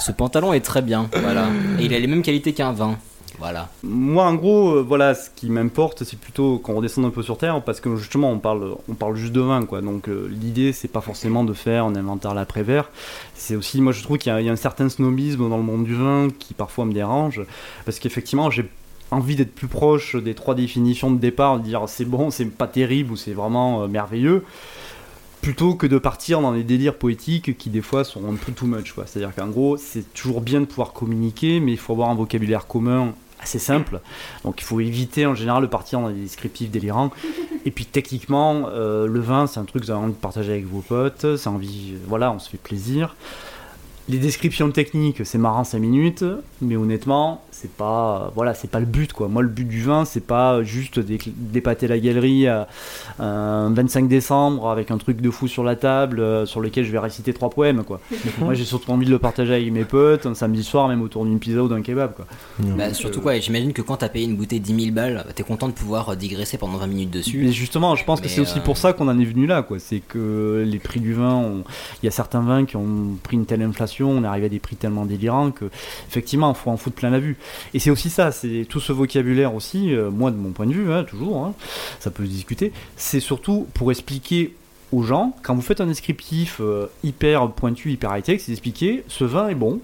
[0.00, 1.08] ce pantalon est très bien.
[1.22, 1.46] Voilà.
[1.78, 2.96] Et il a les mêmes qualités qu'un vin.
[3.38, 3.70] Voilà.
[3.82, 7.38] Moi, en gros, euh, voilà, ce qui m'importe, c'est plutôt qu'on redescende un peu sur
[7.38, 9.80] terre, parce que justement, on parle, on parle juste de vin, quoi.
[9.80, 12.90] Donc, euh, l'idée, c'est pas forcément de faire un inventaire l'après-vert.
[13.34, 15.94] C'est aussi, moi, je trouve qu'il y, a- un certain snobisme dans le monde du
[15.94, 17.40] vin qui parfois me dérange,
[17.86, 18.68] parce qu'effectivement, j'ai
[19.10, 22.66] envie d'être plus proche des trois définitions de départ, de dire c'est bon, c'est pas
[22.66, 24.44] terrible ou c'est vraiment euh, merveilleux.
[25.42, 28.66] Plutôt que de partir dans des délires poétiques qui des fois sont un peu too
[28.66, 28.94] much.
[29.06, 32.66] C'est-à-dire qu'en gros, c'est toujours bien de pouvoir communiquer, mais il faut avoir un vocabulaire
[32.66, 34.00] commun assez simple.
[34.44, 37.10] Donc il faut éviter en général de partir dans des descriptifs délirants.
[37.64, 40.52] Et puis techniquement, euh, le vin, c'est un truc que vous avez envie de partager
[40.52, 41.36] avec vos potes.
[41.36, 43.16] C'est envie, euh, voilà, on se fait plaisir.
[44.10, 46.24] Les descriptions techniques, c'est marrant 5 minutes,
[46.60, 49.28] mais honnêtement, c'est pas, voilà, c'est pas le but quoi.
[49.28, 52.64] Moi, le but du vin, c'est pas juste d'é- d'épater la galerie euh,
[53.20, 56.90] un 25 décembre avec un truc de fou sur la table euh, sur lequel je
[56.90, 58.00] vais réciter trois poèmes quoi.
[58.40, 61.24] Moi, j'ai surtout envie de le partager avec mes potes un samedi soir, même autour
[61.24, 62.26] d'une pizza ou d'un kebab quoi.
[62.58, 65.68] Bah, surtout quoi, j'imagine que quand t'as payé une bouteille 10 000 balles, t'es content
[65.68, 67.38] de pouvoir euh, digresser pendant 20 minutes dessus.
[67.44, 69.78] Mais justement, je pense que c'est aussi pour ça qu'on en est venu là, quoi.
[69.78, 71.64] C'est que les prix du vin, ont-
[72.02, 74.48] il y a certains vins qui ont pris une telle inflation, on est arrivé à
[74.48, 75.66] des prix tellement délirants que,
[76.08, 77.36] effectivement, il faut en foutre plein la vue.
[77.74, 80.72] Et c'est aussi ça, c'est tout ce vocabulaire aussi, euh, moi de mon point de
[80.72, 81.54] vue, hein, toujours, hein,
[82.00, 84.54] ça peut se discuter, c'est surtout pour expliquer
[84.92, 89.22] aux gens, quand vous faites un descriptif euh, hyper pointu, hyper high-tech, c'est d'expliquer ce
[89.24, 89.80] vin est bon,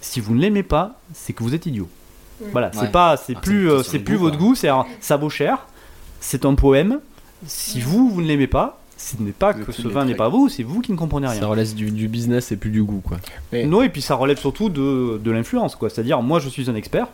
[0.00, 1.88] si vous ne l'aimez pas, c'est que vous êtes idiot.
[2.52, 2.88] Voilà, c'est Ouais.
[2.90, 5.30] pas, c'est Ah, plus, c'est- euh, c'est plus goût, votre goût, c'est un- ça vaut
[5.30, 5.66] cher,
[6.20, 7.00] c'est un poème.
[7.46, 10.48] Si vous, vous ne l'aimez pas, ce n'est pas que ce vin n'est pas vous,
[10.48, 11.46] c'est vous qui ne comprenez Ça rien.
[11.46, 13.18] relève du, du business et plus du goût, quoi.
[13.52, 15.90] Mais- Non, et puis ça relève surtout de, de l'influence, quoi.
[15.90, 17.08] C'est-à-dire, moi je suis un expert,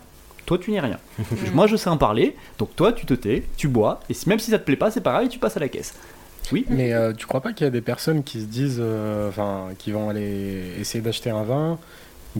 [0.46, 0.98] toi tu n'es rien.
[1.54, 4.50] moi je sais en parler, donc toi tu te tais, tu bois, et même si
[4.50, 5.94] ça te plaît pas, c'est pareil, tu passes à la caisse.
[6.50, 9.28] Oui Mais euh, tu crois pas qu'il y a des personnes qui se disent, euh,
[9.28, 11.78] enfin, qui vont aller essayer d'acheter un vin,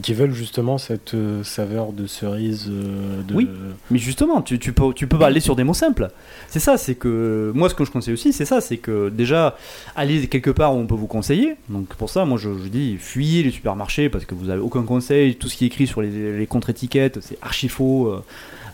[0.01, 3.33] qui veulent justement cette euh, saveur de cerise euh, de...
[3.33, 3.47] Oui.
[3.91, 6.09] Mais justement, tu, tu peux, tu peux pas aller sur des mots simples.
[6.47, 9.55] C'est ça, c'est que moi ce que je conseille aussi, c'est ça, c'est que déjà,
[9.95, 11.55] allez quelque part où on peut vous conseiller.
[11.69, 14.83] Donc pour ça, moi je, je dis, fuyez les supermarchés parce que vous avez aucun
[14.83, 15.35] conseil.
[15.35, 18.07] Tout ce qui est écrit sur les, les contre-étiquettes, c'est archi faux.
[18.07, 18.23] euh.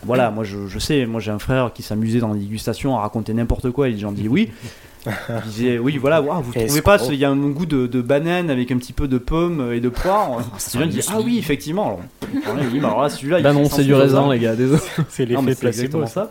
[0.04, 3.02] Voilà, moi je, je sais, moi j'ai un frère qui s'amusait dans les dégustations à
[3.02, 4.50] raconter n'importe quoi et les gens disent oui.
[5.46, 7.86] Il disait oui, voilà, waouh, vous Et trouvez pas, il y a un goût de,
[7.86, 10.40] de banane avec un petit peu de pomme et de poire.
[10.58, 12.00] ça Les gens sent disent le ah oui, effectivement.
[12.44, 14.56] Alors, oui, bah alors là, celui-là, il Bah fait non, c'est du raisin, les gars,
[14.56, 14.80] désolé.
[15.08, 16.06] C'est l'effet placebo.
[16.06, 16.30] ça.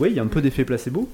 [0.00, 1.08] Oui, il y a un peu d'effet placebo.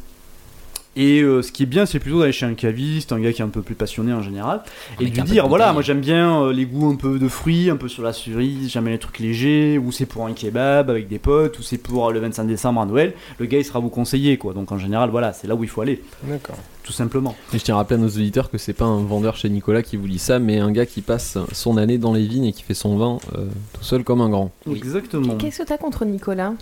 [0.95, 3.41] Et euh, ce qui est bien, c'est plutôt d'aller chez un caviste, un gars qui
[3.41, 4.63] est un peu plus passionné en général,
[5.01, 7.29] et de lui dire de voilà, moi j'aime bien euh, les goûts un peu de
[7.29, 10.35] fruits, un peu sur la cerise, j'aime bien les trucs légers, ou c'est pour un
[10.35, 13.15] kebab avec des potes, ou c'est pour euh, le 25 décembre à Noël.
[13.39, 14.53] Le gars il sera vous conseiller quoi.
[14.53, 16.59] Donc en général, voilà, c'est là où il faut aller, D'accord.
[16.83, 17.35] tout simplement.
[17.55, 19.83] Et je tiens à rappeler à nos auditeurs que c'est pas un vendeur chez Nicolas
[19.83, 22.53] qui vous lit ça, mais un gars qui passe son année dans les vignes et
[22.53, 24.51] qui fait son vin euh, tout seul comme un grand.
[24.67, 24.77] Oui.
[24.77, 25.37] Exactement.
[25.37, 26.53] Qu'est-ce que t'as contre Nicolas?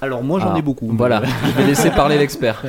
[0.00, 0.88] Alors moi j'en ai Alors, beaucoup.
[0.92, 2.62] Voilà, je vais laisser parler l'expert.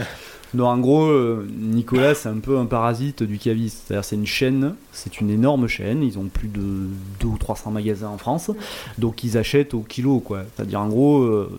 [0.54, 3.84] Non, en gros, euh, Nicolas, c'est un peu un parasite du caviste.
[3.86, 6.04] C'est-à-dire, c'est une chaîne, c'est une énorme chaîne.
[6.04, 6.88] Ils ont plus de
[7.20, 8.52] 2 ou 300 magasins en France.
[8.98, 10.44] Donc, ils achètent au kilo, quoi.
[10.56, 11.50] C'est-à-dire, en gros, euh,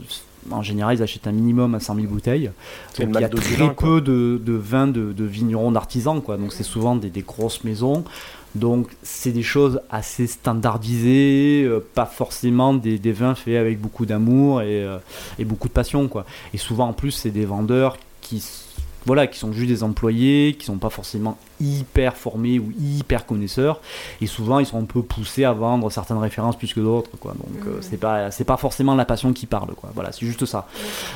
[0.50, 2.50] en général, ils achètent un minimum à 100 000 bouteilles.
[2.98, 6.36] Donc, il y a très vin, peu de, de vins de, de vignerons, d'artisans, quoi.
[6.36, 8.04] Donc, c'est souvent des, des grosses maisons.
[8.54, 14.06] Donc, c'est des choses assez standardisées, euh, pas forcément des, des vins faits avec beaucoup
[14.06, 14.98] d'amour et, euh,
[15.38, 16.24] et beaucoup de passion, quoi.
[16.54, 18.42] Et souvent, en plus, c'est des vendeurs qui,
[19.06, 23.80] voilà, qui sont juste des employés, qui sont pas forcément hyper formés ou hyper connaisseurs.
[24.20, 27.32] Et souvent, ils sont un peu poussés à vendre certaines références plus que d'autres, quoi.
[27.32, 29.90] Donc, euh, c'est pas, c'est pas forcément la passion qui parle, quoi.
[29.94, 30.66] Voilà, c'est juste ça.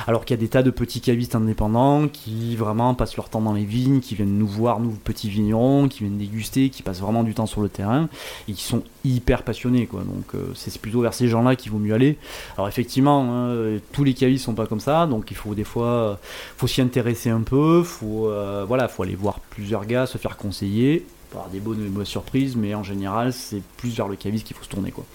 [0.07, 3.41] Alors qu'il y a des tas de petits cavistes indépendants qui vraiment passent leur temps
[3.41, 7.01] dans les vignes, qui viennent nous voir, nous petits vignerons, qui viennent déguster, qui passent
[7.01, 8.09] vraiment du temps sur le terrain
[8.47, 10.01] et qui sont hyper passionnés, quoi.
[10.01, 12.17] Donc, euh, c'est plutôt vers ces gens-là qu'il vaut mieux aller.
[12.57, 15.87] Alors effectivement, hein, tous les cavistes sont pas comme ça, donc il faut des fois,
[15.87, 16.15] euh,
[16.57, 20.32] faut s'y intéresser un peu, faut, euh, voilà, faut aller voir plusieurs gars, se faire
[20.37, 24.45] conseiller, avoir des bonnes et mauvaises surprises, mais en général, c'est plus vers le caviste
[24.47, 25.05] qu'il faut se tourner, quoi.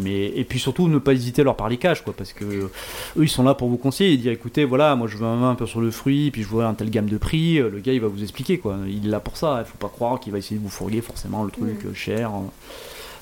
[0.00, 2.70] Mais et puis surtout ne pas hésiter à leur parler cash, quoi, parce que eux
[3.16, 5.50] ils sont là pour vous conseiller et dire écoutez, voilà, moi je veux un vin
[5.50, 7.92] un peu sur le fruit, puis je veux un tel gamme de prix, le gars
[7.92, 8.76] il va vous expliquer, quoi.
[8.86, 11.00] Il est là pour ça, il faut pas croire qu'il va essayer de vous fourguer
[11.00, 12.30] forcément le truc euh, cher.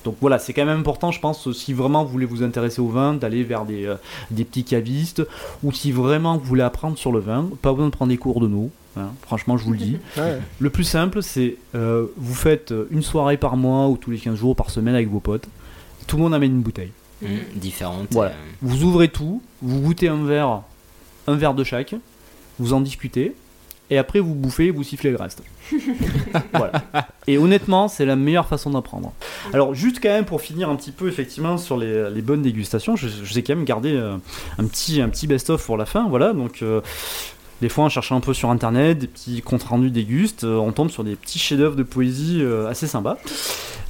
[0.05, 2.87] Donc voilà, c'est quand même important, je pense, si vraiment vous voulez vous intéresser au
[2.87, 3.95] vin, d'aller vers des, euh,
[4.31, 5.23] des petits cavistes,
[5.63, 8.39] ou si vraiment vous voulez apprendre sur le vin, pas besoin de prendre des cours
[8.39, 8.71] de nous.
[8.97, 9.97] Hein, franchement, je vous le dis.
[10.17, 10.39] Ouais.
[10.59, 14.35] Le plus simple, c'est euh, vous faites une soirée par mois ou tous les 15
[14.37, 15.47] jours par semaine avec vos potes.
[16.07, 16.91] Tout le monde amène une bouteille.
[17.55, 18.07] Différentes.
[18.11, 18.31] Voilà.
[18.31, 20.61] euh, Vous ouvrez tout, vous goûtez un verre,
[21.27, 21.93] un verre de chaque,
[22.59, 23.35] vous en discutez,
[23.89, 25.43] et après vous bouffez, vous sifflez le reste.
[26.53, 26.71] voilà.
[27.27, 29.11] Et honnêtement, c'est la meilleure façon d'apprendre.
[29.53, 32.95] Alors, juste quand même pour finir un petit peu effectivement sur les, les bonnes dégustations,
[32.95, 34.15] je, je sais quand même garder euh,
[34.57, 36.07] un petit, un petit best-of pour la fin.
[36.07, 36.63] Voilà, donc.
[37.61, 40.71] Des fois, en cherchant un peu sur internet, des petits comptes rendus dégustes, euh, on
[40.71, 43.17] tombe sur des petits chefs-d'œuvre de poésie euh, assez sympas.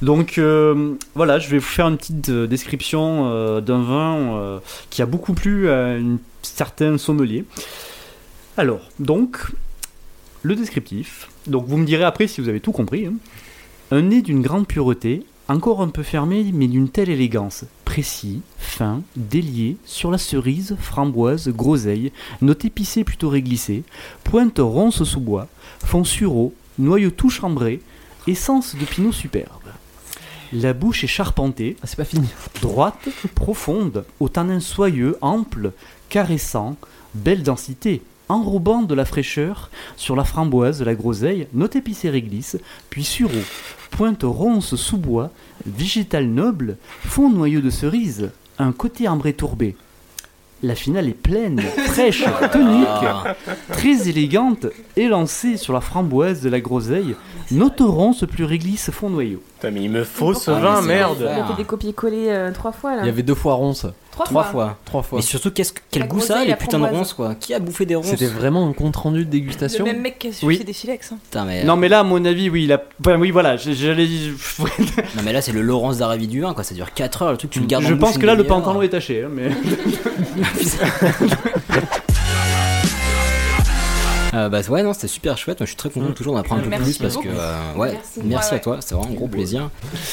[0.02, 5.34] Donc euh, voilà, je vais vous faire une petite description d'un vin qui a beaucoup
[5.34, 7.44] plu à une certaine sommelier.
[8.56, 9.38] Alors, donc,
[10.42, 11.28] le descriptif.
[11.46, 13.06] Donc vous me direz après si vous avez tout compris.
[13.06, 13.14] hein.
[13.90, 15.24] Un nez d'une grande pureté,
[15.54, 17.64] encore un peu fermé, mais d'une telle élégance.
[17.84, 23.82] Précis, fin, délié, sur la cerise, framboise, groseille, note épicée plutôt réglissée,
[24.22, 25.48] pointe ronce sous bois,
[25.84, 27.80] fond sureau, noyau tout chambré,
[28.26, 29.72] essence de pinot superbe.
[30.52, 32.28] La bouche est charpentée, Ah, c'est pas fini.
[32.60, 35.72] droite, profonde, au tanin soyeux, ample,
[36.08, 36.76] caressant,
[37.14, 42.56] belle densité, enrobant de la fraîcheur sur la framboise, la groseille, note épicée réglisse,
[42.88, 43.42] puis sureau,
[43.90, 45.30] pointe ronce sous bois,
[45.66, 49.76] végétal noble, fond noyau de cerise, un côté ambré tourbé.
[50.62, 52.86] La finale est pleine, fraîche, tonique,
[53.72, 54.66] très élégante,
[54.96, 57.16] élancée sur la framboise de la groseille,
[57.52, 59.42] note ronce plus réglisse fond noyau.
[59.56, 61.26] Putain, mais il me faut ce vin, merde.
[61.28, 63.02] On a fait des copier-coller euh, trois fois là.
[63.02, 63.86] Il y avait deux fois ronce.
[64.10, 64.76] Trois, Trois fois.
[64.84, 65.18] Trois fois.
[65.18, 66.98] Mais surtout, qu'est-ce que- quel La goût ça, groseille, les la putains de framboise.
[66.98, 69.84] ronces quoi Qui a bouffé des ronces C'était vraiment un compte rendu de Le dégustation.
[69.84, 70.54] même mec qui a Oui.
[70.54, 71.12] sucé des silex.
[71.12, 71.18] hein.
[71.24, 72.82] Putain, mais, Non mais là, à mon avis, oui, il a...
[73.00, 74.06] enfin, oui voilà, j- j'allais...
[74.58, 76.64] non, mais là, c'est le Laurence d'Aravis du vin quoi.
[76.64, 77.30] Ça dure 4 heures.
[77.32, 78.58] Le truc, tu le gardes en Je bouche pense une que là, le demi-heure.
[78.62, 79.50] pantalon est taché, hein, mais...
[84.32, 86.60] Euh, bah ouais non c'était super chouette moi je suis très content toujours d'en apprendre
[86.60, 88.20] un peu Merci plus parce que euh, ouais Merci.
[88.24, 89.70] merci, Ouais, à toi c'est vraiment un gros plaisir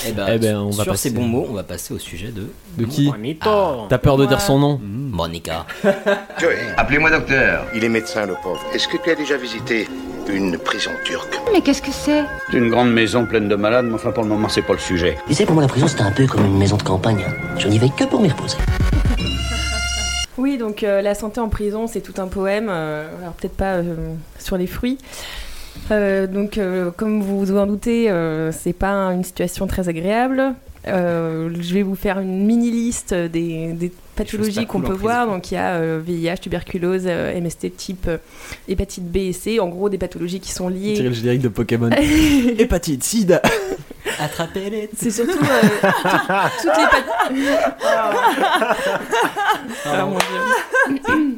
[0.08, 2.00] et bah, Eh ben, on va sur passer- ces bons mots on va passer au
[2.00, 2.48] sujet de
[2.80, 3.86] De qui Bonito.
[3.90, 4.28] T'as peur de Ouais.
[4.28, 5.68] dire son nom Monica
[6.78, 7.66] Appelez-moi docteur.
[7.76, 8.60] Il est médecin, le pauvre.
[8.74, 9.88] Est-ce que tu as déjà visité
[10.30, 11.40] une prison turque?
[11.54, 12.58] Mais qu'est-ce que c'est C'est?
[12.58, 15.18] Une grande maison pleine de malades, mais enfin pour le moment c'est pas le sujet.
[15.28, 17.24] Tu sais, pour moi, la prison, c'était un peu comme une maison de campagne.
[17.58, 18.58] Je n'y vais que pour m'y reposer.
[20.38, 22.68] Oui, donc euh, la santé en prison, c'est tout un poème.
[22.70, 23.96] euh, alors peut-être pas euh,
[24.38, 24.98] sur les fruits.
[25.90, 26.60] Donc,
[26.98, 28.12] comme vous vous en doutez,
[28.52, 30.54] c'est pas une situation très agréable.
[30.88, 35.28] Euh, je vais vous faire une mini liste des, des pathologies qu'on cool peut voir.
[35.28, 38.18] Donc, il y a euh, VIH, tuberculose, euh, MST type euh,
[38.68, 39.60] hépatite B et C.
[39.60, 41.02] En gros, des pathologies qui sont Tirer liées.
[41.02, 41.90] le générique de Pokémon.
[42.58, 43.42] Hépatite, sida.
[44.20, 45.62] attrapez les C'est surtout euh,
[46.62, 47.48] toutes, toutes les pathologies.
[49.86, 51.38] Ah, mon Dieu.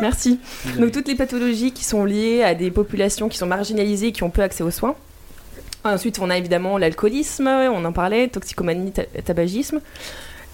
[0.00, 0.38] Merci.
[0.78, 4.22] Donc toutes les pathologies qui sont liées à des populations qui sont marginalisées et qui
[4.22, 4.94] ont peu accès aux soins.
[5.84, 9.80] Ensuite, on a évidemment l'alcoolisme, on en parlait, toxicomanie, ta- tabagisme.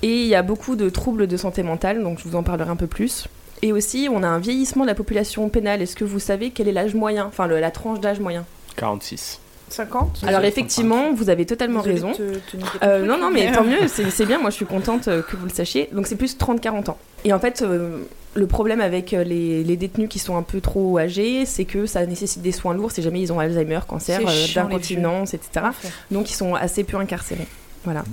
[0.02, 2.70] Et il y a beaucoup de troubles de santé mentale, donc je vous en parlerai
[2.70, 3.26] un peu plus.
[3.62, 5.82] Et aussi, on a un vieillissement de la population pénale.
[5.82, 8.44] Est-ce que vous savez quel est l'âge moyen Enfin, le- la tranche d'âge moyen?
[8.76, 9.40] 46.
[9.68, 12.10] 50 Alors effectivement, vous avez totalement raison.
[12.12, 15.06] te- te Euh, non, non, mais euh, tant mieux, c'est bien, moi je suis contente
[15.06, 15.88] euh, que vous le sachiez.
[15.92, 16.98] Donc c'est plus 30-40 ans.
[17.24, 17.98] Et en fait, euh,
[18.34, 21.86] le problème avec euh, les, les détenus qui sont un peu trop âgés, c'est que
[21.86, 25.66] ça nécessite des soins lourds si jamais ils ont Alzheimer, cancer, euh, d'incontinence, etc.
[26.10, 27.48] Donc ils sont assez peu incarcérés.
[27.84, 28.04] Voilà.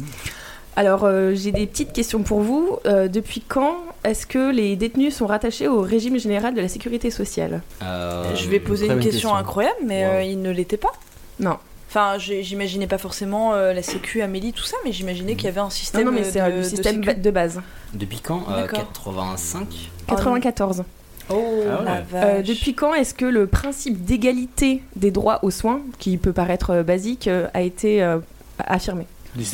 [0.75, 2.77] Alors euh, j'ai des petites questions pour vous.
[2.85, 7.09] Euh, depuis quand est-ce que les détenus sont rattachés au régime général de la sécurité
[7.11, 7.61] sociale?
[7.83, 9.35] Euh, Je vais poser une question, question.
[9.35, 10.11] incroyable, mais Wow.
[10.13, 10.91] euh, il ne l'était pas.
[11.39, 11.57] Non.
[11.97, 15.61] Enfin, j'imaginais pas forcément euh, la Sécu, Amélie, tout ça, mais j'imaginais qu'il y avait
[15.61, 17.59] un système non, mais c'est de, le système base.
[17.95, 18.85] depuis quand Euh, D'accord.
[18.93, 19.67] 85
[20.09, 20.83] Oh, 94.
[21.29, 21.85] Oh, Ah ouais.
[21.85, 22.01] la Euh,
[22.37, 22.45] vache.
[22.47, 26.83] depuis quand est-ce que le principe d'égalité des droits aux soins, qui peut paraître euh,
[26.83, 28.19] basique, euh, a été euh,
[28.59, 29.07] affirmé?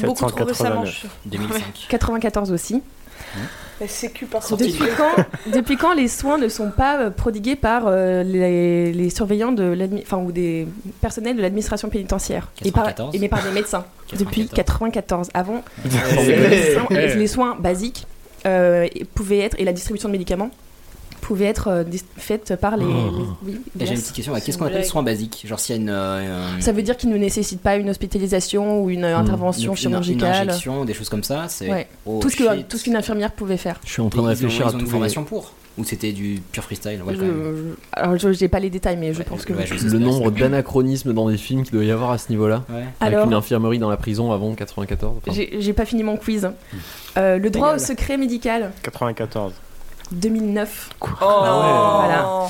[0.04, 0.91] Beaucoup trop récemment, je 1789.
[0.91, 1.10] suis sûre.
[1.26, 2.82] 2005 94 aussi.
[3.82, 4.57] La Sécu, par contre.
[4.63, 9.09] Depuis quand, depuis quand les soins ne sont pas euh, prodigués par euh, les, les
[9.09, 10.67] surveillants de l'admi- enfin, ou des
[11.01, 12.49] personnels de l'administration pénitentiaire?
[12.63, 13.15] Et par, 94.
[13.15, 13.86] et mais par des médecins
[14.17, 15.30] Depuis 94.
[15.34, 18.05] Avant, les, soins, les soins basiques
[18.45, 20.49] euh, pouvaient être et la distribution de médicaments
[21.24, 22.86] pouvait être euh, dis- faite par les.
[22.86, 24.88] les- oui, Et j'ai une petite question, qu'est-ce qu'on appelle blague.
[24.89, 27.76] soins basiques Genre s'il y a une, euh, Ça veut dire qu'il ne nécessite pas
[27.78, 30.49] une hospitalisation ou une euh, intervention une- une- Une chirurgicale.
[30.49, 31.88] injection, des choses comme ça, c'est Ouais.
[32.05, 32.67] oh, tout ce que shit.
[32.67, 33.80] tout ce qu'une infirmière pouvait faire.
[33.86, 35.53] Je suis en train de réfléchir à ont une les- formation pour.
[35.76, 39.24] Ou c'était du pur freestyle ouais, Je- alors, je j'ai pas les détails, mais je
[39.24, 39.53] pense que.
[39.53, 42.30] ouais, je sais Le nombre d'anachronismes dans des films qu'il doit y avoir à ce
[42.30, 42.63] niveau-là.
[42.69, 42.84] Ouais.
[42.99, 45.15] Avec Alors- une infirmerie dans la prison avant 94.
[45.17, 45.32] enfin.
[45.36, 46.47] J'ai j'ai pas fini mon quiz.
[47.17, 49.53] Euh, le droit au secret médical, 94.
[50.14, 50.89] 2009.
[51.01, 51.05] Oh.
[51.22, 52.47] Voilà.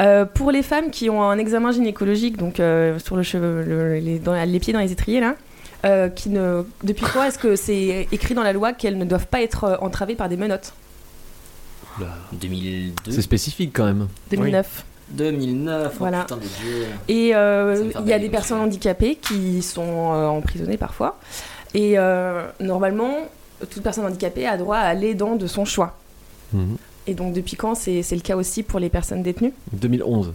[0.00, 3.98] Euh, pour les femmes qui ont un examen gynécologique, donc euh, sur le cheveu, le-
[3.98, 5.34] les, dans- les pieds dans les étriers là,
[5.84, 9.26] euh, qui ne, depuis quand est-ce que c'est écrit dans la loi qu'elles ne doivent
[9.26, 10.72] pas être entravées par des menottes?
[12.32, 13.12] 2002.
[13.12, 14.08] C'est spécifique quand même.
[14.30, 14.84] 2009.
[15.10, 15.94] 2009.
[15.98, 16.20] Voilà.
[16.20, 16.86] Oh, putain de Dieu.
[17.08, 21.18] Et euh, il y a des personnes handicapées qui sont euh, emprisonnées parfois.
[21.74, 23.12] Et euh, normalement,
[23.70, 25.96] toute personne handicapée a droit à l'aidant de son choix.
[26.54, 26.76] Mhm.
[27.06, 29.52] Et donc depuis quand c'est c'est le cas aussi pour les personnes détenues?
[29.72, 30.32] 2011.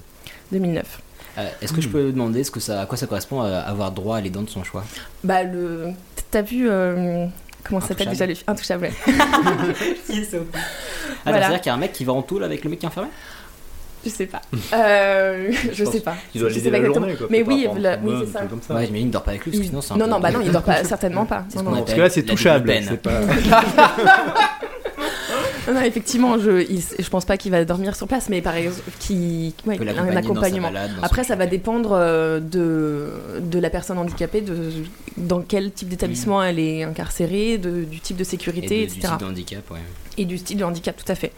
[0.51, 1.01] 2009.
[1.39, 3.91] Euh, Est-ce que je peux demander ce que ça, à quoi ça correspond à avoir
[3.91, 4.83] droit à les dents de son choix?
[5.23, 5.89] Bah le...
[6.31, 6.67] T'as vu...
[6.69, 7.25] euh,
[7.63, 8.25] Comment ça s'appelle déjà?
[8.25, 8.33] Le...
[8.47, 8.85] Intouchable.
[8.85, 8.91] ouais.
[11.25, 11.41] Ah, Voilà.
[11.41, 12.89] C'est-à-dire qu'il y a un mec qui va en tôle avec le mec qui est
[12.89, 13.09] enfermé?
[14.05, 14.41] Je sais pas.
[14.73, 16.15] Euh, je sais pas.
[16.31, 18.41] qu'il doit Je l'aider sais pas la journée, quoi, Mais oui, la- c'est ça.
[18.43, 18.73] comme ça.
[18.75, 20.11] Ouais, j'imagine qu'il dort pas avec lui, parce que Il- sinon c'est un Non, peu-
[20.11, 21.45] non, bah non, il dort pas, certainement pas.
[21.55, 21.77] Non, non.
[21.81, 23.21] Parce que là, c'est la touchable, c'est pas-
[25.67, 28.79] Non, effectivement, je, il- je pense pas qu'il va dormir sur place, mais par exemple,
[28.99, 30.67] qui, ouais, un l'accompagner dans sa accompagnement.
[30.67, 33.09] balade, dans Après, ça va dépendre euh, de,
[33.41, 34.55] de la personne handicapée, de
[35.17, 38.97] dans quel type d'établissement elle est incarcérée, de- du type de sécurité, Et de- du
[38.99, 39.13] etc.
[39.17, 39.79] type de handicap, ouais.
[40.19, 41.31] Et du style de handicap, tout à fait.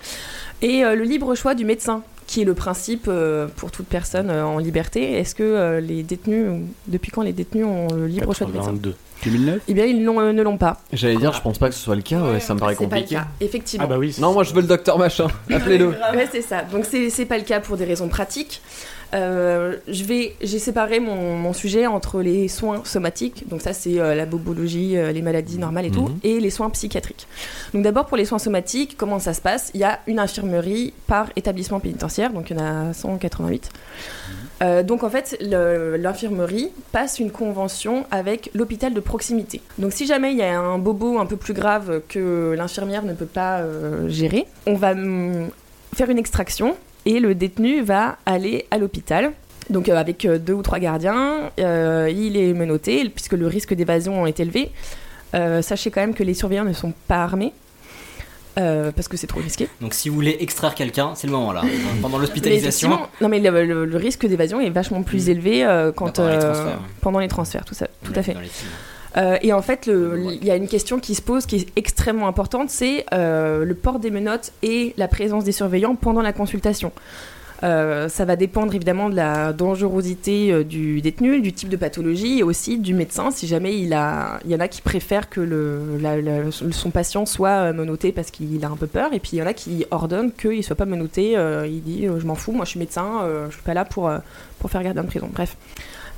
[0.61, 4.29] Et euh, le libre choix du médecin, qui est le principe euh, pour toute personne
[4.29, 5.13] euh, en liberté.
[5.13, 6.45] Est-ce que euh, les détenus,
[6.87, 8.67] depuis quand les détenus ont le libre choix du médecin?
[8.71, 8.95] 82.
[9.23, 10.81] 2009 Eh bien, ils l'ont, euh, ne l'ont pas.
[10.93, 12.87] J'allais dire, je pense pas que ce soit le cas, ouais, ça me paraît C'est
[12.87, 13.15] pas le compliqué.
[13.15, 13.85] cas, effectivement.
[13.85, 14.15] Ah bah oui.
[14.19, 15.89] Non, moi je veux le docteur machin, appelez-le.
[15.89, 16.63] Ouais, c'est ça.
[16.63, 18.61] Donc c'est c'est pas le cas pour des raisons pratiques.
[19.15, 23.99] Euh, je vais, j'ai séparé mon, mon sujet entre les soins somatiques, donc ça c'est
[23.99, 26.19] euh, la bobologie, euh, les maladies normales et tout, Mhm.
[26.23, 27.25] et les soins psychiatriques.
[27.73, 29.71] Donc d'abord pour les soins somatiques, comment ça se passe?
[29.73, 33.71] Il y a une infirmerie par établissement pénitentiaire, donc il y en a 188.
[34.61, 39.61] Euh, donc en fait, l'infirmerie passe une convention avec l'hôpital de proximité.
[39.77, 43.13] Donc si jamais il y a un bobo un peu plus grave que l'infirmière ne
[43.13, 45.49] peut pas euh, gérer, on va hum,
[45.95, 49.31] faire une extraction et le détenu va aller à l'hôpital.
[49.69, 54.39] Donc euh, avec deux ou trois gardiens, il est menotté puisque le risque d'évasion est
[54.39, 54.71] élevé.
[55.61, 57.53] Sachez quand même que les surveillants ne sont pas armés.
[58.59, 59.67] Euh, parce que c'est trop risqué.
[59.81, 61.61] Donc si vous voulez extraire quelqu'un, c'est le moment là.
[62.01, 62.99] Pendant l'hospitalisation.
[63.21, 66.35] Non mais le, le- le risque d'évasion est vachement plus élevé euh, quand, Pendant les
[66.35, 66.79] euh, transferts.
[67.01, 68.35] pendant les transferts, tout, ça, tout à fait.
[69.17, 72.27] Euh, et en fait, il y a une question qui se pose qui est extrêmement
[72.27, 76.91] importante, c'est le port des menottes et la présence des surveillants pendant la consultation.
[77.63, 82.39] Euh, ça va dépendre évidemment de la dangerosité euh, du détenu, du type de pathologie
[82.39, 83.31] et aussi du médecin.
[83.31, 86.89] Si jamais il a, il y en a qui préfèrent que le, la- la- son
[86.89, 89.45] patient soit euh, menotté parce qu'il a un peu peur, et puis il y en
[89.47, 91.33] a qui ordonnent qu'il soit pas menotté.
[91.67, 94.09] il dit je m'en fous, moi je suis médecin, je suis pas là pour
[94.59, 95.29] pour faire gardien de prison.
[95.33, 95.55] Bref.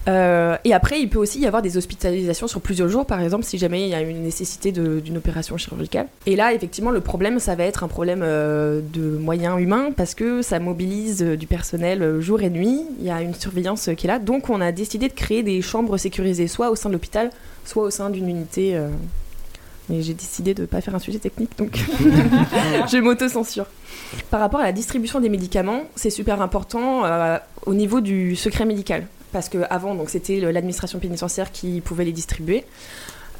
[0.08, 3.44] Euh, et après, il peut aussi y avoir des hospitalisations sur plusieurs jours, par exemple,
[3.44, 6.08] si jamais il y a une nécessité d'une opération chirurgicale.
[6.26, 10.16] Et là, effectivement, le problème, ça va être un problème euh, de moyens humains, parce
[10.16, 12.82] que ça mobilise euh, du personnel jour et nuit.
[13.00, 14.20] Il y a une surveillance qui est là.
[14.20, 17.30] Donc, on a décidé de créer des chambres sécurisées, soit au sein de l'hôpital,
[17.66, 18.76] soit au sein d'une unité.
[18.76, 18.90] euh,
[19.90, 21.78] Mais j'ai décidé de ne pas faire un sujet technique, donc
[22.92, 23.66] je m'auto-censure.
[24.32, 27.04] Par rapport à la distribution des médicaments, c'est super important
[27.66, 29.06] au niveau du secret médical.
[29.32, 32.66] Parce qu'avant, c'était l'administration pénitentiaire qui pouvait les distribuer.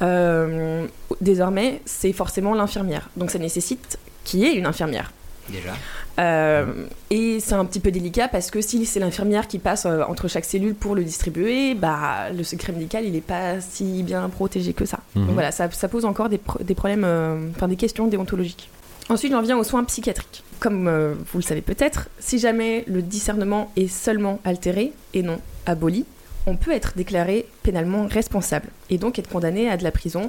[0.00, 0.86] Euh,
[1.20, 3.10] désormais, c'est forcément l'infirmière.
[3.16, 5.12] Donc ça nécessite qu'il y ait une infirmière.
[5.48, 5.72] Déjà.
[6.20, 10.02] Euh, et c'est un petit peu délicat parce que si c'est l'infirmière qui passe euh,
[10.08, 14.28] entre chaque cellule pour le distribuer, bah, le secret médical il n'est pas si bien
[14.28, 15.00] protégé que ça.
[15.16, 15.26] Mhm.
[15.26, 18.70] Donc voilà, ça, ça pose encore des, pro- des problèmes, euh, enfin des questions déontologiques.
[19.08, 20.44] Ensuite, j'en viens aux soins psychiatriques.
[20.60, 25.40] Comme euh, vous le savez peut-être, si jamais le discernement est seulement altéré et non
[25.66, 26.04] aboli,
[26.46, 30.26] on peut être déclaré pénalement responsable et donc être condamné à de la prison.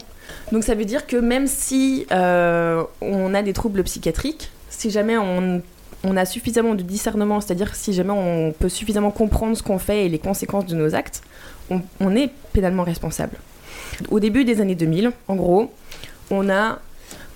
[0.51, 5.17] Donc ça veut dire que même si euh, on a des troubles psychiatriques, si jamais
[5.17, 5.61] on,
[6.15, 10.09] a suffisamment de discernement, c'est-à-dire si jamais on peut suffisamment comprendre ce qu'on fait et
[10.09, 11.23] les conséquences de nos actes,
[11.69, 13.37] on, est pénalement responsable.
[14.11, 15.71] Au début des années 2000, en gros,
[16.29, 16.79] on a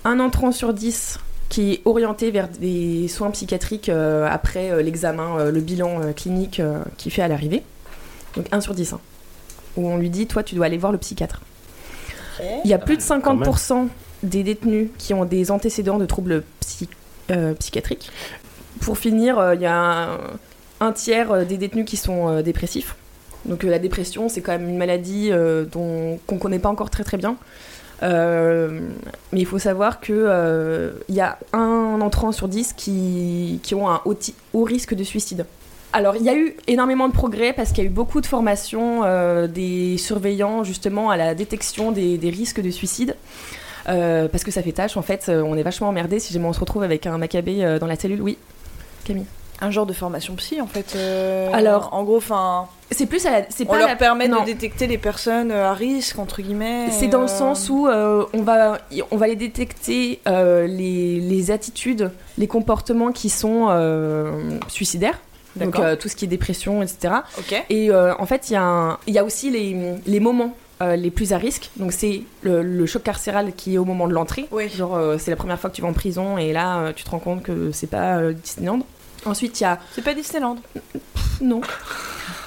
[0.04, 1.18] un entrant sur dix
[1.48, 6.60] qui est orienté vers des soins psychiatriques euh, après euh, l'examen, le bilan clinique
[6.98, 7.62] qu'il fait à l'arrivée.
[8.38, 8.92] Donc 1 sur 10.
[8.94, 9.00] hein,
[9.76, 11.40] où on lui dit, toi, tu dois aller voir le psychiatre.
[12.64, 13.88] Il y a plus de 50%
[14.22, 16.88] des détenus qui ont des antécédents de troubles psy-
[17.30, 18.10] euh, psychiatriques.
[18.80, 20.18] Pour finir, euh, il y a un,
[20.80, 22.96] un tiers euh, des détenus qui sont euh, dépressifs.
[23.44, 26.90] Donc euh, la dépression, c'est quand même une maladie euh, dont qu'on connaît pas encore
[26.90, 27.36] très très bien.
[28.04, 28.80] Euh,
[29.32, 33.74] mais il faut savoir que euh, il y a un entrant sur 10 qui, qui
[33.74, 35.44] ont un haut risque de suicide.
[35.92, 38.26] Alors, il y a eu énormément de progrès parce qu'il y a eu beaucoup de
[38.26, 43.16] formations euh, des surveillants justement à la détection des, des risques de suicide.
[43.88, 46.44] Euh, parce que ça fait tâche, en fait, euh, on est vachement emmerdé si jamais
[46.46, 48.20] on se retrouve avec un macabé euh, dans la cellule.
[48.20, 48.36] Oui,
[49.04, 49.24] Camille.
[49.60, 50.92] Un genre de formation psy en fait.
[50.94, 53.42] euh, Alors, en gros, enfin, C'est plus à la.
[53.48, 54.40] C'est on pas leur la- permet non.
[54.42, 56.90] de détecter les personnes à risque entre guillemets.
[56.90, 58.78] C'est dans le sens où euh, on, va,
[59.10, 63.68] on va les détecter les, les attitudes, les comportements qui sont
[64.68, 65.18] suicidaires.
[65.56, 67.14] Donc euh, tout ce qui est dépression, etc.
[67.70, 69.76] Et euh, en fait, il y, a un- il y a aussi les,
[70.06, 71.70] les moments euh, les plus à risque.
[71.76, 74.46] Donc c'est le, le choc carcéral qui est au moment de l'entrée.
[74.76, 77.02] Genre euh, c'est la première fois que tu vas en prison et là euh, tu
[77.04, 78.80] te rends compte que c'est pas euh, Disneyland.
[79.24, 79.78] Ensuite il y a...
[79.92, 80.56] C'est pas Disneyland
[81.40, 81.60] Non.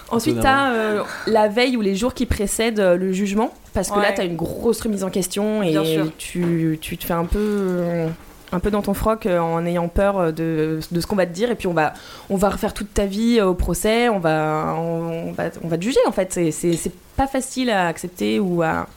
[0.10, 3.96] Ensuite, tu as la veille ou les jours qui précèdent euh, le jugement, parce que
[3.98, 4.14] là, Ouais.
[4.14, 5.74] tu as une grosse remise en question et
[6.18, 8.08] tu, tu te fais un peu, euh,
[8.54, 11.26] un peu dans ton froc euh, en ayant peur euh, de, de ce qu'on va
[11.26, 11.50] te dire.
[11.52, 11.94] Et puis, on va,
[12.30, 15.78] on va refaire toute ta vie euh, au procès, on va, on, va, on va
[15.78, 16.34] te juger en fait.
[16.52, 18.88] C'est- pas facile à accepter ou à,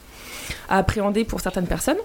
[0.69, 1.99] à appréhender pour certaines personnes.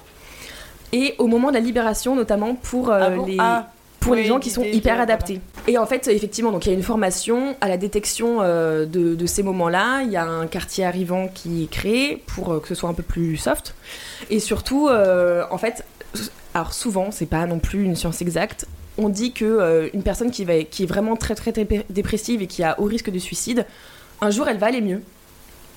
[0.91, 3.25] Et au moment de la libération, notamment pour euh, Ah bon?
[3.25, 3.67] les Ah.
[3.99, 5.39] pour les gens qui sont hyper adaptés.
[5.67, 9.13] Et en fait, effectivement, donc il y a une formation à la détection euh, de,
[9.13, 10.01] de ces moments-là.
[10.03, 12.93] Il y a un quartier arrivant qui est créé pour euh, que ce soit un
[12.95, 13.75] peu plus soft.
[14.31, 15.85] Et surtout, euh, en fait,
[16.53, 18.67] alors souvent, c'est pas non plus une science exacte.
[18.97, 21.53] On dit que euh, une personne qui, va, qui est vraiment très, très
[21.89, 23.65] dépressive et qui a haut risque de suicide,
[24.21, 25.01] un jour, elle va aller mieux.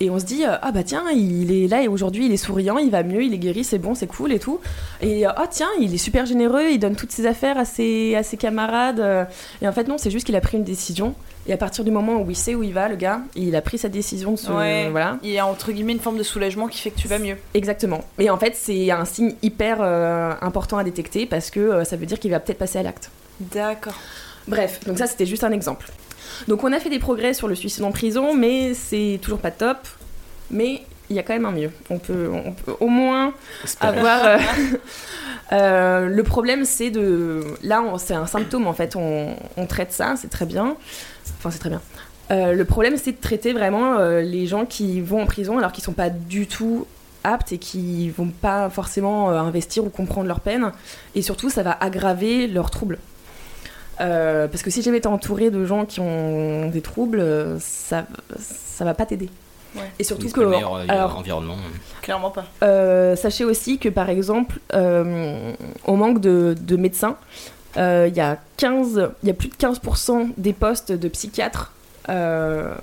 [0.02, 2.36] Et on se dit, euh, ah bah tiens, il est là et aujourd'hui il est
[2.36, 4.58] souriant, il va mieux, il est guéri, c'est bon, c'est cool et tout.
[5.00, 8.24] Et ah tiens, il est super généreux, il donne toutes ses affaires à ses, à
[8.24, 8.98] ses camarades.
[8.98, 9.24] euh.
[9.62, 11.14] Et en fait, non, c'est juste qu'il a pris une décision.
[11.46, 13.62] Et à partir du moment où il sait où il va, le gars, il a
[13.62, 14.50] pris sa décision de se.
[14.50, 14.88] Ouais.
[14.90, 15.18] Voilà.
[15.22, 17.36] Il y a entre guillemets une forme de soulagement qui fait que tu vas mieux.
[17.54, 18.00] Exactement.
[18.18, 21.94] Et en fait, c'est un signe hyper euh, important à détecter parce que euh, ça
[21.94, 23.12] veut dire qu'il va peut-être passer à l'acte.
[23.38, 23.94] D'accord.
[24.48, 25.88] Bref, donc ça c'était juste un exemple.
[26.48, 29.50] Donc on a fait des progrès sur le suicide en prison, mais c'est toujours pas
[29.50, 29.78] top.
[30.50, 30.82] Mais
[31.12, 31.70] il y a quand même un mieux.
[31.90, 33.34] On peut, on peut au moins
[33.80, 34.24] avoir.
[34.24, 34.38] euh,
[35.52, 37.42] euh, le problème c'est de.
[37.62, 38.96] Là, c'est un symptôme en fait.
[38.96, 40.76] On, on traite ça, c'est très bien.
[41.38, 41.82] Enfin, c'est très bien.
[42.30, 45.84] Euh, le problème c'est de traiter vraiment les gens qui vont en prison alors qu'ils
[45.84, 46.86] sont pas du tout
[47.24, 50.72] aptes et qui vont pas forcément investir ou comprendre leur peine.
[51.14, 52.98] Et surtout, ça va aggraver leurs troubles.
[54.00, 58.06] Euh, parce que si jamais t'es entouré de gens qui ont des troubles, euh, ça,
[58.38, 59.28] ça va pas t'aider.
[59.76, 59.82] Ouais.
[59.98, 60.40] Et surtout Oui, que.
[60.40, 61.56] pas le meilleur euh, alors, environnement.
[62.02, 62.44] Clairement pas.
[62.62, 65.52] euh, sachez aussi que par exemple, euh,
[65.86, 67.16] on manque de, de médecins.
[67.78, 71.72] Euh, Il y, a 15 il y a plus de 15% des postes de psychiatres
[72.10, 72.74] euh,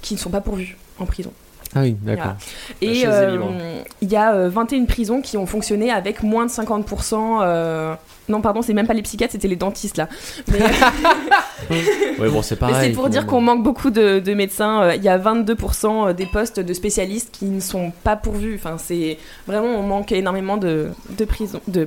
[0.00, 1.32] qui ne sont pas pourvus en prison.
[1.74, 2.34] Ah oui, d'accord.
[2.80, 2.94] Voilà.
[2.94, 7.38] Et euh, il y a euh, 21 prisons qui ont fonctionné avec moins de 50%.
[7.42, 7.94] euh,
[8.28, 10.08] Non, pardon, c'est même pas les psychiatres, c'était les dentistes là.
[10.48, 10.58] Mais,
[12.18, 12.90] Ouais, bon, c'est mais pareil.
[12.90, 14.82] c'est pour dire qu'on manque beaucoup de, de médecins.
[14.82, 18.56] Euh, Il y a 22% des postes de spécialistes qui ne sont pas pourvus.
[18.56, 19.16] Enfin, c'est
[19.46, 21.60] vraiment, on manque énormément de, de prisons.
[21.68, 21.84] De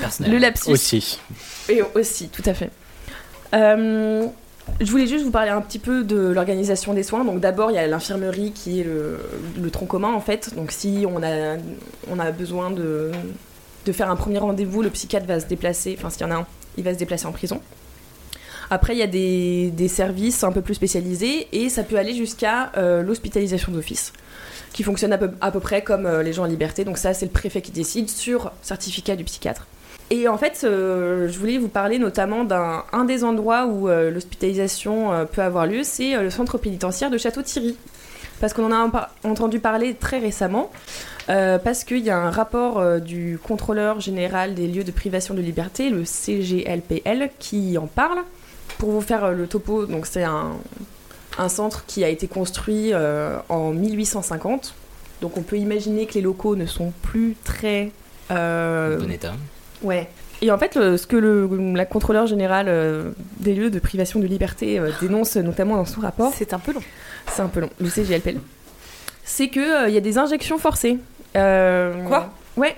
[0.00, 0.32] personnel.
[0.32, 0.70] Le lapsus.
[0.70, 1.20] Aussi.
[1.70, 2.70] Et aussi, tout à fait.
[3.54, 4.26] Euh,
[4.80, 7.24] je voulais juste vous parler un petit peu de l'organisation des soins.
[7.24, 10.54] Donc d'abord, il y a l'infirmerie qui est le, tronc commun en fait.
[10.54, 11.56] Donc si on a,
[12.10, 13.10] on a besoin de,
[13.86, 16.36] de faire un premier rendez-vous, le psychiatre va se déplacer, enfin s'il y en a
[16.36, 16.46] un,
[16.76, 17.60] il va se déplacer en prison.
[18.70, 22.14] Après, il y a des, des services un peu plus spécialisés et ça peut aller
[22.14, 24.12] jusqu'à euh, l'hospitalisation d'office
[24.72, 26.84] qui fonctionne à peu, à peu près comme euh, les gens en liberté.
[26.84, 29.66] Donc ça, c'est le préfet qui décide sur certificat du psychiatre.
[30.10, 35.26] Et en fait, euh, je voulais vous parler notamment d'un un des endroits où l'hospitalisation
[35.32, 37.76] peut avoir lieu, c'est le centre pénitentiaire de Château-Thierry.
[38.40, 40.70] Parce qu'on en a entendu parler très récemment,
[41.26, 45.88] parce qu'il y a un rapport du contrôleur général des lieux de privation de liberté,
[45.88, 48.18] le CGLPL, qui en parle.
[48.78, 50.52] Pour vous faire euh, le topo, donc c'est un,
[51.38, 54.74] un centre qui a été construit euh, en 1850.
[55.20, 57.92] Donc on peut imaginer que les locaux ne sont plus très...
[58.30, 59.32] euh, Bon état.
[59.82, 60.08] Ouais.
[60.42, 64.20] Et en fait, le- ce que le, la contrôleur générale euh, des lieux de privation
[64.20, 66.82] de liberté euh, dénonce notamment dans son rapport, C'est un peu long.
[67.28, 68.40] c'est un peu long, le CGLPL,
[69.24, 70.98] c'est qu'il y a des injections forcées.
[71.36, 72.30] Euh, Quoi?
[72.56, 72.76] Ouais.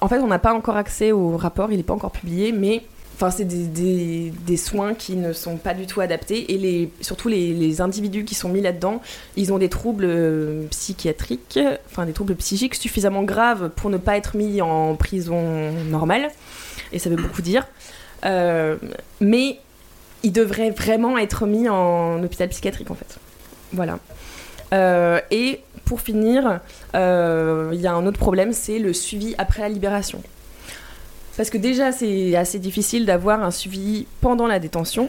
[0.00, 2.82] En fait, on n'a pas encore accès au rapport, il n'est pas encore publié, mais
[3.20, 8.24] enfin, c'est des, soins qui ne sont pas du tout adaptés et surtout les, individus
[8.24, 9.02] qui sont mis là-dedans,
[9.36, 14.16] ils ont des troubles euh, psychiatriques, enfin des troubles psychiques suffisamment graves pour ne pas
[14.16, 16.30] être mis en prison normale,
[16.92, 17.66] et ça veut beaucoup dire.
[18.24, 18.76] Euh,
[19.20, 19.58] mais
[20.22, 23.18] ils devraient vraiment être mis en hôpital psychiatrique en fait.
[23.72, 23.98] Voilà.
[24.72, 26.60] Euh, et pour finir,
[26.94, 30.22] il y a un autre problème, c'est le suivi après la libération.
[31.38, 35.08] Parce que déjà, c'est assez difficile d'avoir un suivi pendant la détention,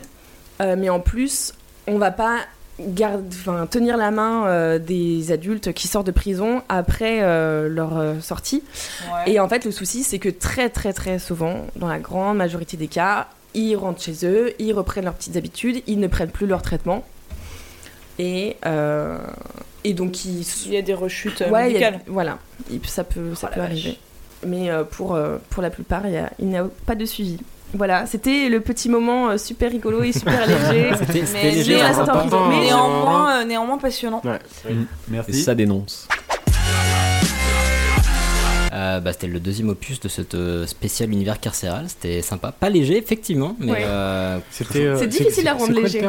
[0.62, 1.54] euh, mais en plus,
[1.88, 2.38] on va pas
[2.80, 3.26] garde,
[3.70, 8.64] tenir la main euh, des adultes qui sortent de prison après euh, leur sortie.
[9.26, 12.78] Et en fait, le souci, c'est que très, très, très souvent, dans la grande majorité
[12.78, 16.46] des cas, ils rentrent chez eux, ils reprennent leurs petites habitudes, ils ne prennent plus
[16.48, 17.04] leur traitement.
[18.20, 18.56] Et,
[19.84, 20.46] et donc, ils...
[20.68, 22.00] Il y a des rechutes Ouais, y a- médicales.
[22.08, 22.38] voilà,
[22.70, 23.98] Il- ça peut, ça Oh peut vache.
[24.46, 27.06] Mais euh, pour, euh, pour la plupart, il y a- il n'y a pas de
[27.06, 27.38] suivi.
[27.74, 30.92] Voilà, c'était le petit moment euh, super rigolo et super léger.
[30.98, 32.06] C'était- mais léger, à hein.
[32.50, 34.22] Mais Mais néanmoins, euh, néanmoins passionnant.
[35.28, 36.08] Et ça dénonce.
[38.72, 41.86] Euh, bah, c'était le deuxième opus de cette euh, spécial univers carcéral.
[41.88, 42.52] C'était sympa.
[42.58, 43.72] Pas léger, effectivement, mais.
[43.72, 43.84] Ouais.
[43.84, 44.86] euh, C'était.
[44.86, 46.02] euh, C'est difficile à rendre léger.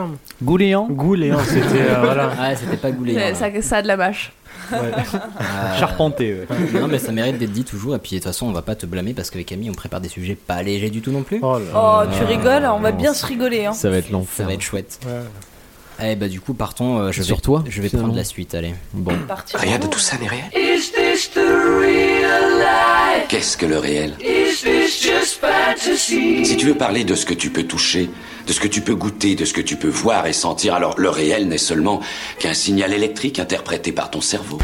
[0.43, 1.63] Gouléant Gouléant, c'était.
[1.81, 2.29] euh, voilà.
[2.29, 3.35] Ouais, c'était pas gouléant.
[3.35, 4.33] ça, ça a de la mâche.
[4.73, 6.81] Euh, Charpenté, ouais.
[6.81, 7.95] Non, mais ça mérite d'être dit toujours.
[7.95, 10.01] Et puis, de toute façon, on va pas te blâmer parce qu'avec Camille, on prépare
[10.01, 11.39] des sujets pas légers du tout non plus.
[11.43, 12.17] Oh là Oh, là.
[12.17, 13.67] tu rigoles, on va non, bien ça- se rigoler.
[13.67, 13.73] Hein.
[13.73, 14.47] Ça va être Ça l'enfer.
[14.47, 15.01] va être chouette.
[15.07, 15.13] Ouais.
[16.03, 16.99] Eh bah, du coup, partons.
[16.99, 18.09] euh, je vais, Sur toi, je vais finalement.
[18.09, 18.55] prendre la suite.
[18.55, 18.75] Allez.
[18.95, 19.13] Bon.
[19.29, 20.45] Partir Rien en de tout ça n'est réel.
[23.29, 24.15] Qu'est-ce que le réel?
[25.97, 28.09] Si tu veux parler de ce que tu peux toucher,
[28.51, 30.99] de ce que tu peux goûter, de ce que tu peux voir et sentir, alors
[30.99, 32.01] le réel n'est seulement
[32.41, 34.59] qu'un signal électrique interprété par ton cerveau.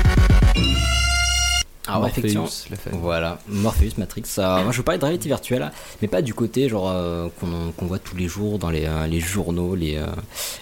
[1.87, 2.49] Ah ouais, Morpheus, effectivement.
[2.71, 2.91] l'a fait.
[2.95, 4.25] Voilà, Morpheus, Matrix.
[4.39, 5.71] euh, moi, je vous parlais de réalité virtuelle,
[6.03, 9.07] mais pas du côté genre euh, qu'on qu'on voit tous les jours dans les, euh,
[9.07, 10.07] les journaux, les, euh,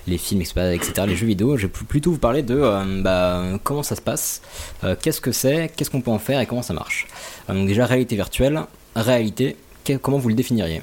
[0.07, 1.57] les films, etc., les jeux vidéo.
[1.57, 4.43] Je vais pl- plutôt vous parler de euh, bah, comment ça se passe,
[4.85, 7.07] euh, qu'est-ce que c'est, qu'est-ce qu'on peut en faire et comment ça marche.
[7.49, 8.61] Euh, donc déjà réalité virtuelle,
[8.95, 9.57] réalité.
[9.87, 10.83] que- comment vous le définiriez?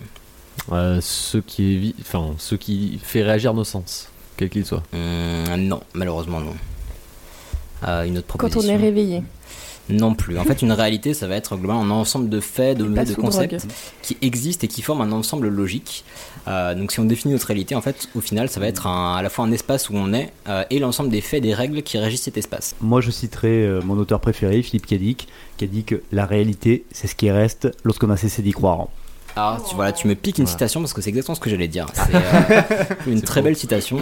[0.70, 4.84] Ce qui enfin, ce qui fait réagir nos sens, quel qu'il soit.
[4.94, 6.54] Hum, Non, malheureusement non.
[7.88, 8.76] Euh, une autre Quand proposition.
[8.76, 9.24] on est réveillé.
[9.90, 10.38] Non plus.
[10.38, 12.86] En fait, une réalité, ça va être globalement un ensemble de faits, de,
[13.16, 13.72] concepts drogue.
[14.04, 16.06] qui existent et qui forment un ensemble logique.
[16.48, 19.16] Euh, donc, si on définit notre réalité, en fait, au final, ça va être un-
[19.18, 21.82] à la fois un espace où on est euh, et l'ensemble des faits, des règles
[21.82, 22.76] qui régissent cet espace.
[22.80, 26.86] Moi, je citerai euh, mon auteur préféré, Philippe Cadic, qui a dit que la réalité,
[26.92, 28.88] c'est ce qui reste lorsqu'on a cessé d'y croire.
[29.36, 31.68] Ah, tu, voilà, tu me piques une citation parce que c'est exactement ce que j'allais
[31.68, 31.88] dire.
[31.94, 34.02] C'est euh, une très belle citation.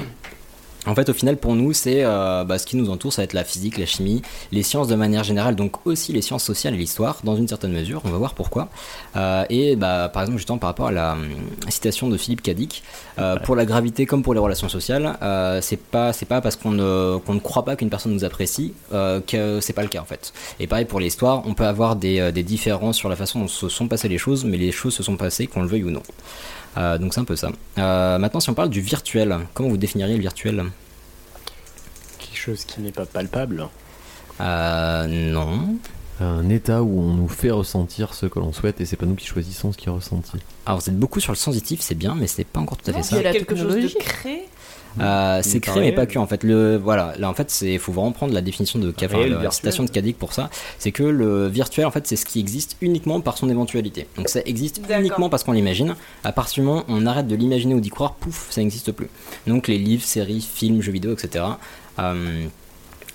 [0.89, 3.23] En fait, au final, pour nous, c'est euh, bah, ce qui nous entoure, ça va
[3.25, 4.21] être la physique, la chimie,
[4.51, 7.71] les sciences de manière générale, donc aussi les sciences sociales et l'histoire, dans une certaine
[7.71, 8.01] mesure.
[8.05, 8.69] On va voir pourquoi.
[9.15, 11.29] Euh, et bah, par exemple, justement, par rapport à la hum,
[11.69, 12.83] citation de Philippe Cadic,
[13.19, 16.55] euh, pour la gravité comme pour les relations sociales, euh, c'est pas c'est pas parce
[16.55, 19.89] qu'on ne qu'on ne croit pas qu'une personne nous apprécie euh, que c'est pas le
[19.89, 20.33] cas en fait.
[20.59, 23.47] Et pareil pour l'histoire, on peut avoir des, euh, des différences sur la façon dont
[23.47, 25.91] se sont passées les choses, mais les choses se sont passées qu'on le veuille ou
[25.91, 26.03] non.
[26.77, 27.51] Euh, donc c'est un peu ça.
[27.77, 30.63] Euh, maintenant, si on parle du virtuel, comment vous définiriez le virtuel?
[32.19, 33.67] Quelque chose qui n'est pas palpable.
[34.41, 35.75] Euh, Non.
[36.21, 39.15] Un état où on nous fait ressentir ce que l'on souhaite et c'est pas nous
[39.15, 40.33] qui choisissons ce qui est ressenti.
[40.65, 42.93] Alors vous êtes beaucoup sur le sensitif, c'est bien, mais c'est pas encore tout à
[42.93, 43.15] fait Non, ça.
[43.15, 43.97] il y a la quelque chose de technologie.
[43.99, 44.49] créé.
[44.99, 46.13] Euh, c'est est créé pas mais pas réel.
[46.13, 46.43] que en fait.
[46.43, 47.13] Le voilà.
[47.17, 49.89] Là en fait c'est faut vraiment prendre la définition de enfin, Réel, la citation de
[49.89, 50.49] Kadik pour ça.
[50.77, 54.07] C'est que le virtuel en fait c'est ce qui existe uniquement par son éventualité.
[54.17, 55.95] Donc ça existe uniquement parce qu'on l'imagine.
[56.23, 58.91] À partir du moment où on arrête de l'imaginer ou d'y croire pouf ça n'existe
[58.91, 59.09] plus.
[59.47, 61.45] Donc les livres séries films jeux vidéo etc
[61.99, 62.45] euh,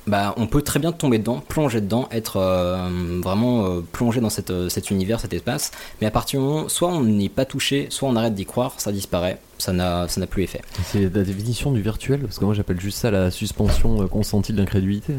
[0.06, 4.28] bah, on peut très bien tomber dedans, plonger dedans, être euh, vraiment euh, plongé dans
[4.28, 5.70] cette, euh, cet univers, cet espace.
[6.00, 8.74] Mais à partir du moment, soit on n'est pas touché, soit on arrête d'y croire,
[8.78, 10.60] ça disparaît, ça n'a plus effet.
[10.84, 14.58] C'est la définition du virtuel, parce que moi j'appelle juste ça la suspension consentie de
[14.58, 15.14] l'incrédulité.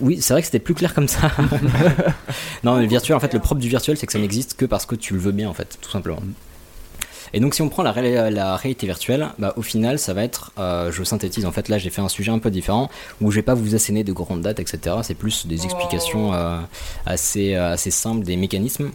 [0.00, 1.30] Oui, c'est vrai que c'était plus clair comme ça.
[2.64, 4.64] non, mais le virtuel, en fait, le propre du virtuel, c'est que ça n'existe que
[4.64, 6.20] parce que tu le veux bien, en fait, tout simplement.
[7.34, 10.22] Et donc, si on prend la, ré- la réalité virtuelle, bah, au final, ça va
[10.22, 12.88] être, euh, je synthétise, en fait, là, j'ai fait un sujet un peu différent,
[13.20, 14.96] où je vais pas vous asséner de grandes dates, etc.
[15.02, 16.58] C'est plus des explications euh,
[17.06, 18.90] assez, euh, assez simples des mécanismes.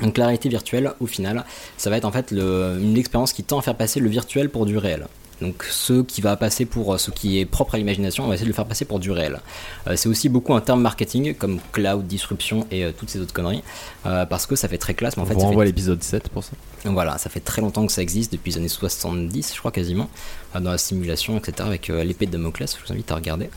[0.00, 1.44] Donc, la réalité virtuelle, au final,
[1.76, 4.48] ça va être en fait le- une expérience qui tend à faire passer le virtuel
[4.48, 5.06] pour du réel.
[5.42, 8.34] Donc ce qui va passer pour euh, ce qui est propre à l'imagination, on va
[8.34, 9.40] essayer de le faire passer pour du réel.
[9.86, 13.34] Euh, c'est aussi beaucoup un terme marketing comme cloud, disruption et euh, toutes ces autres
[13.34, 13.62] conneries,
[14.06, 16.30] euh, parce que ça fait très classe, mais en On fait renvoie fait, l'épisode 7
[16.30, 16.52] pour ça.
[16.86, 20.08] voilà, ça fait très longtemps que ça existe, depuis les années 70 je crois quasiment,
[20.54, 21.52] dans la simulation, etc.
[21.68, 23.50] avec l'épée de Damoclès, je vous invite à regarder.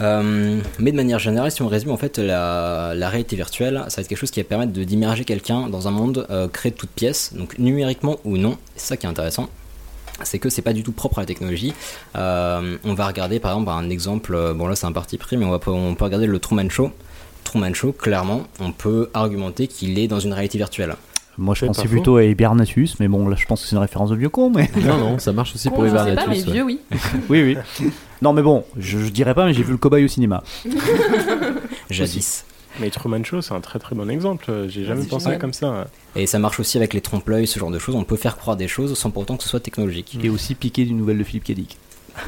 [0.00, 3.96] Euh, mais de manière générale, si on résume en fait la, la réalité virtuelle, ça
[3.96, 6.72] va être quelque chose qui va permettre de- d'immerger quelqu'un dans un monde euh, créé
[6.72, 8.56] de toutes pièces, donc numériquement ou non.
[8.74, 9.48] C'est ça qui est intéressant.
[10.22, 11.72] C'est que c'est pas du tout propre à la technologie.
[12.16, 15.36] Euh, on va regarder par exemple un exemple, euh, bon là c'est un parti pris,
[15.36, 16.90] mais on, va, on peut regarder le Truman Show.
[17.44, 20.94] Truman Show, clairement, on peut argumenter qu'il est dans une réalité virtuelle.
[21.38, 23.80] Moi, je C'est pensais plutôt à Hibernatus, mais bon, là, je pense que c'est une
[23.80, 24.70] référence de vieux con, mais.
[24.84, 26.28] Non, non, ça marche aussi Con, pour sais pas, Hibernatus.
[26.28, 26.52] mais ouais.
[26.52, 26.80] vieux, oui.
[27.30, 27.86] oui, oui.
[28.20, 30.42] Non, mais bon, je, je dirais pas, mais j'ai vu le cobaye au cinéma.
[31.90, 32.44] Jadis.
[32.80, 34.50] Mais Truman Show, c'est un très très bon exemple.
[34.68, 35.40] J'ai jamais c'est pensé génial.
[35.40, 35.88] comme ça.
[36.16, 37.94] Et ça marche aussi avec les trompe-l'œil, ce genre de choses.
[37.94, 40.18] On peut faire croire des choses sans pour autant que ce soit technologique.
[40.22, 41.78] Et aussi piqué d'une nouvelle de Philippe Cadic.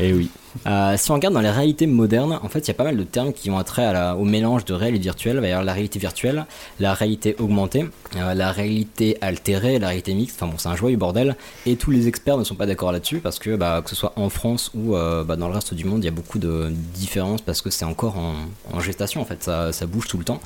[0.00, 0.28] Eh oui.
[0.66, 2.96] Euh, si on regarde dans les réalités modernes, en fait, il y a pas mal
[2.96, 5.40] de termes qui ont attrait à la- au mélange de réel et virtuel.
[5.42, 6.46] Il la réalité virtuelle,
[6.80, 7.86] la réalité augmentée,
[8.16, 10.36] euh, la réalité altérée, la réalité mixte.
[10.36, 11.36] Enfin bon, c'est un joyeux bordel.
[11.66, 14.12] Et tous les experts ne sont pas d'accord là-dessus parce que, bah, que ce soit
[14.16, 16.72] en France ou euh, bah, dans le reste du monde, il y a beaucoup de
[16.94, 19.20] différences parce que c'est encore en, gestation.
[19.20, 20.40] En fait, ça, bouge tout le temps.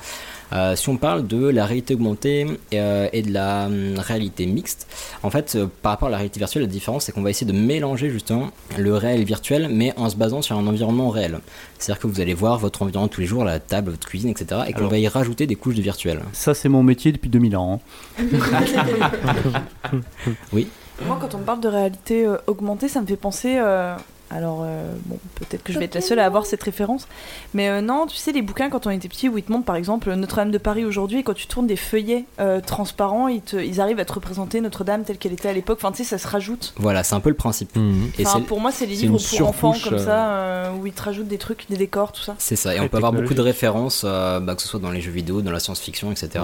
[0.75, 4.87] Si on parle de la réalité augmentée et de la hum, réalité mixte,
[5.23, 7.57] en fait, par rapport à la réalité virtuelle, la différence c'est qu'on va essayer de
[7.57, 11.39] mélanger justement le réel virtuel, mais en se basant sur un environnement réel.
[11.77, 14.61] C'est-à-dire que vous allez voir votre environnement tous les jours, la table, votre cuisine, etc.,
[14.67, 16.21] et qu'on va y rajouter des couches de virtuel.
[16.33, 17.81] Ça, c'est mon métier depuis 2000 ans.
[18.19, 18.25] hein.
[20.53, 20.67] Oui.
[21.05, 23.57] Moi, quand on me parle de réalité euh, augmentée, ça me fait penser.
[23.57, 23.95] euh,
[24.31, 27.07] alors, euh, bon, peut-être que je vais être la seule à avoir cette référence.
[27.53, 29.65] Mais euh, non, tu sais, les bouquins, quand on était petit, où ils te montrent
[29.65, 33.41] par exemple Notre-Dame de Paris aujourd'hui, et quand tu tournes des feuillets euh, transparents, ils,
[33.41, 35.79] te- ils arrivent à te représenter Notre-Dame telle qu'elle était à l'époque.
[35.81, 36.73] Enfin, tu sais, ça se rajoute.
[36.77, 37.75] Voilà, c'est un peu le principe.
[37.75, 38.11] Mhm.
[38.19, 41.01] Et Enfin, pour moi, c'est les livres pour enfants comme ça, euh, où ils te
[41.01, 42.35] rajoutent des trucs, des décors, tout ça.
[42.37, 44.91] C'est ça, et on peut avoir beaucoup de références, euh, bah, que ce soit dans
[44.91, 46.29] les jeux vidéo, dans la science-fiction, etc.
[46.35, 46.41] Ouais.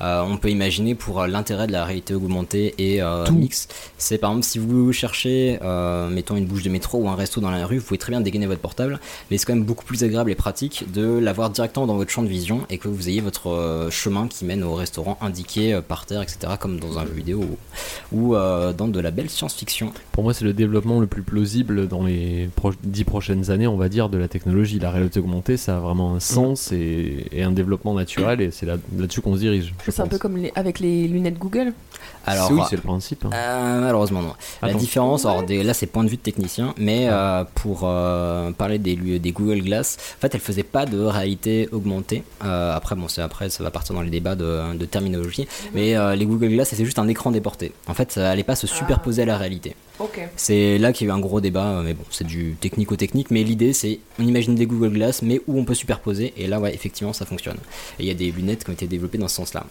[0.00, 3.34] Euh, on peut imaginer pour l'intérêt de la réalité augmentée et euh, Tout.
[3.34, 3.68] mix,
[3.98, 7.40] c'est par exemple si vous cherchez, euh, mettons une bouche de métro ou un resto
[7.40, 8.98] dans la rue, vous pouvez très bien dégainer votre portable,
[9.30, 12.22] mais c'est quand même beaucoup plus agréable et pratique de l'avoir directement dans votre champ
[12.22, 15.80] de vision et que vous ayez votre euh, chemin qui mène au restaurant indiqué euh,
[15.82, 16.38] par terre, etc.
[16.60, 17.40] comme dans un jeu vidéo
[18.12, 19.92] ou, ou, euh, dans de la belle science-fiction.
[20.12, 23.76] Pour moi, c'est le développement le plus plausible dans les pro- dix prochaines années, on
[23.76, 24.78] va dire, de la technologie.
[24.78, 28.66] La réalité augmentée, ça a vraiment un sens et, et un développement naturel, et c'est
[28.66, 29.74] là- là-dessus qu'on se dirige.
[29.88, 31.72] C'est un peu comme les- avec les lunettes Google.
[32.26, 33.24] Alors, oui, c'est le principe.
[33.24, 33.30] hein.
[33.32, 34.34] Euh, malheureusement non.
[34.62, 38.50] La différence, alors des- là c'est point de vue de technicien, mais euh, pour euh,
[38.52, 38.96] parler des,
[39.32, 42.22] Google Glass, en fait elle faisait pas de réalité augmentée.
[42.44, 45.96] Euh, après bon c'est après ça va partir dans les débats de, de terminologie, mais
[45.96, 47.72] euh, les Google Glass c'est juste un écran déporté.
[47.86, 49.74] En fait ça allait pas se superposer à la réalité.
[49.98, 50.20] Ok.
[50.36, 53.42] C'est là qu'il y a eu un gros débat, mais bon c'est du technico-technique, mais
[53.44, 56.74] l'idée c'est on imagine des Google Glass mais où on peut superposer et là ouais
[56.74, 57.56] effectivement ça fonctionne.
[57.98, 59.64] Et il y a des lunettes qui ont été développées dans ce sens-là.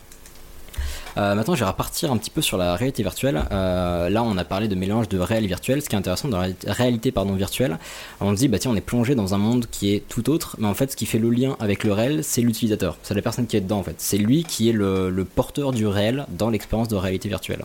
[1.17, 3.43] Euh, maintenant, je vais repartir un petit peu sur la réalité virtuelle.
[3.51, 5.81] Euh, là, on a parlé de mélange de réel et virtuel.
[5.81, 7.77] Ce qui est intéressant dans la ré- réalité virtuelle,
[8.19, 10.55] on se dit, bah tiens, on est plongé dans un monde qui est tout autre,
[10.59, 12.97] mais en fait, ce qui fait le lien avec le réel, c'est l'utilisateur.
[13.03, 13.95] C'est la personne qui est dedans, en fait.
[13.97, 17.63] C'est lui qui est le, le porteur du réel dans l'expérience de réalité virtuelle.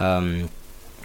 [0.00, 0.40] Euh,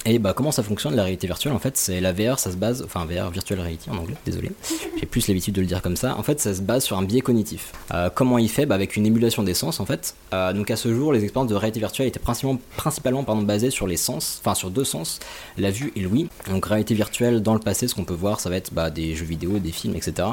[0.06, 2.58] et bah comment ça fonctionne la réalité virtuelle En fait, c'est la VR, ça se
[2.58, 4.52] base, enfin VR virtual reality en anglais, désolé.
[5.00, 6.16] J'ai plus l'habitude de le dire comme ça.
[6.18, 7.72] En fait, ça se base sur un biais cognitif.
[7.92, 10.16] Euh, comment il fait bah, Avec une émulation des sens en fait.
[10.34, 13.72] Euh, donc à ce jour, les expériences de réalité virtuelle étaient principalement, principalement pardon, basées
[13.72, 15.20] sur les sens, enfin sur deux sens,
[15.58, 16.28] la vue et l'ouïe.
[16.50, 19.16] Donc réalité virtuelle dans le passé, ce qu'on peut voir, ça va être bah, des
[19.16, 20.28] jeux vidéo, des films, etc.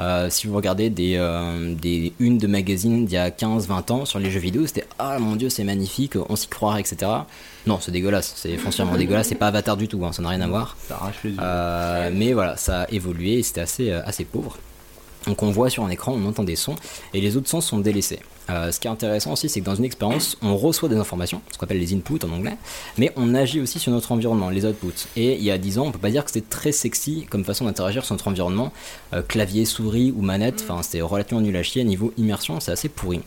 [0.00, 4.04] Euh, si vous regardez des, euh, des unes de magazines d'il y a 15-20 ans
[4.06, 7.10] sur les jeux vidéo, c'était ah mon dieu c'est magnifique, on s'y croirait, etc.
[7.66, 10.40] Non, c'est dégueulasse, c'est foncièrement dégueulasse, c'est pas Avatar du tout, hein, ça n'a rien
[10.40, 10.76] à voir.
[11.26, 14.56] Euh, mais voilà, ça a évolué et c'était assez, assez pauvre.
[15.26, 16.76] Donc on voit sur un écran, on entend des sons
[17.12, 18.20] et les autres sons sont délaissés.
[18.50, 21.40] Euh, ce qui est intéressant aussi, c'est que dans une expérience, on reçoit des informations,
[21.52, 22.56] ce qu'on appelle les inputs en anglais,
[22.98, 25.06] mais on agit aussi sur notre environnement, les outputs.
[25.16, 27.44] Et il y a 10 ans, on peut pas dire que c'était très sexy comme
[27.44, 28.72] façon d'interagir sur notre environnement.
[29.12, 31.84] Euh, clavier, souris ou manette, enfin c'était relativement nul à chier.
[31.84, 33.20] Niveau immersion, c'est assez pourri.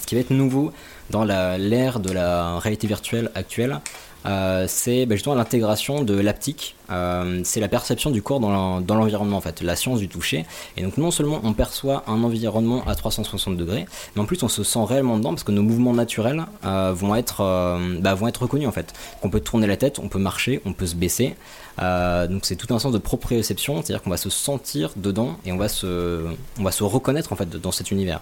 [0.00, 0.72] Ce qui va être nouveau
[1.10, 3.80] dans l'ère de la réalité virtuelle actuelle,
[4.26, 6.75] euh, c'est bah, justement l'intégration de l'aptique.
[6.90, 10.08] Euh, c'est la perception du corps dans l'en- dans l'environnement en fait, la science du
[10.08, 10.46] toucher.
[10.76, 14.48] Et donc non seulement on perçoit un environnement à 360 degrés, mais en plus on
[14.48, 18.28] se sent réellement dedans parce que nos mouvements naturels euh, vont être euh, bah, vont
[18.28, 18.92] être reconnus en fait.
[19.20, 21.34] Qu'on peut tourner la tête, on peut marcher, on peut se baisser.
[21.78, 25.56] Donc c'est tout un sens de proprioception, c'est-à-dire qu'on va se sentir dedans et on
[25.58, 26.24] va se
[26.58, 28.20] on va se reconnaître en fait dans cet univers.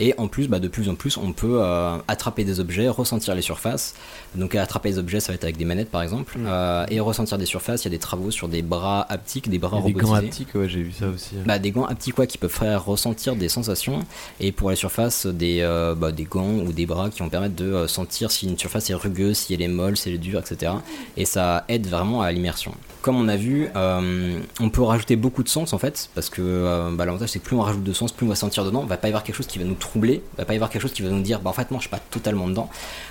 [0.00, 3.34] Et en plus, bah, de plus en plus, on peut euh, attraper des objets, ressentir
[3.34, 3.94] les surfaces.
[4.34, 6.36] Donc attraper les objets, ça va être avec des manettes par exemple.
[6.38, 9.58] Euh, et ressentir des surfaces, il y a des travaux sur des bras haptiques, des
[9.58, 10.28] bras a des gants robotisés.
[10.28, 11.34] haptiques, ouais, j'ai vu ça aussi.
[11.44, 14.00] Bah, des gants haptiques quoi, qui peuvent faire ressentir des sensations.
[14.40, 17.56] Et pour les surfaces, des, euh, bah, des gants ou des bras qui vont permettre
[17.56, 20.18] de euh, sentir si une surface est rugueuse, si elle est molle, si elle est
[20.18, 20.72] dure, etc.
[21.16, 22.74] Et ça aide vraiment à l'immersion.
[23.04, 26.40] Comme on a vu, euh, on peut rajouter beaucoup de sens en fait, parce que
[26.40, 28.82] euh, bah, l'avantage c'est que plus on rajoute de sens, plus on va sentir dedans.
[28.86, 30.80] Va pas y avoir quelque chose qui va nous troubler, va pas y avoir quelque
[30.80, 32.70] chose qui va nous dire, bah en fait non, je suis pas totalement dedans.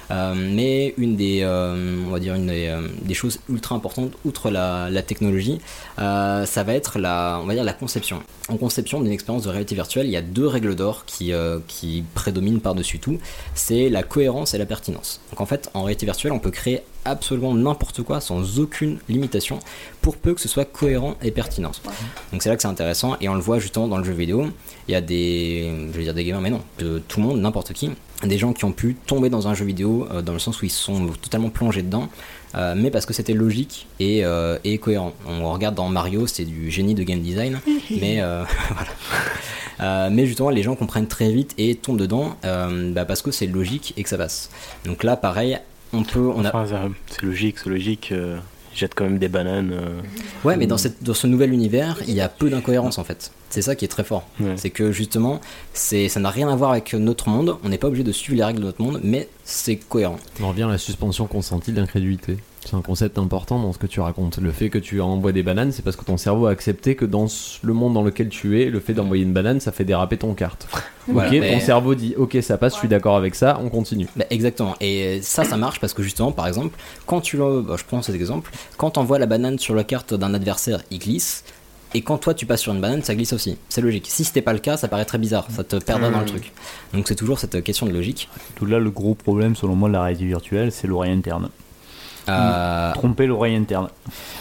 [0.09, 5.59] Euh, mais une des, on choses ultra importantes, outre la, la technologie,
[5.97, 8.23] ça va être la, on conception.
[8.49, 11.33] En conception d'une expérience de réalité virtuelle, il y a deux règles d'or qui,
[11.67, 13.19] qui prédominent par-dessus tout.
[13.53, 15.21] C'est la cohérence et la pertinence.
[15.29, 19.59] Donc en fait, en réalité virtuelle, on peut créer absolument n'importe quoi sans aucune limitation
[20.01, 21.71] pour peu que ce soit cohérent et pertinent.
[22.31, 24.47] Donc c'est là que c'est intéressant et on le voit justement dans le jeu vidéo.
[24.87, 27.39] Il y a des, je vais dire des gamers, mais non, de tout le monde,
[27.39, 27.89] n'importe qui,
[28.23, 30.65] des gens qui ont pu tomber dans un jeu vidéo euh, dans le sens où
[30.65, 32.09] ils sont totalement plongés dedans.
[32.55, 35.13] euh, mais parce que c'était logique et, euh, et cohérent.
[35.27, 38.21] On regarde dans Mario, c'est du génie de game design, mais
[39.79, 40.09] voilà.
[40.09, 43.93] Mais justement, les gens comprennent très vite et tombent dedans bah, parce que c'est logique
[43.97, 44.49] et que ça passe.
[44.85, 45.57] Donc là, pareil,
[45.93, 48.09] on peut, on a, Enfin, ça- c'est logique, c'est logique.
[48.11, 48.37] euh,
[48.73, 49.71] ils jettent quand même des bananes.
[49.71, 50.01] euh,
[50.43, 53.31] Ouais, mais dans, cette, dans ce nouvel univers, il y a peu d'incohérence en fait.
[53.51, 54.27] C'est ça qui est très fort.
[54.55, 55.39] C'est que justement,
[55.73, 57.57] c'est, ça n'a rien à voir avec notre monde.
[57.63, 60.17] On n'est pas obligé de suivre les règles de notre monde, mais c'est cohérent.
[60.41, 62.37] On revient à la suspension consentie de l'incrédulité.
[62.65, 64.37] C'est un concept important dans ce que tu racontes.
[64.37, 67.05] Le fait que tu envoies des bananes, c'est parce que ton cerveau a accepté que
[67.05, 67.27] dans
[67.61, 70.33] le monde dans lequel tu es, le fait d'envoyer une banane, ça fait déraper ton
[70.33, 70.67] carte.
[71.07, 73.69] Voilà, ok, mais- ton cerveau dit ok, ça passe, je suis d'accord avec ça, on
[73.69, 74.07] continue.
[74.15, 74.75] Bah, exactement.
[74.79, 78.15] Et ça, ça marche parce que justement, par exemple, quand tu bah, je prends cet
[78.15, 81.43] exemple, quand tu envoies la banane sur la carte d'un adversaire, il glisse.
[81.95, 83.57] Et quand toi tu passes sur une banane, ça glisse aussi.
[83.69, 84.07] C'est logique.
[84.09, 85.45] Si c'était pas le cas, ça paraît très bizarre.
[85.51, 86.51] Ça te perdrait dans le truc.
[86.93, 88.29] Donc c'est toujours cette question de logique.
[88.55, 91.49] Tout là, le gros problème, selon moi, de la réalité virtuelle, c'est l'oreille interne.
[92.29, 93.89] Euh, Tromper l'oreille interne.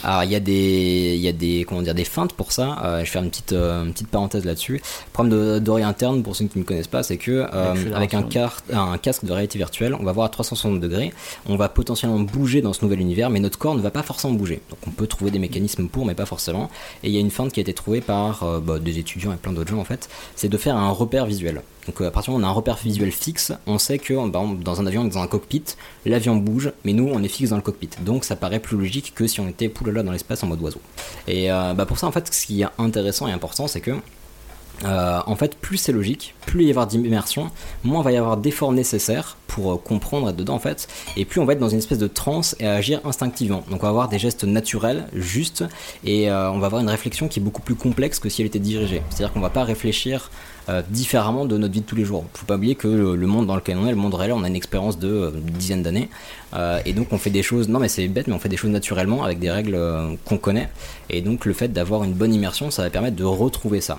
[0.05, 2.79] Alors il y a des, il y a des, comment dire, des feintes pour ça.
[2.85, 4.75] Euh, je vais faire une petite, euh, une petite parenthèse là-dessus.
[4.75, 8.15] Le problème de- d'oreille interne, pour ceux qui ne connaissent pas, c'est que euh, avec
[8.15, 11.13] un, car- un casque de réalité virtuelle, on va voir à 360 degrés,
[11.49, 14.35] on va potentiellement bouger dans ce nouvel univers, mais notre corps ne va pas forcément
[14.35, 14.61] bouger.
[14.71, 16.71] Donc on peut trouver des mécanismes pour, mais pas forcément.
[17.03, 19.37] Et il y a une feinte qui a été trouvée par bah, des étudiants et
[19.37, 21.63] plein d'autres gens en fait, c'est de faire un repère visuel.
[21.87, 24.15] Donc euh, à partir du moment on a un repère visuel fixe, on sait que
[24.31, 25.65] dans un avion, dans un cockpit,
[26.07, 27.91] l'avion bouge, mais nous on est fixe dans le cockpit.
[28.01, 30.81] Donc ça paraît plus logique que si on était poulala dans l'espace en mode oiseau.
[31.27, 33.93] Et euh, bah, pour ça en fait, ce qui est intéressant et important, c'est que
[34.85, 37.51] euh, en fait, plus c'est logique, plus il va y avoir d'immersion,
[37.85, 41.41] moins va y avoir d'efforts nécessaires pour euh, comprendre être dedans en fait, et plus
[41.41, 43.63] on va être dans une espèce de transe et agir instinctivement.
[43.71, 45.65] Donc on va avoir des gestes naturels, justes,
[46.05, 48.49] et euh, on va avoir une réflexion qui est beaucoup plus complexe que si elle
[48.49, 49.03] était dirigée.
[49.11, 50.31] C'est-à-dire qu'on va pas réfléchir
[50.91, 52.25] différemment de notre vie de tous les jours.
[52.35, 54.45] Faut pas oublier que le, le monde dans lequel on est, le monde réel, on
[54.45, 56.09] a une expérience de dizaines d'années,
[56.85, 57.69] et donc on fait des choses.
[57.69, 59.77] Non mais c'est bête, mais on fait des choses naturellement avec des règles
[60.25, 60.69] qu'on connaît,
[61.11, 63.99] et donc le fait d'avoir une bonne immersion, ça va permettre de retrouver ça.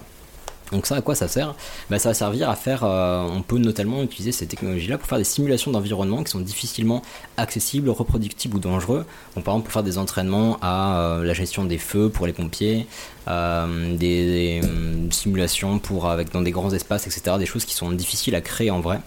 [0.74, 1.56] Donc ça, à quoi ça sert
[1.90, 5.20] bah, Ça va servir à faire, euh, on peut notamment utiliser ces technologies-là pour faire
[5.20, 7.04] des simulations d'environnement qui sont difficilement
[7.38, 9.06] accessibles, reproductibles ou dangereux.
[9.36, 12.88] Par exemple pour faire des entraînements à euh, la gestion des feux pour les pompiers,
[13.28, 17.38] euh, des, hum, simulations pour avec dans des grands espaces, etc.
[17.38, 19.00] Des choses qui sont difficiles à créer en vrai.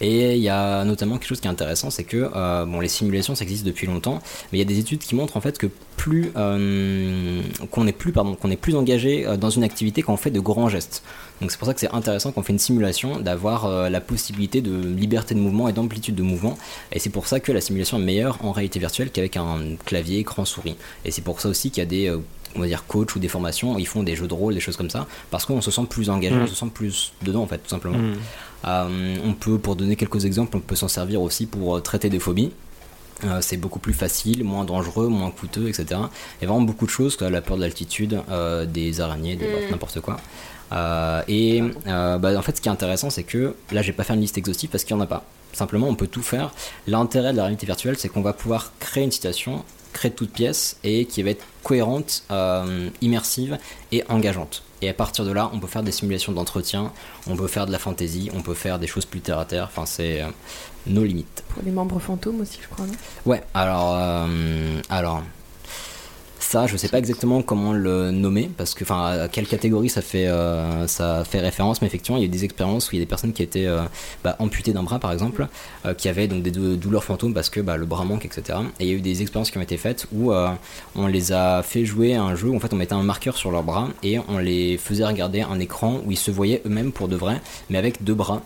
[0.00, 2.88] Et il y a notamment quelque chose qui est intéressant, c'est que euh, bon, les
[2.88, 4.20] simulations ça existe depuis longtemps,
[4.52, 7.42] mais il y a des études qui montrent en fait que plus euh,
[7.72, 10.30] qu'on est plus pardon qu'on est plus engagé euh, dans une activité quand on fait
[10.30, 11.02] de grands gestes.
[11.40, 14.00] Donc c'est pour ça que c'est intéressant quand on fait une simulation d'avoir euh, la
[14.00, 16.56] possibilité de liberté de mouvement et d'amplitude de mouvement.
[16.92, 20.20] Et c'est pour ça que la simulation est meilleure en réalité virtuelle qu'avec un clavier,
[20.20, 20.76] écran, souris.
[21.04, 22.16] Et c'est pour ça aussi qu'il y a des
[22.56, 24.76] on va dire coach ou des formations, ils font des jeux de rôle, des choses
[24.76, 26.42] comme ça, parce qu'on se sent plus engagé, Mm.
[26.42, 27.98] on se sent plus dedans en fait, tout simplement.
[27.98, 28.16] Mm.
[28.66, 32.10] Euh, on peut, pour donner quelques exemples, on peut s'en servir aussi pour euh, traiter
[32.10, 32.50] des phobies.
[33.24, 35.86] Euh, c'est beaucoup plus facile, moins dangereux, moins coûteux, etc.
[35.90, 39.46] Il y a vraiment beaucoup de choses, la peur de l'altitude, euh, des araignées, des
[39.46, 39.70] Mm.
[39.72, 40.18] n'importe quoi.
[40.72, 44.14] Euh, et bah, en fait, ce qui est intéressant, c'est que là, j'ai pas fait
[44.14, 45.24] une liste exhaustive parce qu'il n'y en a pas.
[45.52, 46.52] Simplement, on peut tout faire.
[46.86, 50.32] L'intérêt de la réalité virtuelle, c'est qu'on va pouvoir créer une situation, créer de toutes
[50.32, 53.58] pièces et qui va être cohérente, euh, immersive
[53.92, 54.62] et engageante.
[54.80, 56.92] Et à partir de là, on peut faire des simulations d'entretien,
[57.26, 59.64] on peut faire de la fantaisie, on peut faire des choses plus terre à terre.
[59.70, 60.28] Enfin, c'est euh,
[60.86, 61.42] nos limites.
[61.48, 62.92] Pour les membres fantômes aussi, je crois, non?
[63.26, 65.22] Ouais, alors, euh, alors,
[66.48, 70.00] ça, je sais pas exactement comment le nommer, parce que, enfin, à quelle catégorie ça
[70.00, 72.98] fait, euh, ça fait référence, mais effectivement, il y a eu des expériences où il
[72.98, 73.82] y a des personnes qui étaient euh,
[74.24, 75.46] bah, amputées d'un bras, par exemple,
[75.84, 78.60] euh, qui avaient donc des dou- douleurs fantômes parce que bah, le bras manque, etc.
[78.80, 80.32] Et il y a eu des expériences qui ont été faites où
[80.96, 83.36] on les a fait jouer à un jeu où en fait on mettait un marqueur
[83.36, 86.92] sur leurs bras et on les faisait regarder un écran où ils se voyaient eux-mêmes
[86.92, 88.40] pour de vrai, mais avec deux bras.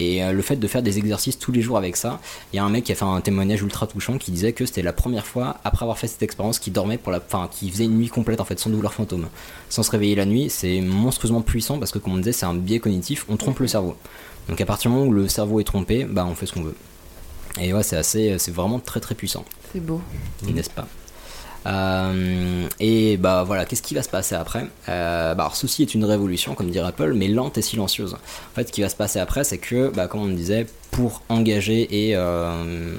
[0.00, 2.20] Et euh, le fait de faire des exercices tous les jours avec ça,
[2.52, 4.64] il y a un mec qui a fait un témoignage ultra touchant qui disait que
[4.64, 7.70] c'était la première fois après avoir fait cette expérience qu'il dormait pour la, enfin, qui
[7.70, 9.28] faisait une nuit complète en fait sans douleur fantôme,
[9.68, 10.50] sans se réveiller la nuit.
[10.50, 13.66] C'est monstrueusement puissant parce que comme on disait, c'est un biais cognitif, on trompe le
[13.66, 13.96] cerveau.
[14.48, 16.62] Donc à partir du moment où le cerveau est trompé, bah on fait ce qu'on
[16.62, 16.76] veut.
[17.60, 20.00] Et ouais, c'est assez, c'est vraiment très très puissant, C'est beau.
[20.46, 20.86] n'est-ce pas?
[21.66, 25.94] Euh, et bah voilà, qu'est-ce qui va se passer après Euh, bah, alors, Ceci est
[25.94, 28.14] une révolution, comme dirait Apple, mais lente et silencieuse.
[28.14, 31.22] En fait, ce qui va se passer après, c'est que, bah, comme on disait, pour
[31.28, 32.94] engager et, euh,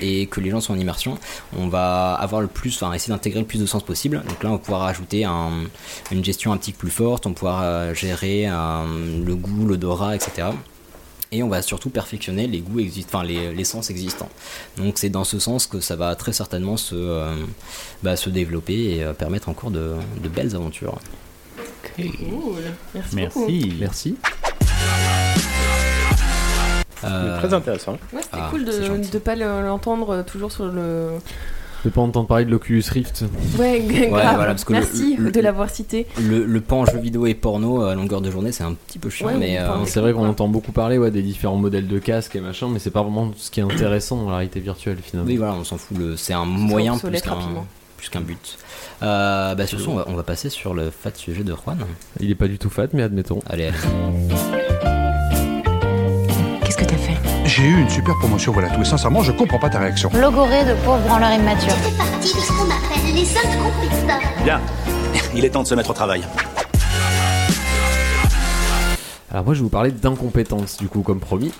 [0.00, 1.16] et que les gens soient en immersion,
[1.56, 4.22] on va avoir le plus, enfin essayer d'intégrer le plus de sens possible.
[4.28, 5.64] Donc là, on va pouvoir ajouter un-
[6.10, 10.48] une gestion un petit peu plus forte, on va pouvoir gérer le goût, l'odorat, etc.
[11.30, 14.30] Et on va surtout perfectionner les goûts existants, enfin les, les sens existants.
[14.78, 17.34] Donc c'est dans ce sens que ça va très certainement se, euh,
[18.02, 20.98] bah, se développer et euh, permettre encore de, de belles aventures.
[21.96, 22.06] Cool.
[22.94, 23.38] Merci, Merci.
[23.38, 23.76] beaucoup.
[23.78, 24.16] Merci.
[27.04, 27.92] Euh, Très intéressant.
[28.12, 31.10] Ouais, c'était Ah, cool de ne pas le- l'entendre euh, toujours sur le.
[31.84, 33.24] De pas entendre parler de l'Oculus Rift.
[33.58, 34.08] Ouais, grave.
[34.10, 36.06] voilà, parce que Merci le- de l'avoir cité.
[36.20, 39.10] Le, le pan jeu vidéo et porno à longueur de journée, c'est un petit peu
[39.10, 41.98] chiant, Ouais, mais euh, C'est vrai qu'on entend beaucoup parler ouais, des différents modèles de
[42.00, 44.98] casques et machin, mais c'est pas vraiment ce qui est intéressant dans la réalité virtuelle
[45.02, 45.28] finalement.
[45.30, 45.96] oui, voilà, on s'en fout.
[46.16, 47.66] C'est un moyen plus qu'un rapidement.
[47.96, 48.58] plus qu'un but.
[49.04, 51.78] Euh, bah, sur ce, on va, on va passer sur le fat sujet de Juan.
[52.18, 53.38] Il est pas du tout fat, mais admettons.
[53.48, 54.67] Allez, allez.
[57.58, 58.82] J'ai eu une super promotion, voilà tout.
[58.82, 60.10] Et sincèrement, je comprends pas ta réaction.
[60.14, 61.74] Logoré de pauvres branleurs immatures.
[61.82, 64.44] C'est parti de ce qu'on appelle les incompétents.
[64.44, 64.60] Bien.
[65.34, 66.22] Il est temps de se mettre au travail.
[69.32, 71.52] Alors moi je vais vous parler d'incompétence du coup comme promis.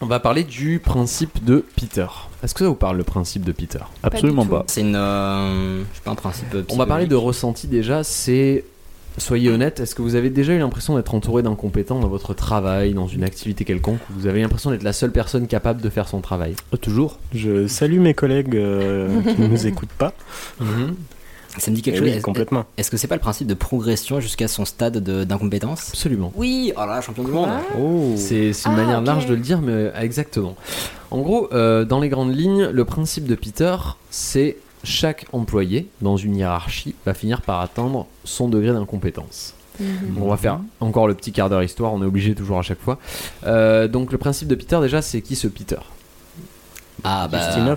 [0.00, 2.08] On va parler du principe de Peter.
[2.42, 3.78] Est-ce que ça vous parle le principe de Peter?
[4.02, 4.64] Absolument pas.
[4.66, 6.48] C'est une, euh, je sais pas, un principe.
[6.68, 8.64] On va parler de ressenti déjà, c'est...
[9.18, 12.92] Soyez honnête, est-ce que vous avez déjà eu l'impression d'être entouré d'incompétents dans votre travail,
[12.92, 16.20] dans une activité quelconque Vous avez l'impression d'être la seule personne capable de faire son
[16.20, 16.54] travail?
[16.82, 17.18] Toujours.
[17.34, 20.12] Je salue mes collègues euh, qui ne nous écoutent pas.
[21.58, 22.16] Ça me dit quelque Eh chose.
[22.16, 22.66] oui, complètement.
[22.76, 25.88] Est-ce que c'est pas le principe de progression jusqu'à son stade de- d'incompétence?
[25.88, 26.30] Absolument.
[26.36, 27.48] Oui, oh là là, champion du monde.
[27.80, 28.12] Oh.
[28.16, 30.54] C'est une Ah, manière large de le dire, mais euh, exactement.
[31.10, 33.74] En gros, euh, dans les grandes lignes, le principe de Peter,
[34.10, 39.54] c'est chaque employé dans une hiérarchie va finir par atteindre son degré d'incompétence.
[39.80, 40.18] Mhm.
[40.22, 42.80] On va faire encore le petit quart d'heure histoire, on est obligé toujours à chaque
[42.80, 42.98] fois.
[43.46, 45.76] Euh, donc le principe de Peter déjà, c'est qui ce Peter?
[47.04, 47.76] Ah bah,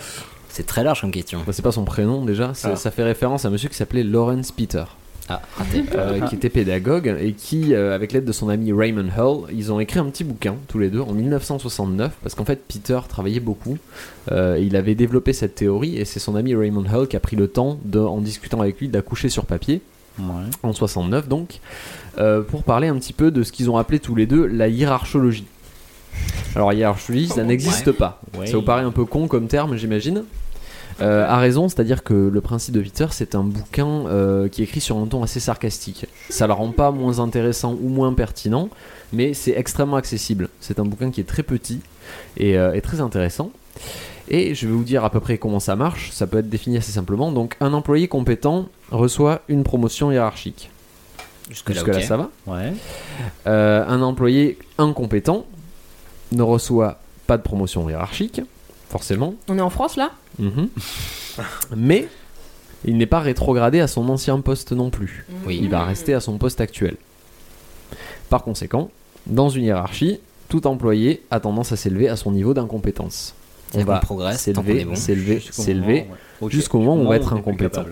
[0.50, 1.42] c'est très large comme question.
[1.46, 2.76] Bah, C'est pas son prénom déjà, Ah.
[2.76, 4.84] ça fait référence à un monsieur qui s'appelait Lawrence Peter.
[5.32, 5.42] Ah,
[5.96, 9.72] euh, qui était pédagogue et qui, euh, avec l'aide de son ami Raymond Hull, ils
[9.72, 13.40] ont écrit un petit bouquin tous les deux en 1969 parce qu'en fait Peter travaillait
[13.40, 13.78] beaucoup.
[14.32, 17.36] Euh, il avait développé cette théorie et c'est son ami Raymond Hull qui a pris
[17.36, 19.82] le temps, de, en discutant avec lui, d'accoucher sur papier
[20.64, 21.60] en 69 donc,
[22.18, 24.68] euh, pour parler un petit peu de ce qu'ils ont appelé tous les deux la
[24.68, 25.46] hiérarchologie.
[26.56, 27.94] Alors hiérarchologie, ça n'existe Ouais.
[27.94, 28.20] pas.
[28.38, 28.48] Ouais.
[28.48, 30.24] Ça vous paraît un peu con comme terme, j'imagine?
[31.02, 34.66] Euh, a raison, c'est-à-dire que le principe de Peter, c'est un bouquin euh, qui est
[34.66, 36.06] écrit sur un ton assez sarcastique.
[36.30, 38.70] Ça le rend pas moins intéressant ou moins pertinent,
[39.14, 40.50] mais c'est extrêmement accessible.
[40.60, 41.80] C'est un bouquin qui est très petit
[42.38, 43.52] et, euh, et très intéressant.
[44.28, 46.12] Et je vais vous dire à peu près comment ça marche.
[46.12, 47.32] Ça peut être défini assez simplement.
[47.32, 50.70] Donc, un employé compétent reçoit une promotion hiérarchique.
[51.50, 52.74] Jusque-là, ça va Ouais.
[53.46, 55.46] Un employé incompétent
[56.32, 58.42] ne reçoit pas de promotion hiérarchique,
[58.90, 59.36] forcément.
[59.48, 60.12] On est en France là?
[60.40, 60.70] Mhm.
[61.78, 62.08] Mais
[62.86, 65.26] il n'est pas rétrogradé à son ancien poste non plus.
[65.46, 65.60] Oui.
[65.62, 66.96] Il va rester à son poste actuel.
[68.30, 68.90] Par conséquent,
[69.28, 73.34] dans une hiérarchie, tout employé a tendance à s'élever à son niveau d'incompétence.
[73.76, 74.02] On va
[74.34, 76.08] s'élever, s'élever, Jusqu'au s'élever,
[76.48, 77.84] jusqu'au moment où on va être incompétent.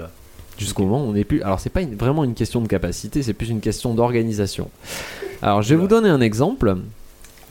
[0.58, 1.44] Jusqu'au moment où on n'est plus.
[1.44, 4.72] Alors, c'est pas une- vraiment une question de capacité, c'est plus une question d'organisation.
[5.44, 6.78] Alors, je vais vous donner un exemple.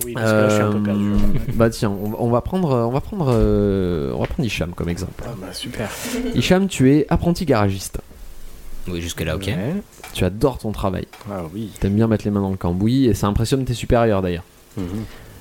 [0.05, 1.05] Oui, parce que là, je suis un peu perdu.
[1.13, 1.17] Euh,
[1.55, 4.73] bah tiens, on, va- on va prendre, on va prendre, euh, on va prendre Hicham
[4.75, 5.25] comme exemple.
[5.27, 5.89] Ah bah super.
[6.35, 7.99] Hicham, tu es apprenti garagiste.
[8.89, 9.47] Oui, jusque-là, ok.
[9.47, 9.75] Ouais.
[10.13, 11.07] Tu adores ton travail.
[11.31, 11.71] Ah oui.
[11.81, 14.45] T'aimes bien mettre les mains dans le cambouis et ça impressionne tes supérieurs d'ailleurs.
[14.77, 14.85] Mhm.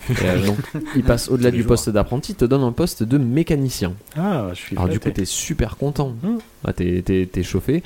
[0.10, 0.58] Et, euh, donc,
[0.96, 1.70] il passe au-delà du jours.
[1.70, 3.94] poste d'apprenti, il te donne un poste de mécanicien.
[4.16, 6.14] Ah, je suis Alors du coup, t'es super content.
[6.24, 6.38] Hmm.
[6.64, 7.82] Ah, t'es, t'es- t'es chauffé.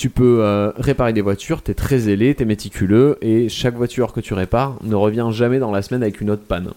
[0.00, 4.20] Tu peux euh, réparer des voitures, t'es très zélé, t'es méticuleux, et chaque voiture que
[4.20, 6.70] tu répares ne revient jamais dans la semaine avec une autre panne.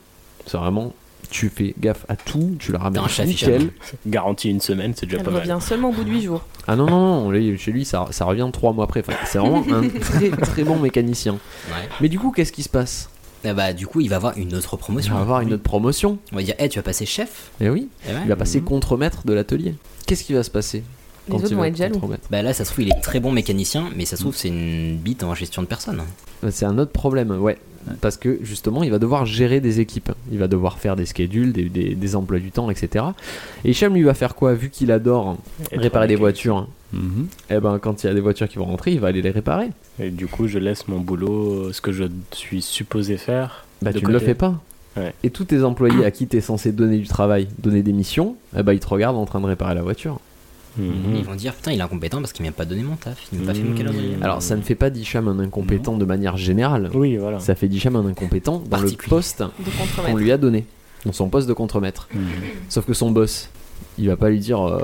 [0.45, 0.93] C'est vraiment,
[1.29, 3.29] tu fais gaffe à tout, tu la ramènes nickel.
[3.61, 3.69] Hicham.
[4.07, 5.39] Garantie une semaine, c'est déjà Elle pas mal.
[5.39, 6.41] revient seulement au bout de 8 jours.
[6.67, 8.99] Ah non, non, non, chez lui, ça, ça revient trois mois après.
[9.07, 11.35] Enfin, c'est vraiment un très très bon mécanicien.
[11.69, 11.87] Ouais.
[12.01, 13.09] Mais du coup, qu'est-ce qui se passe?
[13.45, 15.13] Ah bah, du coup, il va avoir une autre Il promotion.
[15.15, 16.17] va avoir une autre promotion.
[16.33, 17.51] On va dire, hey, tu vas passer chef?
[17.61, 18.19] Et oui, Eh ouais.
[18.25, 18.65] il va passer Mhm.
[18.65, 19.75] contre-maître de l'atelier.
[20.07, 20.83] Qu'est-ce qui va se passer?
[21.29, 22.01] Les autres vont être jaloux.
[22.29, 24.49] Bah là, ça se trouve, il est très bon mécanicien, mais ça se trouve, c'est
[24.49, 26.01] une bite en gestion de personnes.
[26.41, 27.57] Bah, C'est un autre problème, ouais.
[27.99, 30.11] Parce que justement, il va devoir gérer des équipes.
[30.31, 33.05] Il va devoir faire des schedules, des, des- des emplois du temps, etc.
[33.65, 35.37] Et Hicham, lui, va faire quoi Vu qu'il adore
[35.71, 37.27] réparer des voitures, Mhm.
[37.49, 39.31] et ben quand il y a des voitures qui vont rentrer, il va aller les
[39.31, 39.69] réparer.
[39.99, 43.65] Et du coup, je laisse mon boulot, ce que je suis supposé faire.
[43.81, 44.61] Bah, tu ne le fais pas.
[44.95, 45.11] Ouais.
[45.23, 48.35] Et tous tes employés à qui tu es censé donner du travail, donner des missions,
[48.55, 50.19] eh ben, ils te regardent en train de réparer la voiture.
[50.77, 51.15] Mhm.
[51.15, 53.39] Ils vont dire putain, il est incompétent parce qu'il m'a pas donné mon taf, il
[53.39, 54.15] m'a pas fait mon calendrier.
[54.21, 56.89] Alors ça ne fait pas d'Hicham un incompétent de manière générale.
[56.93, 57.39] Oui, voilà.
[57.39, 60.17] Ça fait d'Hicham un incompétent dans le poste De qu'on contremaître.
[60.17, 60.65] lui a donné,
[61.05, 62.07] dans son poste de contremaître.
[62.69, 63.49] Sauf que son boss,
[63.99, 64.79] il va pas lui dire euh,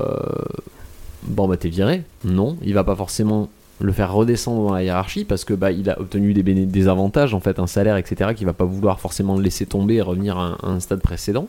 [1.23, 2.03] bon bah t'es viré.
[2.23, 3.49] Non, il va pas forcément
[3.81, 6.87] le faire redescendre dans la hiérarchie parce que bah il a obtenu des, béné- des
[6.89, 8.31] avantages en fait, un salaire etc.
[8.35, 10.99] qu'il va pas vouloir forcément le laisser tomber et revenir à un, à un stade
[11.01, 11.47] précédent.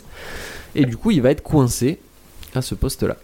[0.76, 1.98] Et du coup il va être coincé
[2.54, 3.16] à ce poste là.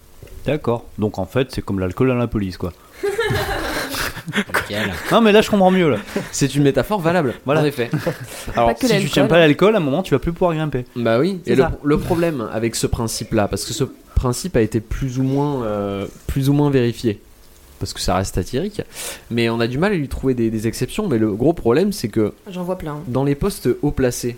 [0.46, 0.84] D'accord.
[0.98, 2.72] Donc en fait, c'est comme l'alcool à la police, quoi.
[4.36, 4.92] Nickel.
[5.12, 5.98] Non, mais là, je comprends mieux, là.
[6.32, 7.60] C'est une métaphore valable, Voilà.
[7.60, 7.90] en effet.
[8.54, 9.10] Alors, Pas que si tu l'alcool.
[9.10, 10.84] tiens pas l'alcool, à un moment, tu vas plus pouvoir grimper.
[10.96, 11.72] Bah oui, C'est et le, ça.
[11.82, 16.06] le problème avec ce principe-là, parce que ce principe a été plus ou moins, euh,
[16.26, 17.20] plus ou moins vérifié,
[17.78, 18.82] parce que ça reste satirique,
[19.30, 21.92] mais on a du mal à lui trouver des, des exceptions, mais le gros problème
[21.92, 22.96] c'est que J'en vois plein.
[23.08, 24.36] dans les postes haut placés,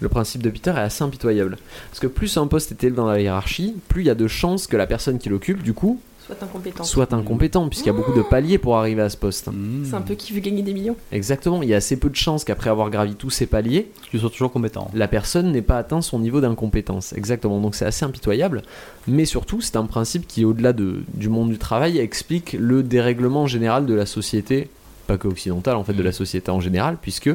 [0.00, 1.56] le principe de Peter est assez impitoyable.
[1.90, 4.26] Parce que plus un poste est élevé dans la hiérarchie, plus il y a de
[4.28, 6.84] chances que la personne qui l'occupe, du coup, Soit incompétent.
[6.84, 9.48] soit incompétent, puisqu'il y a beaucoup de paliers pour arriver à ce poste.
[9.84, 10.94] C'est un peu qui veut gagner des millions.
[11.10, 14.18] Exactement, il y a assez peu de chances qu'après avoir gravi tous ces paliers, Tu
[14.20, 14.88] sois toujours compétent.
[14.94, 17.12] la personne n'ait pas atteint son niveau d'incompétence.
[17.14, 18.62] Exactement, donc c'est assez impitoyable,
[19.08, 23.48] mais surtout c'est un principe qui, au-delà de- du monde du travail, explique le dérèglement
[23.48, 24.68] général de la société,
[25.10, 27.30] pas que occidentale, en fait, de la société en général, puisque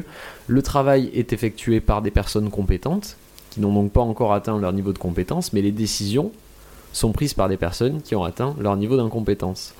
[0.46, 3.16] le travail est effectué par des personnes compétentes,
[3.50, 6.32] qui n'ont donc pas encore atteint leur niveau de compétence, mais les décisions
[6.94, 9.74] sont prises par des personnes qui ont atteint leur niveau d'incompétence.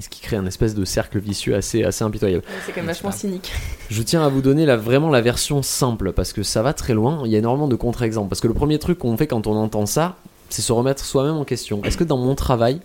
[0.00, 2.44] Ce qui crée un espèce de cercle vicieux assez, assez impitoyable.
[2.64, 3.52] C'est quand même vachement cynique.
[3.90, 6.94] Je tiens à vous donner la, vraiment la version simple parce que ça va très
[6.94, 7.20] loin.
[7.26, 8.30] Il y a énormément de contre-exemples.
[8.30, 10.16] Parce que le premier truc qu'on fait quand on entend ça,
[10.48, 11.82] c'est se remettre soi-même en question.
[11.84, 12.80] Est-ce que dans mon travail,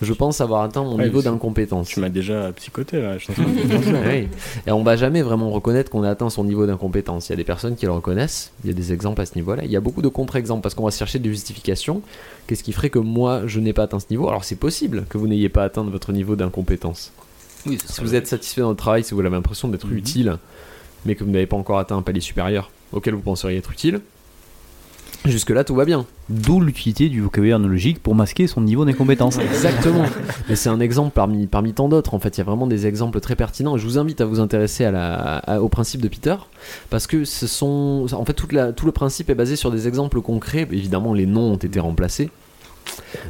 [0.00, 3.18] je pense avoir atteint mon Ouais, niveau d'incompétence Tu m'as déjà psychoté là.
[3.18, 3.26] Je.
[4.08, 4.28] Oui.
[4.66, 7.28] Et on va jamais vraiment reconnaître qu'on a atteint son niveau d'incompétence.
[7.28, 8.52] Il y a des personnes qui le reconnaissent.
[8.64, 9.64] Il y a des exemples à ce niveau-là.
[9.64, 12.02] Il y a beaucoup de contre-exemples parce qu'on va chercher des justifications.
[12.46, 14.28] Qu'est-ce qui ferait que moi, je n'ai pas atteint ce niveau?
[14.28, 17.12] Alors c'est possible que vous n'ayez pas atteint votre niveau d'incompétence.
[17.66, 20.36] Oui, Si vous êtes satisfait dans votre travail, si vous avez l'impression d'être utile,
[21.04, 24.00] mais que vous n'avez pas encore atteint un palier supérieur auquel vous penseriez être utile,
[25.24, 26.06] jusque-là tout va bien.
[26.28, 29.38] D'où l'utilité du vocabulaire analogique pour masquer son niveau d'incompétence.
[29.52, 30.04] Exactement.
[30.48, 32.14] Mais c'est un exemple parmi, parmi tant d'autres.
[32.14, 33.76] En fait, il y a vraiment des exemples très pertinents.
[33.76, 36.36] Je vous invite à vous intéresser à la, à- au principe de Peter,
[36.90, 39.88] parce que ce sont, en fait, toute la, tout le principe est basé sur des
[39.88, 40.66] exemples concrets.
[40.70, 42.30] Évidemment, les noms ont été remplacés,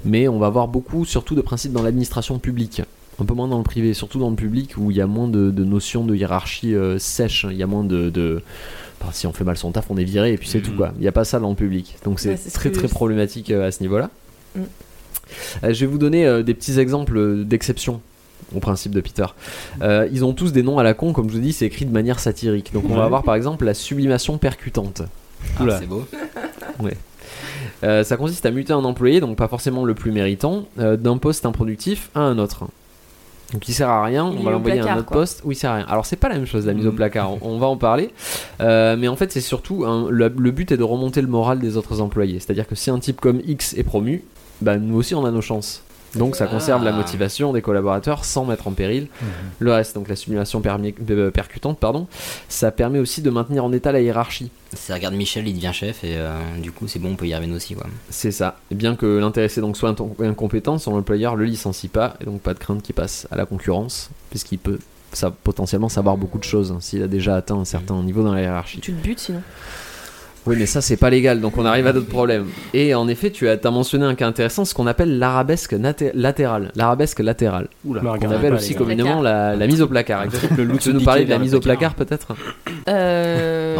[0.04, 2.82] mais on va voir beaucoup, surtout de principes dans l'administration publique.
[3.20, 5.26] Un peu moins dans le privé, surtout dans le public où il y a moins
[5.26, 7.46] de, de notions de hiérarchie euh, sèche.
[7.50, 8.42] Il y a moins de, de-
[9.00, 10.92] enfin, si on fait mal son taf, on est viré et puis c'est tout quoi.
[10.96, 11.96] Il n'y a pas ça dans le public.
[12.04, 14.10] Donc c'est Ouais, c'est ce très très problématique euh, à ce niveau-là.
[14.54, 14.60] Mm.
[15.64, 18.00] Euh, je vais vous donner euh, des petits exemples d'exception
[18.54, 19.26] au principe de Peter.
[19.82, 21.84] Euh, ils ont tous des noms à la con, comme je vous dis, c'est écrit
[21.84, 22.72] de manière satirique.
[22.72, 25.02] Donc on va avoir par exemple la sublimation percutante.
[25.58, 25.78] Ah, Oula.
[25.78, 26.06] c'est beau.
[26.80, 26.96] Ouais.
[27.82, 31.18] Euh, ça consiste à muter un employé, donc pas forcément le plus méritant, euh, d'un
[31.18, 32.66] poste improductif à un autre.
[33.52, 35.18] Donc il sert à rien, Il on va l'envoyer à un autre quoi.
[35.18, 35.86] poste où il sert à rien.
[35.88, 36.96] Alors c'est pas la même chose la mise au Mhm.
[36.96, 38.10] placard, on, on va en parler.
[38.60, 42.00] Euh, mais en fait c'est surtout, le but est de remonter le moral des autres
[42.02, 42.40] employés.
[42.40, 44.22] C'est-à-dire que si un type comme X est promu,
[44.60, 45.82] bah, nous aussi on a nos chances.
[46.14, 46.96] Donc ça conserve la Ah.
[46.96, 49.08] motivation des collaborateurs sans mettre en péril
[49.58, 49.94] le reste.
[49.94, 52.06] Donc la simulation permi- euh, percutante, pardon,
[52.48, 54.50] ça permet aussi de maintenir en état la hiérarchie.
[54.74, 57.34] Si regarde Michel, il devient chef et euh, du coup c'est bon, on peut y
[57.34, 57.86] arriver nous aussi quoi.
[58.10, 58.56] C'est ça.
[58.70, 62.54] Et bien que l'intéressé donc soit incompétent, son employeur le licencie pas, et donc pas
[62.54, 64.78] de crainte qu'il passe à la concurrence, puisqu'il peut
[65.12, 68.32] ça, potentiellement savoir beaucoup de choses hein, s'il a déjà atteint un certain niveau dans
[68.34, 68.80] la hiérarchie.
[68.80, 69.40] Tu te butes sinon.
[70.46, 72.46] Oui, mais ça c'est pas légal, donc on arrive à d'autres problèmes.
[72.72, 75.74] Et en effet, tu as, as mentionné un cas intéressant, ce qu'on appelle l'arabesque
[76.14, 76.72] latérale.
[76.74, 77.68] L'arabesque latérale.
[77.84, 80.24] Oula, qu'on regardez appelle aussi communément la, la mise au placard.
[80.28, 82.34] tu veux nous parler de la mise au placard peut-être
[82.88, 83.76] Euh,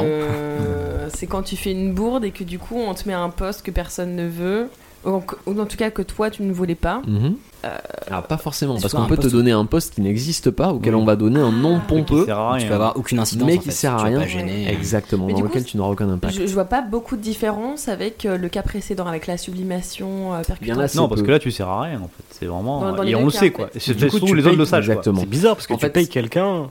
[1.15, 3.31] c'est quand tu fais une bourde et que du coup on te met à un
[3.31, 4.69] poste que personne ne veut,
[5.05, 5.23] ou
[5.61, 7.03] en tout cas que toi tu ne voulais pas.
[7.07, 7.35] Mhm.
[7.65, 7.77] Euh,
[8.09, 11.01] Alors pas forcément, parce qu'on peut te donner un poste qui n'existe pas, auquel Oui.
[11.03, 12.69] on va donner un nom pompeux, sert à Tu rien.
[12.69, 14.21] vas avoir aucune incidence mais en qui fait, sert à rien.
[14.21, 14.71] pas gêner.
[14.73, 16.35] Exactement, Mais dans du coup, lequel tu n'auras aucun impact.
[16.35, 20.35] Je, je vois pas beaucoup de différence avec euh, le cas précédent, avec la sublimation
[20.35, 20.79] euh, percutante.
[20.79, 21.27] Là, c'est Non, parce peu.
[21.27, 22.23] que là, tu sers à rien, en fait.
[22.31, 22.81] C'est vraiment.
[22.81, 23.71] Dans- dans les et on le sait, en quoi.
[23.77, 24.85] c'est Du coup, les autres le savent.
[25.03, 26.69] C'est bizarre parce que En tu fait, payes quelqu'un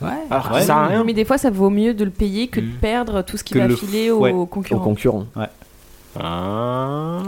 [0.00, 0.08] Ouais.
[0.30, 0.60] alors Ouais.
[0.60, 1.02] ça sert à rien.
[1.04, 2.74] Mais des fois, ça vaut mieux de le payer que de Mm.
[2.80, 4.80] perdre tout ce qui va le- filer aux ouais, Aux concurrents.
[4.80, 5.26] concurrents.
[6.16, 7.20] Ah.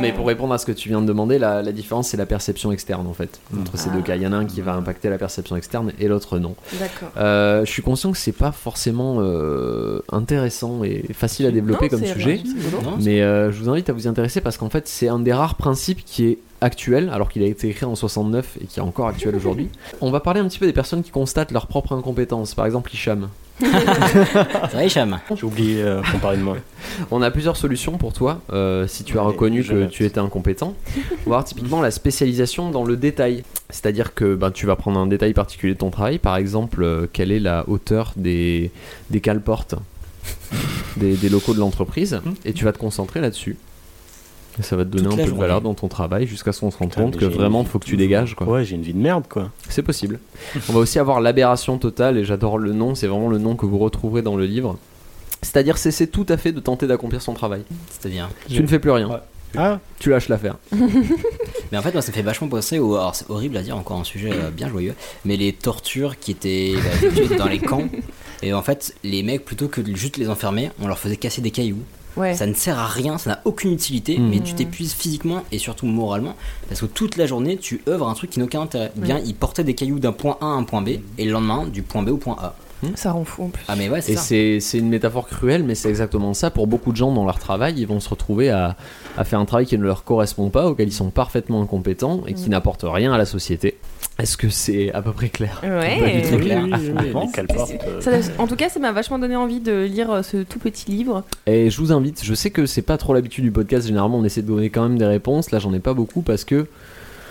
[0.00, 2.26] Mais pour répondre à ce que tu viens de demander, la, la différence c'est la
[2.26, 3.96] perception externe en fait entre ces Ah.
[3.96, 4.16] deux cas.
[4.16, 6.54] Il y en a un qui va impacter la perception externe et l'autre non.
[6.78, 7.10] D'accord.
[7.16, 11.98] Euh, je suis conscient que c'est pas forcément euh, intéressant et facile à développer Non,
[11.98, 12.40] comme sujet.
[13.00, 15.32] Mais euh, je vous invite à vous y intéresser parce qu'en fait, c'est un des
[15.32, 18.82] rares principes qui est actuel, alors qu'il a été écrit en 69 et qui est
[18.82, 19.68] encore actuel aujourd'hui.
[20.00, 22.54] On va parler un petit peu des personnes qui constatent leur propre incompétence.
[22.54, 23.28] Par exemple, Hicham.
[23.60, 26.56] C'est vrai, Hicham J'ai oublié euh, qu'on parlait de moi.
[27.10, 30.74] On a plusieurs solutions pour toi euh, si tu as reconnu que tu étais incompétent.
[30.96, 33.44] On va voir typiquement la spécialisation dans le détail.
[33.68, 37.06] C'est-à-dire que ben, tu vas prendre un détail particulier de ton travail, par exemple, euh,
[37.12, 38.70] quelle est la hauteur des,
[39.10, 39.74] des caleportes
[40.96, 43.56] des, des locaux de l'entreprise, et tu vas te concentrer là-dessus.
[44.60, 46.70] Et ça va te donner un peu de valeur dans ton travail jusqu'à ce qu'on
[46.70, 48.34] se rende compte que vraiment faut que tu dégages.
[48.34, 48.46] Quoi.
[48.46, 49.50] Ouais, j'ai une vie de merde, quoi.
[49.70, 50.20] C'est possible.
[50.68, 53.64] On va aussi avoir l'aberration totale, et j'adore le nom, c'est vraiment le nom que
[53.64, 54.76] vous retrouverez dans le livre.
[55.40, 57.62] C'est-à-dire cesser tout à fait de tenter d'accomplir son travail.
[57.88, 59.22] C'est-à-dire Tu ne fais plus rien.
[59.56, 60.56] Ah Tu lâches l'affaire.
[61.72, 62.96] Mais en fait, moi, ça me fait vachement penser au.
[62.96, 66.30] Alors, c'est horrible à dire, encore un sujet euh, bien joyeux, mais les tortures qui
[66.32, 67.88] étaient bah, dans les camps.
[68.42, 71.40] Et en fait, les mecs, plutôt que de juste les enfermer, on leur faisait casser
[71.40, 71.82] des cailloux.
[72.16, 72.34] Ouais.
[72.34, 74.28] Ça ne sert à rien, ça n'a aucune utilité, Mm.
[74.30, 76.34] mais tu t'épuises physiquement et surtout moralement,
[76.68, 78.90] parce que toute la journée, tu œuvres un truc qui n'a aucun intérêt.
[78.96, 79.22] Bien, Ouais.
[79.26, 80.88] ils portaient des cailloux d'un point A à un point B,
[81.18, 82.54] et le lendemain, du point B au point A.
[82.94, 83.64] Ça rend fou en plus.
[83.68, 84.22] Ah, mais ouais, c'est Et ça.
[84.22, 86.50] c'est c'est une métaphore cruelle, mais c'est exactement ça.
[86.50, 88.76] Pour beaucoup de gens dans leur travail, ils vont se retrouver à,
[89.18, 92.34] à faire un travail qui ne leur correspond pas, auquel ils sont parfaitement incompétents et
[92.34, 92.50] qui Mm.
[92.52, 93.76] n'apporte rien à la société.
[94.18, 95.60] Est-ce que c'est à peu près clair?
[95.62, 95.98] Ouais.
[95.98, 97.26] Pas du tout Oui, clair.
[97.32, 97.72] caleportes,
[98.06, 100.90] euh, en tout cas, ça m'a vachement donné envie de lire euh, ce tout petit
[100.90, 101.24] livre.
[101.46, 104.24] Et je vous invite, je sais que c'est pas trop l'habitude du podcast, généralement on
[104.24, 106.66] essaie de donner quand même des réponses, là j'en ai pas beaucoup parce que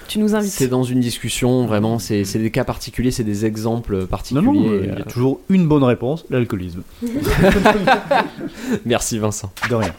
[0.09, 0.51] Tu nous invites.
[0.51, 4.41] c'est dans une discussion, vraiment, c'est c'est des cas particuliers, c'est des exemples particuliers.
[4.43, 6.81] non, euh, il y euh, a toujours une bonne réponse, l'alcoolisme.
[8.87, 9.51] Merci Vincent.
[9.69, 9.93] De rien.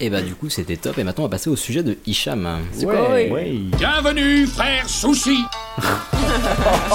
[0.00, 2.48] Et bah, du coup, c'était top, et maintenant, on va passer au sujet de Hicham.
[2.72, 2.96] C'est Ouais.
[2.96, 3.52] quoi Ouais.
[3.78, 5.38] Bienvenue, frère Sushi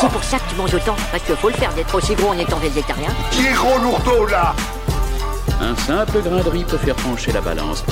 [0.02, 2.30] C'est pour ça que tu manges autant, parce qu'il faut le faire d'être aussi gros
[2.32, 3.10] en étant végétarien.
[3.32, 4.54] Qui est gros lourdeau là?
[5.62, 7.86] Un simple grain de riz peut faire pencher la balance.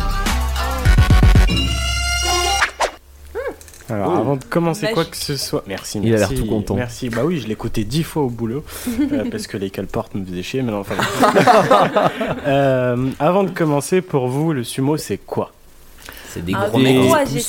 [3.89, 4.17] Alors, Oh.
[4.17, 4.93] avant de commencer Vache.
[4.93, 5.99] quoi que ce soit, merci.
[6.01, 6.75] Il a l'air merci, tout content.
[6.75, 7.09] Merci.
[7.09, 8.63] Bah oui, je l'ai écouté dix fois au boulot
[9.11, 10.61] euh, parce que les caleportes me faisaient chier.
[10.61, 10.95] Mais non, enfin.
[12.47, 15.51] Euh, avant de commencer, pour vous, le sumo, c'est quoi?
[16.33, 16.97] C'est des Un gros mecs.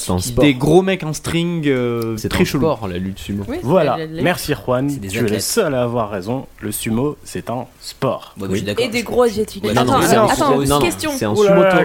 [0.09, 0.45] un sport.
[0.45, 2.61] Des gros mecs en string euh, C'est très un chelou.
[2.65, 3.45] sport, la lutte sumo.
[3.49, 3.97] Oui, Voilà.
[4.23, 4.87] Merci Juan.
[4.89, 5.41] Tu es le athlètes.
[5.43, 6.47] seul à avoir raison.
[6.61, 8.35] Le sumo, c'est un sport.
[8.79, 9.65] Et des gros asiatiques.
[9.65, 11.11] Ouais, Non, Attends, non, c'est attends, non, question.
[11.17, 11.35] C'est un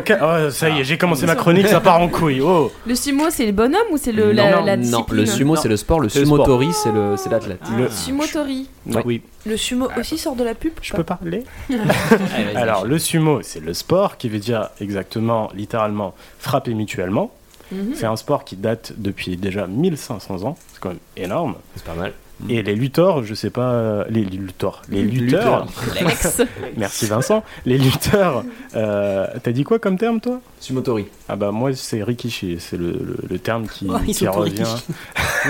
[0.06, 2.42] ca- oh, ça y est, j'ai commencé ma chronique, ça part en couille.
[2.42, 2.72] Oh.
[2.86, 6.00] Le sumo, c'est le bonhomme ou c'est le, la, non, le sumo c'est le sport,
[6.00, 7.60] le sumotori c'est le c'est l'athlète.
[7.64, 8.68] Ah, Le- Sumotori.
[9.06, 9.22] Oui.
[9.46, 12.56] Le sumo aussi sort de la pub Je peux parler vas-y.
[12.56, 17.32] Alors, le sumo, c'est le sport qui veut dire exactement, littéralement, frapper mutuellement.
[17.72, 17.94] Mhm.
[17.96, 20.58] C'est un sport qui date depuis déjà 1500 ans.
[20.74, 21.56] C'est quand même énorme.
[21.76, 22.14] C'est pas mal.
[22.48, 25.68] Et les lutteurs, je sais pas, les, lutteurs, les lutteurs,
[26.78, 28.46] merci Vincent, les lutteurs,
[28.76, 30.40] euh, t'as dit quoi comme terme toi?
[30.62, 31.08] Sumotori.
[31.28, 34.64] Ah bah moi c'est rikishi, c'est le, le, le terme qui, Oh, qui revient.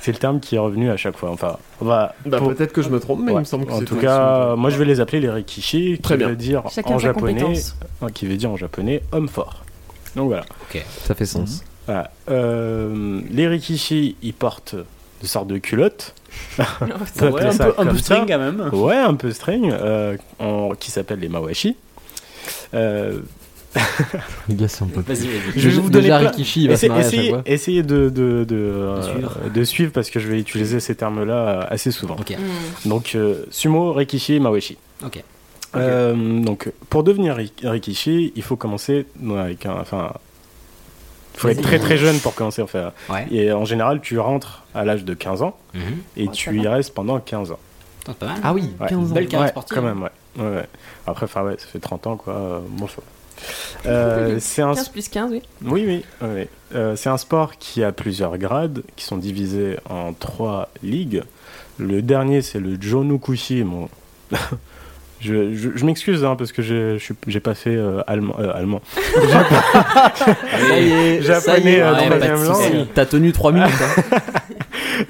[0.00, 1.30] c'est le terme qui est revenu à chaque fois.
[1.30, 2.14] Enfin, on va.
[2.24, 3.38] Bah pour- peut-être que je me trompe, mais Ouais.
[3.38, 6.02] il me semble que en tout cas, moi je vais les appeler les rikishi, qui
[6.02, 6.28] Très bien.
[6.28, 7.44] veut dire Chacun en japonais,
[8.02, 9.62] euh, qui veut dire en japonais homme fort.
[10.16, 10.44] Donc voilà.
[11.04, 11.62] Ça fait sens.
[11.86, 12.10] Voilà.
[12.30, 14.76] Euh, les rikishi, ils portent
[15.46, 16.14] de culottes.
[16.58, 16.64] On
[17.18, 18.26] peut Ouais, un ça peu, un peu string ça.
[18.28, 18.70] quand même.
[18.72, 21.76] Ouais, un peu string, euh, en- qui s'appellent les mawashi.
[22.74, 23.20] Euh,
[24.48, 25.00] Les gars, c'est un peu.
[25.00, 25.52] Vas-y, vas-y.
[25.60, 29.02] je vais vous donner Déjà Rikishi il va se Essayez, essayez- de, de, de, euh,
[29.02, 29.36] suivre.
[29.54, 32.16] de suivre parce que je vais utiliser ces termes-là assez souvent.
[32.20, 32.32] Ok.
[32.32, 32.88] Hmm.
[32.88, 34.76] Donc, euh, sumo, rikishi, mawashi.
[35.04, 35.22] Ok.
[35.74, 39.06] Euh, donc, pour devenir ri- rikishi, il faut commencer
[39.38, 39.76] avec un.
[39.80, 40.12] Enfin,
[41.34, 42.62] il faut être très très jeune pour commencer.
[42.62, 43.26] Enfin, Ouais.
[43.30, 45.82] et en général, tu rentres à l'âge de 15 ans Mhm.
[46.16, 47.58] et Oh, tu y restes pendant 15 ans.
[48.18, 48.36] Pas mal.
[48.42, 48.88] Ah oui, Ouais.
[48.88, 49.14] 15 ans.
[49.14, 49.76] Belle carrière Ouais, sportive.
[49.76, 50.10] quand même, ouais.
[50.38, 50.66] ouais, ouais.
[51.06, 52.34] Après, ouais, ça fait 30 ans, quoi.
[52.34, 52.86] euh, Bon.
[53.86, 55.42] Euh, c'est un 15 plus 15, oui.
[55.64, 56.04] Oui, oui.
[56.20, 56.46] oui, oui.
[56.76, 61.24] Euh, c'est un sport qui a plusieurs grades, qui sont divisés en trois ligues.
[61.78, 63.64] Le dernier, c'est le Jonukushi.
[63.64, 63.88] Bon.
[65.22, 68.36] je je, je m'excuse hein, parce que j'ai j'ai pas fait euh, allemand.
[68.38, 68.82] euh, allemand.
[71.20, 72.86] Japonais euh, langue.
[72.94, 73.70] T'as tenu 3 minutes.
[73.80, 74.18] hein.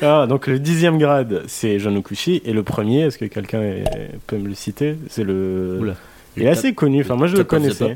[0.01, 2.40] Ah, donc le dixième grade, c'est Jonukushi.
[2.44, 3.84] Et le premier, est-ce que quelqu'un est-
[4.26, 4.97] peut me le citer?
[5.10, 5.78] C'est le.
[5.80, 5.94] Oula.
[6.36, 7.02] Il est assez connu.
[7.02, 7.94] Enfin, moi, je le connaissais.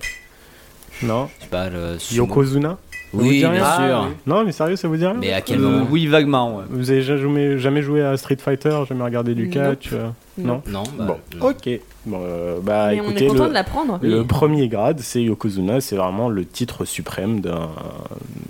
[1.02, 1.28] Non.
[1.50, 2.26] Pas, le sumo.
[2.26, 2.76] Yokozuna?
[3.22, 4.08] Oui, rien bien sûr.
[4.26, 6.56] Non, mais sérieux, ça vous dit rien Mais à quel Euh, moment oui, vaguement.
[6.58, 6.64] ouais.
[6.70, 10.82] Vous avez jamais, jamais joué à Street Fighter Jamais regardé du catch euh, Non Non,
[10.98, 11.46] bah, Bon, non.
[11.48, 11.68] ok.
[12.06, 13.98] Bon, euh, bah Mais on écoutez, est content le, de l'apprendre.
[14.02, 14.26] le Oui.
[14.26, 17.68] premier grade, c'est Yokozuna, c'est vraiment le titre suprême d'un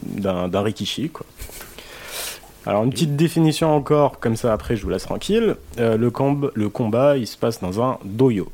[0.05, 1.25] d'un d'un Rikishi, quoi.
[2.67, 5.55] Alors une petite définition encore, comme ça après je vous laisse tranquille.
[5.79, 8.49] Euh, le, comb- le combat, il se passe dans un doyo.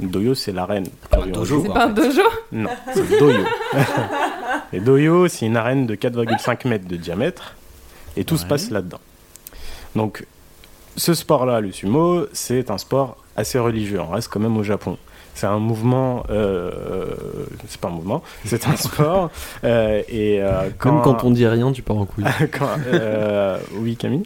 [0.00, 0.86] Doyo, c'est l'arène.
[1.32, 3.44] Dojo, C'est quoi, pas un dojo Non, c'est le doyo.
[4.72, 7.54] Et doyo, c'est une arène de 4,5 mètres de diamètre.
[8.16, 9.00] Et tout se passe là-dedans.
[9.96, 10.26] Donc,
[10.96, 14.00] ce sport-là, le sumo, c'est un sport assez religieux.
[14.00, 14.98] On reste quand même au Japon.
[15.34, 17.14] C'est un mouvement, euh,
[17.66, 19.30] c'est pas un mouvement, c'est un sport.
[19.64, 22.24] euh, et euh, quand, Même quand on dit rien, tu pars en couille.
[22.52, 24.24] quand- euh, oui, Camille?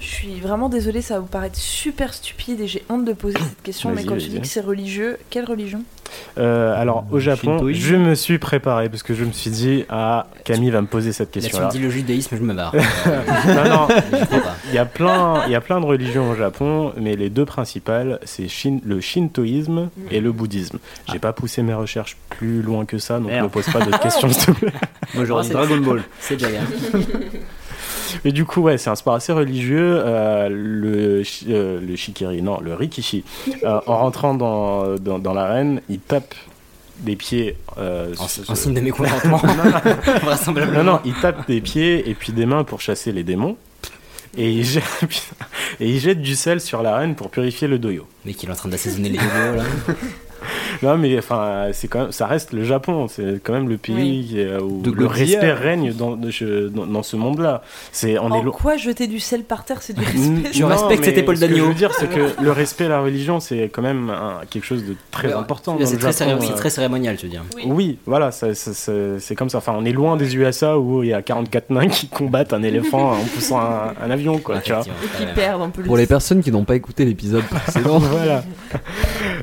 [0.00, 3.36] Je suis vraiment désolée, ça va vous paraître super stupide et j'ai honte de poser
[3.38, 5.82] cette question, mais quand tu dis que c'est religieux, quelle religion?
[6.38, 9.84] Euh, alors au Japon, shintoïsme je me suis préparé parce que je me suis dit
[9.90, 12.74] ah Camille va me poser cette Là, tu me dis le judaïsme, je me barre.
[13.06, 14.56] non, non, pas.
[14.68, 17.44] il y a plein, il y a plein de religions au Japon, mais les deux
[17.44, 20.78] principales, c'est shin- le shintoïsme et le bouddhisme.
[21.12, 23.44] J'ai pas poussé mes recherches plus loin que ça, donc Merde.
[23.44, 24.72] ne pose pas d'autres questions s'il te plaît.
[25.14, 26.02] Moi j'aurais Ah, dit c'est- Dragon Ball.
[26.20, 26.60] C'est déjà bien.
[28.24, 30.00] Et du coup, ouais, c'est un sport assez religieux.
[30.04, 33.24] euh, le, euh, le shikiri, non, le rikishi.
[33.64, 36.34] Euh, en rentrant dans, dans, dans l'arène, il tape
[37.00, 37.56] des pieds.
[37.78, 39.40] euh, En, en signe de mécontentement.
[40.74, 43.56] Non, non, il tape des pieds et puis des mains pour chasser les démons.
[44.36, 44.84] Et il jette,
[45.80, 48.06] et il jette du sel sur l'arène pour purifier le doyo.
[48.24, 49.62] Mais qu'il est en train d'assaisonner les vidéos là.
[50.82, 53.08] Non, mais enfin, c'est quand même, ça reste le Japon.
[53.08, 55.40] C'est quand même le pays est- où De le Godzilla.
[55.40, 57.62] respect règne dans, de- dans, dans ce monde-là.
[57.92, 60.68] C'est, on est lo- quoi jeter du sel par terre, c'est du respect Je non,
[60.68, 61.64] respecte cette épaule ce que d'agneau.
[61.64, 64.64] Je veux dire, c'est que le respect et la religion, c'est quand même un- quelque
[64.64, 66.30] chose de très Ouais, important C'est le très, Japon.
[66.30, 66.56] céré- c'est euh.
[66.56, 67.44] très cérémonial, tu veux dire.
[67.66, 69.58] Oui, voilà, c'est comme ça.
[69.58, 72.62] Enfin, on est loin des USA où il y a 44 nains qui combattent un
[72.62, 74.60] éléphant en poussant un, un avion, quoi.
[74.60, 74.82] tu vois.
[74.82, 75.34] Effectivement, Et quand qui même.
[75.34, 75.84] perdent en plus.
[75.84, 78.44] Pour les personnes qui n'ont pas écouté l'épisode précédent, voilà.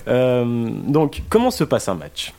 [0.08, 2.34] Euh, donc, comment se passe un match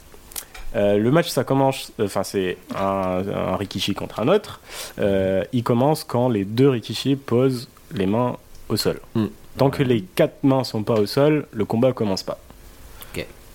[0.75, 4.61] Euh, le match, ça commence, enfin, c'est un, un rikishi contre un autre.
[4.99, 8.37] Euh, il commence quand les deux rikishi posent les mains
[8.69, 9.01] au sol.
[9.15, 9.27] Mm.
[9.57, 12.39] Tant que les quatre mains sont pas au sol, le combat commence pas.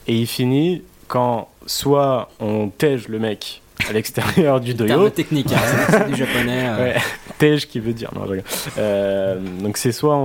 [0.08, 5.52] Et il finit quand soit on tège le mec à l'extérieur du doyo, Terme technique,
[5.54, 5.60] hein,
[5.90, 6.64] c'est du japonais.
[6.68, 6.84] euh.
[6.94, 6.96] Ouais,
[7.38, 8.12] tège qui veut dire.
[8.16, 8.40] Non, je.
[8.78, 10.16] Euh, donc c'est soit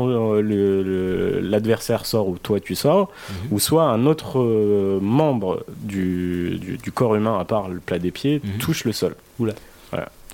[0.40, 3.36] le- le- l'adversaire sort ou toi tu sors, Mhm.
[3.52, 7.98] ou soit un autre euh, membre du, du, du corps humain, à part le plat
[7.98, 8.58] des pieds, Mhm.
[8.58, 9.14] touche le sol.
[9.38, 9.54] Voilà.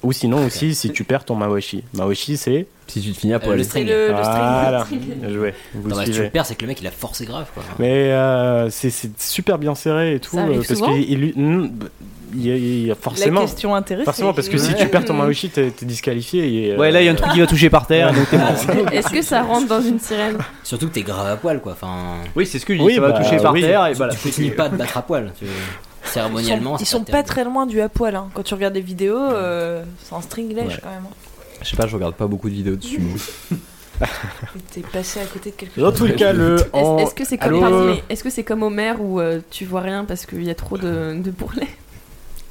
[0.03, 1.85] Ou sinon aussi si tu perds ton mawashi.
[1.95, 2.67] Mawashi c'est.
[2.89, 3.57] si tu te finis à Euh, poil.
[3.57, 3.87] le C'est string.
[3.87, 4.81] le, le Voilà.
[4.85, 5.01] string.
[5.01, 5.55] Bien joué.
[5.75, 7.47] Vous Non, bah, si tu le perds, c'est que le mec il a forcé grave
[7.55, 7.63] quoi.
[7.79, 8.91] Mais euh, c'est
[9.21, 10.35] super bien serré et tout.
[10.35, 11.71] Ça euh, parce souvent il, il- il
[12.35, 13.41] y a- il y a La forcément.
[13.43, 14.05] question intéressante.
[14.07, 16.67] Forcément, parce que si tu perds ton Mawashi, t'es t'es disqualifié.
[16.69, 18.29] Et, euh, Ouais, là il y a un truc qui va toucher par terre, donc
[18.31, 18.53] t'es mort.
[18.93, 20.39] Est-ce que ça rentre dans une sirène?
[20.65, 21.73] Surtout que t'es grave à poil quoi.
[21.73, 23.61] Enfin, Oui, c'est ce que je dis, Oui, ça va bah, toucher par oui.
[23.63, 24.15] terre et voilà.
[24.15, 25.33] tu finis pas de battre à poil.
[25.39, 25.49] tu- Ils
[26.09, 28.15] sont, Cérémonialement, ils sont pas très loin du à poil.
[28.17, 28.29] hein.
[28.35, 30.81] Quand tu regardes des vidéos, euh, c'est un string lèche Ouais.
[30.83, 31.05] quand même.
[31.07, 31.15] hein.
[31.63, 33.17] Je sais pas, je regarde pas beaucoup de vidéos de sumo.
[33.53, 33.55] Et
[34.75, 35.99] T'es passé à côté de quelque Dans chose.
[35.99, 36.57] tous les cas, le.
[36.57, 39.21] Est-ce en- est-ce que c'est comme, Allô pardon, mais est-ce que c'est comme Homer où
[39.21, 41.69] euh, tu vois rien parce qu'il y a trop de, de bourrelets?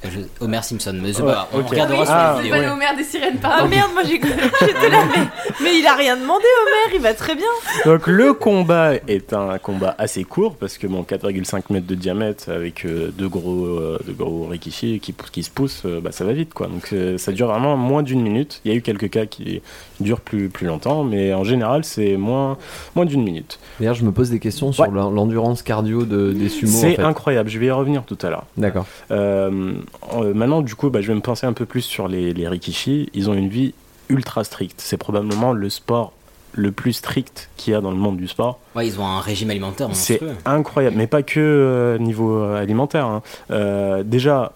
[0.04, 2.56] Je- Homer Simpson, mais c'est Ouais, pas grave, on regardera sur Ah, la C'est vidéo.
[2.56, 3.68] pas le Homer des sirènes, Ah pardon.
[3.68, 4.28] merde, moi j'ai cru-
[4.60, 5.22] j'étais là, mais,
[5.62, 7.46] mais il a rien demandé, Homer, il va très bien.
[7.86, 12.50] Donc le combat est un combat assez court parce que bon 4,5 mètres de diamètre
[12.50, 16.24] avec euh, deux gros euh, deux gros rikishi qui, qui se poussent, euh, bah, ça
[16.24, 16.66] va vite quoi.
[16.66, 18.60] Donc euh, ça dure vraiment moins d'une minute.
[18.64, 19.62] Il y a eu quelques cas qui
[20.00, 22.58] durent plus plus longtemps, mais en général c'est moins
[22.96, 23.60] moins d'une minute.
[23.78, 24.90] D'ailleurs, je me pose des questions sur Ouais.
[24.92, 26.72] l'endurance cardio de, des sumo.
[26.72, 27.02] en C'est fait.
[27.02, 27.48] incroyable.
[27.48, 28.44] Je vais y revenir tout à l'heure.
[28.56, 28.86] D'accord.
[29.10, 29.74] Euh,
[30.14, 32.48] euh, maintenant, du coup, bah, je vais me penser un peu plus sur les, les
[32.48, 33.08] Rikishi.
[33.14, 33.74] Ils ont une vie
[34.08, 34.80] ultra stricte.
[34.80, 36.12] C'est probablement le sport
[36.54, 38.58] le plus strict qu'il y a dans le monde du sport.
[38.76, 43.06] Ouais, ils ont un régime alimentaire C'est incroyable, mais pas que euh, niveau euh, alimentaire.
[43.06, 43.22] hein.
[43.50, 44.52] Euh, déjà,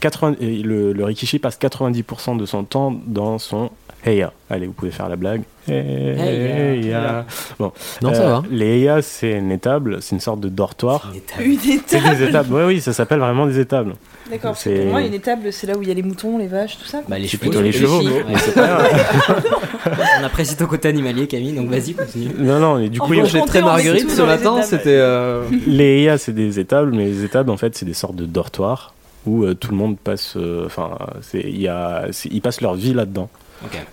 [0.00, 3.70] 80 et le, le Rikishi passe 90% de son temps dans son
[4.06, 4.32] Heya.
[4.48, 5.42] Allez, vous pouvez faire la blague.
[5.68, 7.24] Heya.
[7.58, 7.72] Bon.
[8.02, 8.42] Non, ça Euh, va.
[8.50, 11.10] Les Heya, c'est une étable, c'est une sorte de dortoir.
[11.12, 11.40] Une étape.
[11.40, 12.16] Une C'est étable.
[12.16, 13.94] des étables, oui, oui, ça s'appelle vraiment des étables.
[14.30, 16.78] D'accord, pour moi, une étable, c'est là où il y a les moutons, les vaches,
[16.78, 17.00] tout ça.
[17.08, 18.22] Bah, les C'est chevaux, plutôt les les chevaux, ouais.
[20.20, 22.30] On apprécie ton côté animalier, Camille, donc vas-y, continue.
[22.38, 24.82] Non, non, et du coup, il y a- J'ai très marguerite ce les matin, c'était.
[24.98, 28.26] euh, les EA, c'est des étables, mais les étables, en fait, c'est des sortes de
[28.26, 28.94] dortoirs
[29.26, 30.36] où euh, tout le monde passe.
[30.64, 30.90] Enfin,
[31.22, 33.28] c'est- il y a, c'est- ils passent leur vie là-dedans.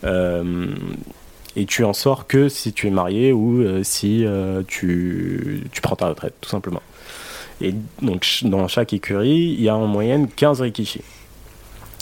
[0.03, 0.75] Euh,
[1.55, 5.81] et tu en sors que si tu es marié ou euh, si euh, tu, tu
[5.81, 6.81] prends ta retraite, tout simplement.
[7.61, 11.01] Et donc, dans chaque écurie, il y a en moyenne 15 rikishi.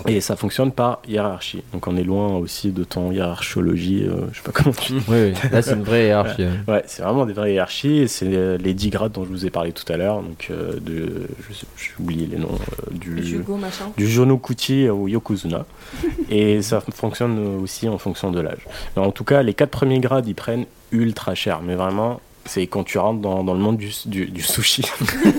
[0.07, 1.63] Et ça fonctionne par hiérarchie.
[1.73, 5.01] Donc, on est loin aussi de ton hiérarchologie, euh, je sais pas comment tu Oui,
[5.09, 5.33] oui.
[5.51, 6.43] Là, c'est une vraie hiérarchie.
[6.43, 6.73] ouais.
[6.73, 7.99] Ouais, c'est vraiment des vraies hiérarchies.
[7.99, 10.21] et C'est euh, les 10 grades dont je vous ai parlé tout à l'heure.
[10.21, 13.59] Donc, euh, de, je sais- j'ai oublié les noms euh, du, Jugo,
[13.97, 15.65] du Jonokuchi au Yokozuna.
[16.29, 18.65] et ça fonctionne aussi en fonction de l'âge.
[18.95, 21.59] Mais En tout cas, les 4 premiers grades, ils prennent ultra cher.
[21.63, 24.81] Mais vraiment, c'est quand tu rentres dans, dans le monde du, du, du sushi.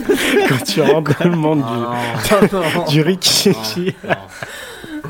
[0.48, 2.40] quand tu rentres dans le monde Ah,
[2.88, 3.50] du, du rikishi.
[3.50, 4.14] non, non.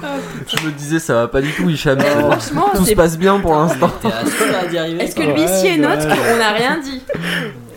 [0.46, 1.98] Je me disais, ça va pas du tout, Hicham.
[2.00, 3.90] Franchement, tout se passe bien pour l'instant.
[4.70, 6.16] D'y arriver Est-ce que l'huissier Ouais, note ouais.
[6.16, 7.00] qu'on n'a rien dit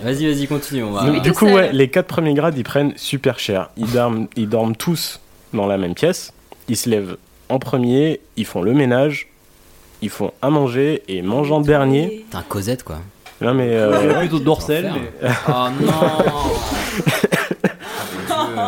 [0.04, 0.84] Vas-y, vas-y, continue.
[0.84, 1.20] On va.
[1.20, 3.70] Du coup, ouais, les quatre premiers grades, ils prennent super cher.
[3.78, 5.20] Ils dorment, ils dorment tous
[5.54, 6.34] dans la même pièce.
[6.68, 7.18] Ils se lèvent
[7.50, 9.28] en premier, ils font le ménage,
[10.02, 12.26] ils font à manger et mangent en dernier.
[12.32, 12.98] T'es un Cosette quoi.
[13.42, 14.94] Non mais euh, Ouais, plutôt Enfer.
[14.94, 15.30] mais.
[15.48, 15.92] Oh non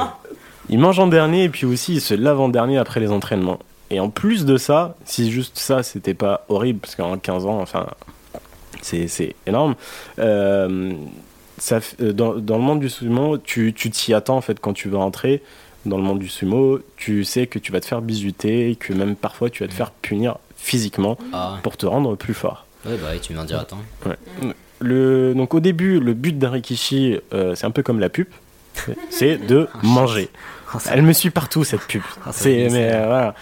[0.70, 3.60] ils mangent en dernier et puis aussi ils se lavent en dernier après les entraînements.
[3.90, 7.60] Et en plus de ça, si juste ça c'était pas horrible, parce qu'en 15 ans,
[7.62, 7.88] enfin,
[8.82, 9.76] c'est énorme.
[10.20, 10.94] euh,
[11.58, 14.74] ça, euh, dans, dans le monde du sumo, tu tu t'y attends en fait quand
[14.74, 15.42] tu veux entrer
[15.86, 19.16] dans le monde du sumo, tu sais que tu vas te faire bisuter, que même
[19.16, 21.58] parfois tu vas te faire punir physiquement Ah.
[21.64, 22.66] pour te rendre plus fort.
[22.86, 23.80] Ouais, bah oui, tu viens dire attends.
[24.06, 24.16] Ouais.
[24.80, 28.28] Le, donc au début, le but d'un rikishi, euh, c'est un peu comme la pub,
[29.10, 30.30] c'est de manger.
[30.92, 32.02] Elle me suit partout cette pub.
[32.26, 33.36] Ça c'est euh, voilà,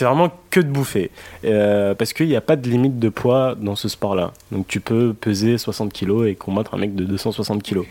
[0.00, 1.10] vraiment que de bouffer
[1.44, 4.32] Euh, parce qu'il n'y a pas de limite de poids dans ce sport-là.
[4.52, 7.86] Donc tu peux peser 60 kilos et combattre un mec de 260 kilos.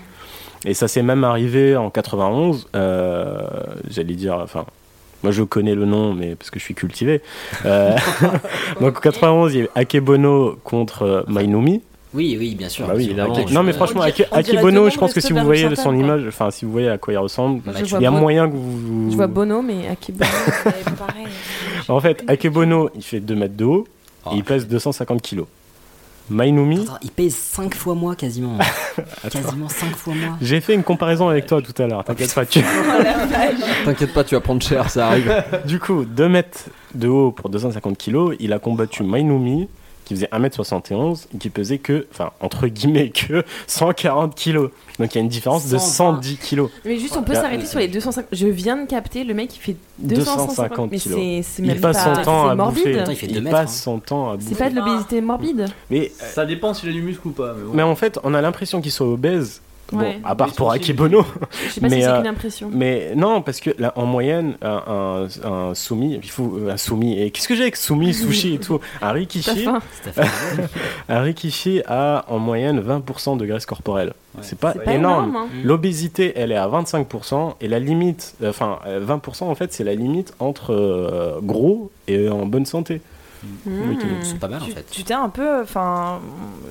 [0.65, 2.67] Et ça s'est même arrivé en 91.
[2.75, 3.41] euh,
[3.89, 4.65] J'allais dire, enfin.
[5.23, 7.21] Moi je connais le nom, mais parce que je suis cultivé.
[7.65, 7.95] Euh,
[8.81, 11.81] donc en 91, il y a eu Akebono contre Mainumi.
[12.13, 12.85] Oui, oui, bien sûr.
[12.87, 13.33] Bah oui, évidemment.
[13.35, 15.95] Ake- non mais franchement, deux Akebono, noms je pense que si de vous voyez son
[15.95, 18.47] image, enfin si vous voyez à quoi il ressemble, Bah, il y a Bon- moyen
[18.49, 19.09] que vous.
[19.11, 20.29] Je vois Bono, mais Akebono.
[20.63, 21.25] C'est pareil.
[21.87, 23.87] En fait, Akebono, il fait 2 mètres de haut
[24.25, 24.29] Oh.
[24.33, 25.47] et il pèse 250 kilos.
[26.29, 28.57] Mainumi, Attends, il pèse 5 fois moi quasiment.
[29.29, 30.37] quasiment 5 fois moi.
[30.41, 32.45] j'ai fait une comparaison avec toi tout à l'heure, t'inquiète pas.
[32.45, 32.61] Tu...
[33.85, 35.43] T'inquiète pas, tu vas prendre cher, ça arrive.
[35.65, 36.65] du coup, 2 mètres
[36.95, 39.67] de haut pour 250 kilos, il a combattu Mainumi
[40.13, 44.69] qui faisait 1m71 et qui pesait que, enfin, entre guillemets, que 140 kilos.
[44.99, 45.79] Donc il y a une différence de 120.
[45.79, 46.69] 110 kilos.
[46.85, 48.29] Mais juste, on peut s'arrêter sur les 250.
[48.31, 51.17] Je viens de capter le mec, il fait 250 250 Mais kilos.
[51.19, 52.15] c'est c'est Il même passe pas.
[52.15, 52.83] son temps à morbide.
[52.83, 52.99] bouffer.
[52.99, 54.49] Attends, il fait Il mètres, passe son temps à bouffer.
[54.49, 55.65] C'est pas de l'obésité morbide.
[55.89, 57.53] Mais, Ça dépend s'il a du muscle ou pas.
[57.57, 57.71] Mais bon.
[57.73, 59.61] mais en fait, on a l'impression qu'il soit obèse.
[59.95, 60.19] Ouais.
[60.21, 61.25] Bon, à part pour Akebono.
[61.51, 62.69] Je sais pas Mais, si c'est euh, qu'une impression.
[62.73, 67.19] Mais non, parce que là, en moyenne, un, un, un soumi, il faut un soumi.
[67.21, 68.79] Et qu'est-ce que j'ai avec soumi, sushi et tout?
[69.01, 69.67] Un rikishi,
[71.09, 74.13] un rikishi a en moyenne 20% de graisse corporelle.
[74.41, 75.29] C'est pas, C'est pas énorme.
[75.29, 75.35] énorme.
[75.45, 75.47] hein.
[75.63, 79.83] L'obésité, elle est à 25%, et la limite, euh, enfin, euh, 20% en fait, c'est
[79.83, 83.01] la limite entre euh, gros et en bonne santé.
[83.65, 83.95] Mmh.
[84.23, 84.85] C'est pas mal en Tu- fait.
[84.89, 86.19] Tu t'es un peu, enfin,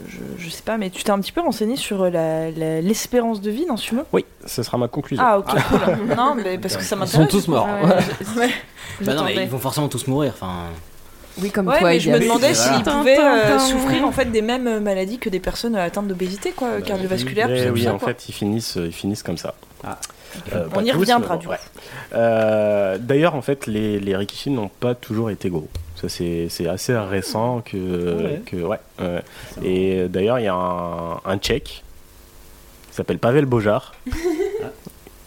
[0.08, 3.40] je, je sais pas, mais tu t'es un petit peu renseigné sur la- la- l'espérance
[3.40, 5.22] de vie dans sumo Oui, ce sera ma conclusion.
[5.26, 6.06] Ah ok, cool.
[6.16, 7.30] non, mais parce que ça Ils m'intéresse.
[7.30, 7.66] sont tous morts.
[7.66, 7.96] Ouais,
[8.34, 8.48] je- Ouais.
[9.00, 9.44] Bah non, mais J'attendais.
[9.44, 10.32] ils vont forcément tous mourir.
[10.34, 10.64] Enfin,
[11.40, 14.42] Oui, comme Ouais, toi, mais je me demandais s'ils pouvaient euh, souffrir en fait des
[14.42, 17.98] mêmes euh, maladies que des personnes euh, atteintes d'obésité, quoi, cardiovasculaire, Eh oui, ça, en
[17.98, 18.08] quoi.
[18.08, 19.54] fait, ils finissent, ils finissent comme ça.
[19.84, 19.98] Ah.
[20.54, 21.56] Euh, On y tous, reviendra, mais du ouais.
[22.14, 25.68] Euh, D'ailleurs, en fait, les, les rikishi n'ont pas toujours été gros.
[26.02, 27.76] Ça, c'est assez récent que.
[28.22, 28.42] ouais.
[28.44, 29.22] que ouais, ouais.
[29.62, 31.84] Et d'ailleurs, il y a un, un tchèque
[32.90, 33.94] qui s'appelle Pavel Bojar.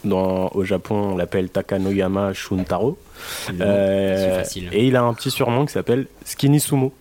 [0.04, 2.96] Dans, au Japon, on l'appelle Takanoyama Shuntaro.
[3.60, 4.70] Euh, C'est facile.
[4.72, 6.94] et il a un petit surnom qui s'appelle Skinny Sumo.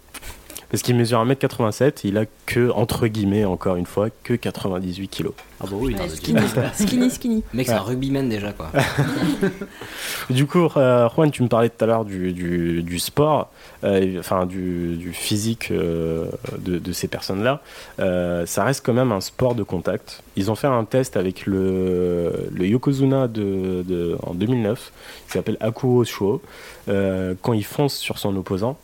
[0.70, 5.08] Parce qu'il mesure 1m87 et il a que, entre guillemets, encore une fois, que 98
[5.08, 5.32] kilos.
[5.60, 5.94] Ah bah oui.
[5.94, 6.40] Ouais, skinny,
[6.74, 7.42] skinny, skinny.
[7.54, 8.70] mec, c'est un rugbyman déjà quoi.
[10.30, 13.50] Du coup, euh, Juan, tu me parlais tout à l'heure du, du, du sport,
[13.84, 16.26] euh, enfin du, du physique euh,
[16.58, 17.60] de, de ces personnes-là.
[18.00, 20.22] Euh, ça reste quand même un sport de contact.
[20.36, 24.92] Ils ont fait un test avec le, le Yokozuna de, de- en 2009,
[25.26, 26.40] qui s'appelle Akuo Shuo.
[26.88, 28.76] Euh, quand il fonce sur son opposant,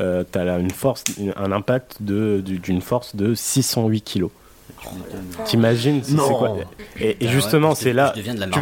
[0.00, 4.30] euh, tu as une force, une- un impact de- d'une force de 608 kilos.
[5.44, 6.56] T'imagines si c'est quoi
[6.98, 8.14] Et, et Bah justement, c'est là.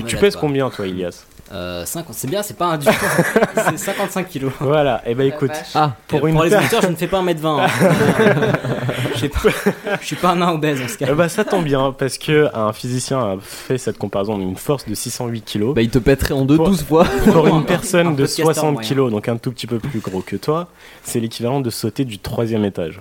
[0.06, 0.40] Tu, pèses quoi.
[0.42, 2.86] combien, toi, Ilias Euh, 50, c'est bien, c'est pas un du
[3.70, 4.52] c'est 55 kilos.
[4.60, 7.22] Voilà, et ben écoute, Ah, pour pour une les per- auditeurs, je ne fais pas
[7.22, 7.60] 1m20.
[7.60, 7.66] hein.
[9.18, 11.12] je, sais pas- je suis pas un nain obèse en ce cas.
[11.14, 14.94] Bah, ça tombe bien parce que un physicien a fait cette comparaison d'une force de
[14.94, 17.04] 608 kg bah il te pèterait en deux Pour- 12 fois.
[17.04, 18.88] pour Un une personne de podcasteur 60 moyen.
[18.88, 20.68] kg, donc un tout petit peu plus gros que toi,
[21.02, 23.00] c'est l'équivalent de sauter du troisième étage.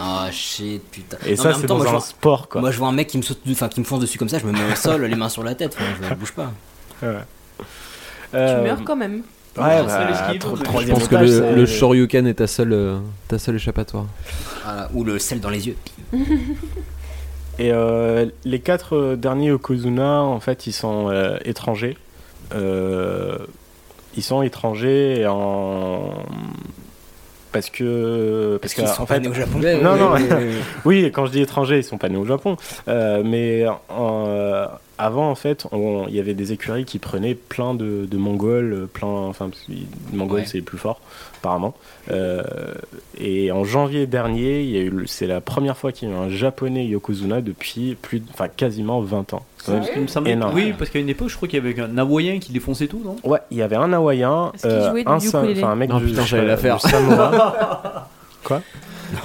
[0.00, 1.16] Ah shit, putain.
[1.26, 2.60] Et Non, ça, c'est dans moi, je un vois- sport quoi.
[2.60, 4.38] Moi, je vois un mec qui me saute, enfin, qui me fonce dessus comme ça,
[4.38, 6.52] je me mets au sol, les mains sur la tête, enfin, je, je bouge pas.
[7.00, 7.06] Tu
[8.34, 9.22] Euh, meurs quand même.
[9.56, 10.38] Ouais, bah, Je
[10.90, 12.98] pense que étage, le, le Shoryuken est ta seule, euh,
[13.28, 14.06] ta seule échappatoire.
[14.64, 15.76] Voilà, ou le sel dans les yeux.
[17.58, 21.96] Et euh, les quatre euh, derniers Yokozuna, en fait, ils sont euh, étrangers.
[22.54, 23.38] Euh,
[24.16, 26.10] ils sont étrangers en...
[27.52, 29.60] parce que Parce que, qu'ils sont en pas fait, nés au Japon.
[29.82, 30.14] non, non.
[30.84, 32.56] oui, quand je dis étrangers, ils sont pas nés au Japon.
[32.88, 34.66] Euh, mais en, euh,
[34.98, 38.86] avant, en fait, il y avait des écuries qui prenaient plein de, de Mongols, euh,
[38.86, 39.50] plein, enfin,
[40.12, 40.46] Mongols Ouais.
[40.46, 41.00] c'est les plus fort,
[41.40, 41.74] apparemment.
[42.10, 42.42] Euh,
[43.18, 47.40] et en janvier dernier, c'est la première fois qu'il y a eu un japonais Yokozuna
[47.40, 49.42] depuis plus, de- enfin, quasiment 20 ans.
[49.58, 50.54] C'est quand même Il me semblait- énorme.
[50.54, 53.00] Oui, parce qu'à une époque, je crois qu'il y avait un Hawaïen qui défonçait tout,
[53.04, 53.16] non?
[53.24, 55.18] Ouais, il y avait un Hawaïen, euh, un,
[55.64, 56.78] un mec Non, du, putain, j'allais la faire.
[58.44, 58.60] Quoi?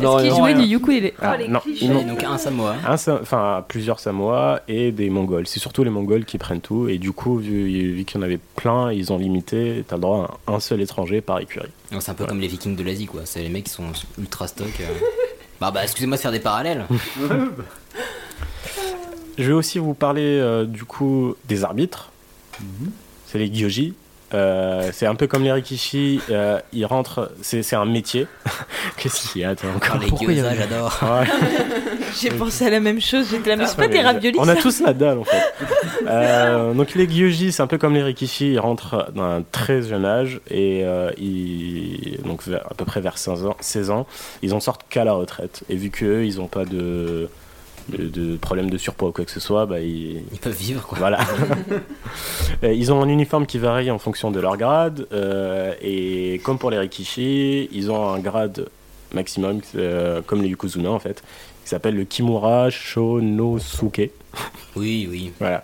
[0.02, 1.88] Non, Est-ce qu'il jouait du ukulélé Ah, les non, clichés.
[1.88, 2.76] donc un Samoa.
[2.88, 5.48] un enfin plusieurs Samoa et des Mongols.
[5.48, 8.26] C'est surtout les Mongols qui prennent tout et du coup vu, vu qu'il y en
[8.26, 9.84] avait plein, ils ont limité.
[9.88, 11.70] T'as le droit à un seul étranger par écurie.
[12.00, 13.22] C'est un peu comme les Vikings de l'Asie, quoi.
[13.26, 13.86] C'est les mecs qui sont
[14.18, 14.68] ultra stock.
[14.82, 14.84] euh.
[15.62, 16.86] Bah, bah, excusez-moi de faire des parallèles.
[19.38, 22.12] Je vais aussi vous parler euh, du coup des arbitres.
[23.26, 23.94] C'est les gyoji.
[24.34, 26.22] Euh, c'est un peu comme les rikishi.
[26.30, 27.32] euh, ils rentrent.
[27.42, 28.28] C'est c'est un métier.
[28.98, 31.00] Qu'est-ce qu'il y a toi, encore Ah, les Pourquoi gyoza, j'adore.
[31.02, 31.28] Ouais.
[32.20, 33.28] J'ai pensé à la même chose.
[33.30, 34.38] J'étais là, mais c'est pas des raviolis.
[34.40, 35.44] On a tous la dalle en fait.
[36.08, 39.82] Euh, donc les gyoji, c'est un peu comme les rikishi, ils rentrent dans un très
[39.84, 44.08] jeune âge et euh, ils, donc à peu près vers 16 ans, 16 ans,
[44.42, 45.64] ils en sortent qu'à la retraite.
[45.70, 47.30] Et vu qu'eux, ils n'ont pas de,
[47.90, 50.86] de, de problème de surpoids ou quoi que ce soit, bah, ils, Ils peuvent vivre,
[50.88, 50.98] quoi.
[50.99, 51.20] voilà.
[52.64, 55.07] Euh, ils ont un uniforme qui varie en fonction de leur grade.
[55.14, 58.68] euh, et comme pour les Rikishi, ils ont un grade
[59.14, 61.24] maximum, euh, comme les Yokozuna en fait,
[61.64, 64.11] qui s'appelle le Kimura Shonosuke.
[64.76, 65.32] Oui, oui.
[65.40, 65.61] Voilà.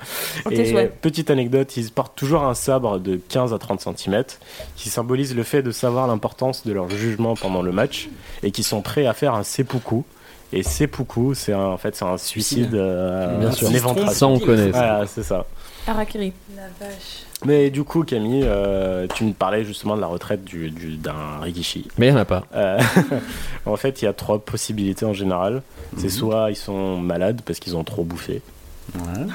[0.52, 4.24] Et petite anecdote, ils portent toujours un sabre de 15 à 30 cm
[4.78, 8.08] qui symbolise le fait de savoir l'importance de leur jugement pendant le match
[8.42, 10.04] et qui sont prêts à faire un seppuku.
[10.54, 13.68] Et seppuku, c'est un- en fait c'est un suicide, euh, Bien sûr.
[14.12, 14.72] Ça, on connaît.
[14.72, 14.78] ça.
[14.78, 15.46] Voilà, c'est ça.
[15.88, 16.34] Harakiri.
[16.56, 17.24] La vache.
[17.46, 21.40] Mais du coup, Camille, euh, tu me parlais justement de la retraite du, du- d'un
[21.42, 21.88] Rikishi.
[21.98, 22.44] Mais il n'y en a pas.
[22.56, 22.80] Euh,
[23.66, 25.62] en fait, il y a trois possibilités en général.
[25.98, 28.42] C'est soit ils sont malades parce qu'ils ont trop bouffé.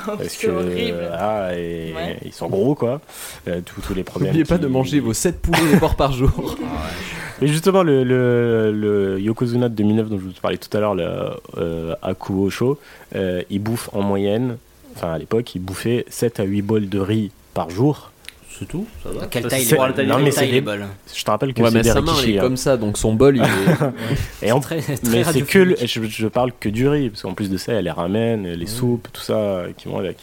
[0.06, 1.10] Parce c'est que horrible.
[1.12, 2.18] ah, et Ouais.
[2.24, 3.00] ils sont gros quoi.
[3.48, 4.28] Euh, tous, tous les problèmes.
[4.32, 6.56] N'oubliez pas de manger vos 7 poulets de porc par jour.
[7.42, 10.94] Et justement, le, le, le Yokozuna de 2009 dont je vous parlais tout à l'heure,
[10.94, 11.08] le
[11.56, 12.78] euh, Akuo Sho,
[13.14, 14.58] euh, il bouffe en moyenne,
[14.94, 18.12] enfin à l'époque, il bouffait 7 à 8 bols de riz par jour.
[18.60, 21.24] C'est tout Ça va Quelle taille c'est- les Non, mais taille des- les bols Je
[21.24, 22.42] te rappelle que Ouais, c'est mais des sa main, elle est hein.
[22.42, 23.46] comme ça, donc son bol, il est.
[24.46, 27.22] Et en- Très, très mais c'est que le- je, je parle que du riz, parce
[27.22, 29.88] qu'en plus de ça, il y a les ramen, les soupes, tout ça euh, qui
[29.88, 30.18] vont avec.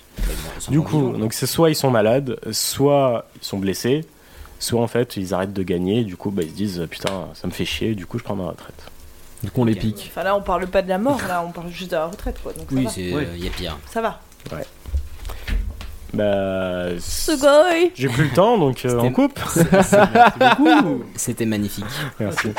[0.70, 4.06] Du coup, donc c'est soit ils sont malades, soit ils sont blessés,
[4.60, 7.48] soit en fait ils arrêtent de gagner, du coup bah, ils se disent putain ça
[7.48, 8.84] me fait chier, du coup je prends ma retraite.
[9.44, 10.10] Du coup, on les pique.
[10.12, 12.38] Enfin là, on parle pas de la mort, là, on parle juste de la retraite,
[12.42, 12.54] quoi.
[12.54, 13.02] Donc Oui, c'est.
[13.02, 13.28] Il Ouais.
[13.38, 13.78] y a pire.
[13.92, 14.20] Ça va.
[16.18, 16.90] Bah,
[17.96, 19.40] j'ai plus le temps donc euh, on coupe.
[21.16, 21.86] C'était magnifique.
[22.20, 22.50] Merci.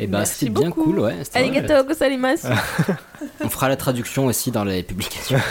[0.00, 0.84] Et bah, Merci c'était bien beaucoup.
[0.84, 1.14] cool, ouais.
[1.22, 1.58] c'était vrai.
[1.60, 2.46] Arigato gozaimasu.
[3.44, 5.38] On fera la traduction aussi dans les publications.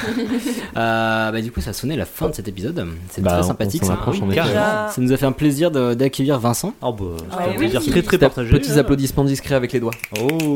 [0.76, 2.86] Euh, bah, du coup, ça a sonné la fin de cet épisode.
[3.10, 3.84] C'est Bah, très on- sympathique.
[3.84, 4.00] on s'en ça.
[4.00, 4.54] approche, on est carrément.
[4.56, 6.74] Déjà- Ça nous a fait un plaisir de- d'accueillir Vincent.
[6.82, 7.58] Ah bah, Ah c'est un oui.
[7.58, 8.52] plaisir très très Petits partagé.
[8.52, 8.78] Petits hein.
[8.80, 9.94] applaudissements discrets avec les doigts.
[10.20, 10.56] Oh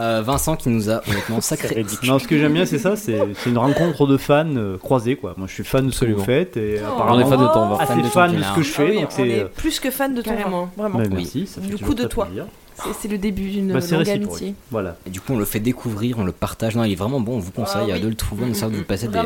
[0.00, 1.84] Euh, Vincent qui nous a honnêtement sacré.
[2.04, 5.16] Non, ce que j'aime bien, c'est ça, c'est c'est une rencontre de fans euh, croisés,
[5.16, 5.34] quoi.
[5.36, 6.24] Moi, je suis fan de ce que vous Absolument.
[6.24, 6.86] faites et Oh.
[6.94, 7.82] apparemment, On est fan de temps, on va.
[7.82, 9.28] assez Fan de fan ton de ce que je Ah fais, oui, donc on c'est.
[9.28, 10.70] est plus que fan de ton Carrément.
[10.76, 10.98] vraiment.
[10.98, 11.14] Bah, Oui.
[11.16, 12.24] merci, ça fait Du coup, de toi.
[12.26, 12.46] plaisir.
[12.82, 14.54] C'est- C'est le début d'une Bah, c'est longue amitié.
[14.70, 14.96] Voilà.
[15.06, 16.76] Et du coup, on le fait découvrir, on le partage.
[16.76, 17.34] Non, il est vraiment bon.
[17.36, 18.00] On vous conseille Ah euh, oui.
[18.00, 18.44] de le trouver.
[18.46, 19.22] On essaie de vous passer des, euh,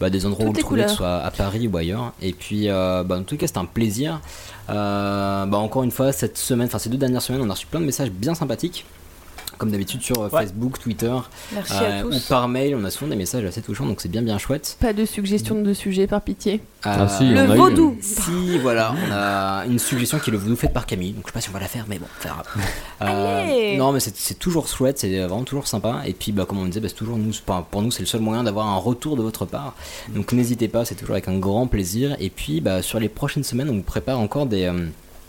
[0.00, 2.12] bah, des endroits où Toutes le les trouver, que ce soit à Paris ou ailleurs.
[2.22, 4.20] Et puis, euh, bah, en tout cas, c'était un plaisir.
[4.70, 7.66] Euh, bah, encore une fois, cette semaine, enfin ces deux dernières semaines, on a reçu
[7.66, 8.86] plein de messages bien sympathiques.
[9.58, 10.42] Comme d'habitude sur euh, Ouais.
[10.42, 11.14] Facebook, Twitter
[11.52, 14.08] Merci euh, à ou par mail, on a souvent des messages assez touchants, donc c'est
[14.08, 14.76] bien bien chouette.
[14.80, 16.60] Pas de suggestion de sujet par pitié.
[16.84, 17.56] Ah, si, Le eu.
[17.56, 17.96] vaudou.
[18.00, 21.28] Si, voilà, on a une suggestion qui est le vaudou faite par Camille, donc je
[21.28, 22.46] sais pas si on va la faire, mais bon, grave.
[23.00, 26.02] Euh, non, mais c'est c'est toujours chouette, c'est vraiment toujours sympa.
[26.04, 27.32] Et puis, bah, comme on disait, bah, c'est toujours nous,
[27.70, 29.74] pour nous, c'est le seul moyen d'avoir un retour de votre part.
[30.14, 32.16] Donc n'hésitez pas, c'est toujours avec un grand plaisir.
[32.18, 34.86] Et puis, bah, sur les prochaines semaines, on vous prépare encore des, euh,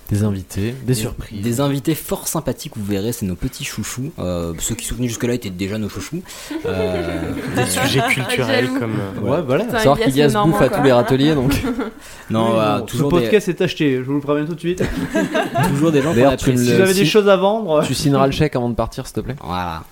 [0.09, 1.41] Des invités, des surprises.
[1.41, 4.11] des invités fort sympathiques, vous verrez, c'est nos petits chouchous.
[4.17, 6.23] Euh, ceux qui sont venus jusque-là étaient déjà nos chouchous.
[6.65, 8.93] Euh, Des sujets culturels comme.
[8.93, 9.69] euh, Ouais, voilà.
[9.69, 11.53] Savoir qu'il y a ce bouffe à tous les râteliers, donc.
[12.31, 14.55] non, Oui, voilà, bon, toujours, ce des, podcast est acheté, je vous le préviens tout
[14.55, 14.83] de suite.
[15.69, 16.65] toujours des gens tu apprécie.
[16.65, 19.13] Si vous avez des choses à vendre, Tu signeras le chèque avant de partir, s'il
[19.15, 19.35] te plaît.
[19.43, 19.83] Voilà.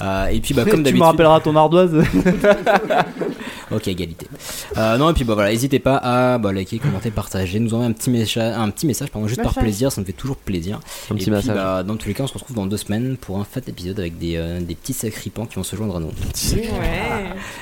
[0.00, 1.00] Euh, et puis, bah, comme tu d'habitude.
[1.00, 1.92] me rappelleras ton ardoise.
[3.70, 4.26] Ok, égalité.
[4.76, 7.90] Euh, non, et puis bah voilà, n'hésitez pas à bah, liker, commenter, partager, nous envoyer
[7.90, 9.62] un petit, mécha- un petit message, pardon, juste par Message.
[9.62, 10.80] plaisir, ça me fait toujours plaisir.
[11.10, 11.54] Un et petit puis, massage.
[11.54, 13.98] bah, dans tous les cas, on se retrouve dans deux semaines pour un fat épisode
[14.00, 16.06] avec des, euh, des petits sacripants qui vont se joindre à nous.
[16.08, 16.12] Ouais.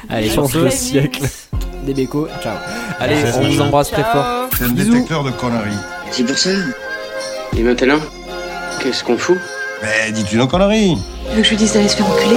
[0.09, 1.23] Allez, Change sur le ce, siècle.
[1.85, 2.57] des bécos, ciao.
[3.01, 4.49] Allez, C'est on vous embrasse très fort.
[4.57, 4.93] C'est un Bisous.
[4.93, 5.77] détecteur de conneries.
[6.13, 6.51] C'est pour ça.
[7.57, 7.99] Et maintenant
[8.83, 9.39] Qu'est-ce qu'on fout?
[9.83, 10.97] Mais dis-tu nos conneries
[11.31, 12.37] Tu veux que je lui dise d'aller se faire enculer?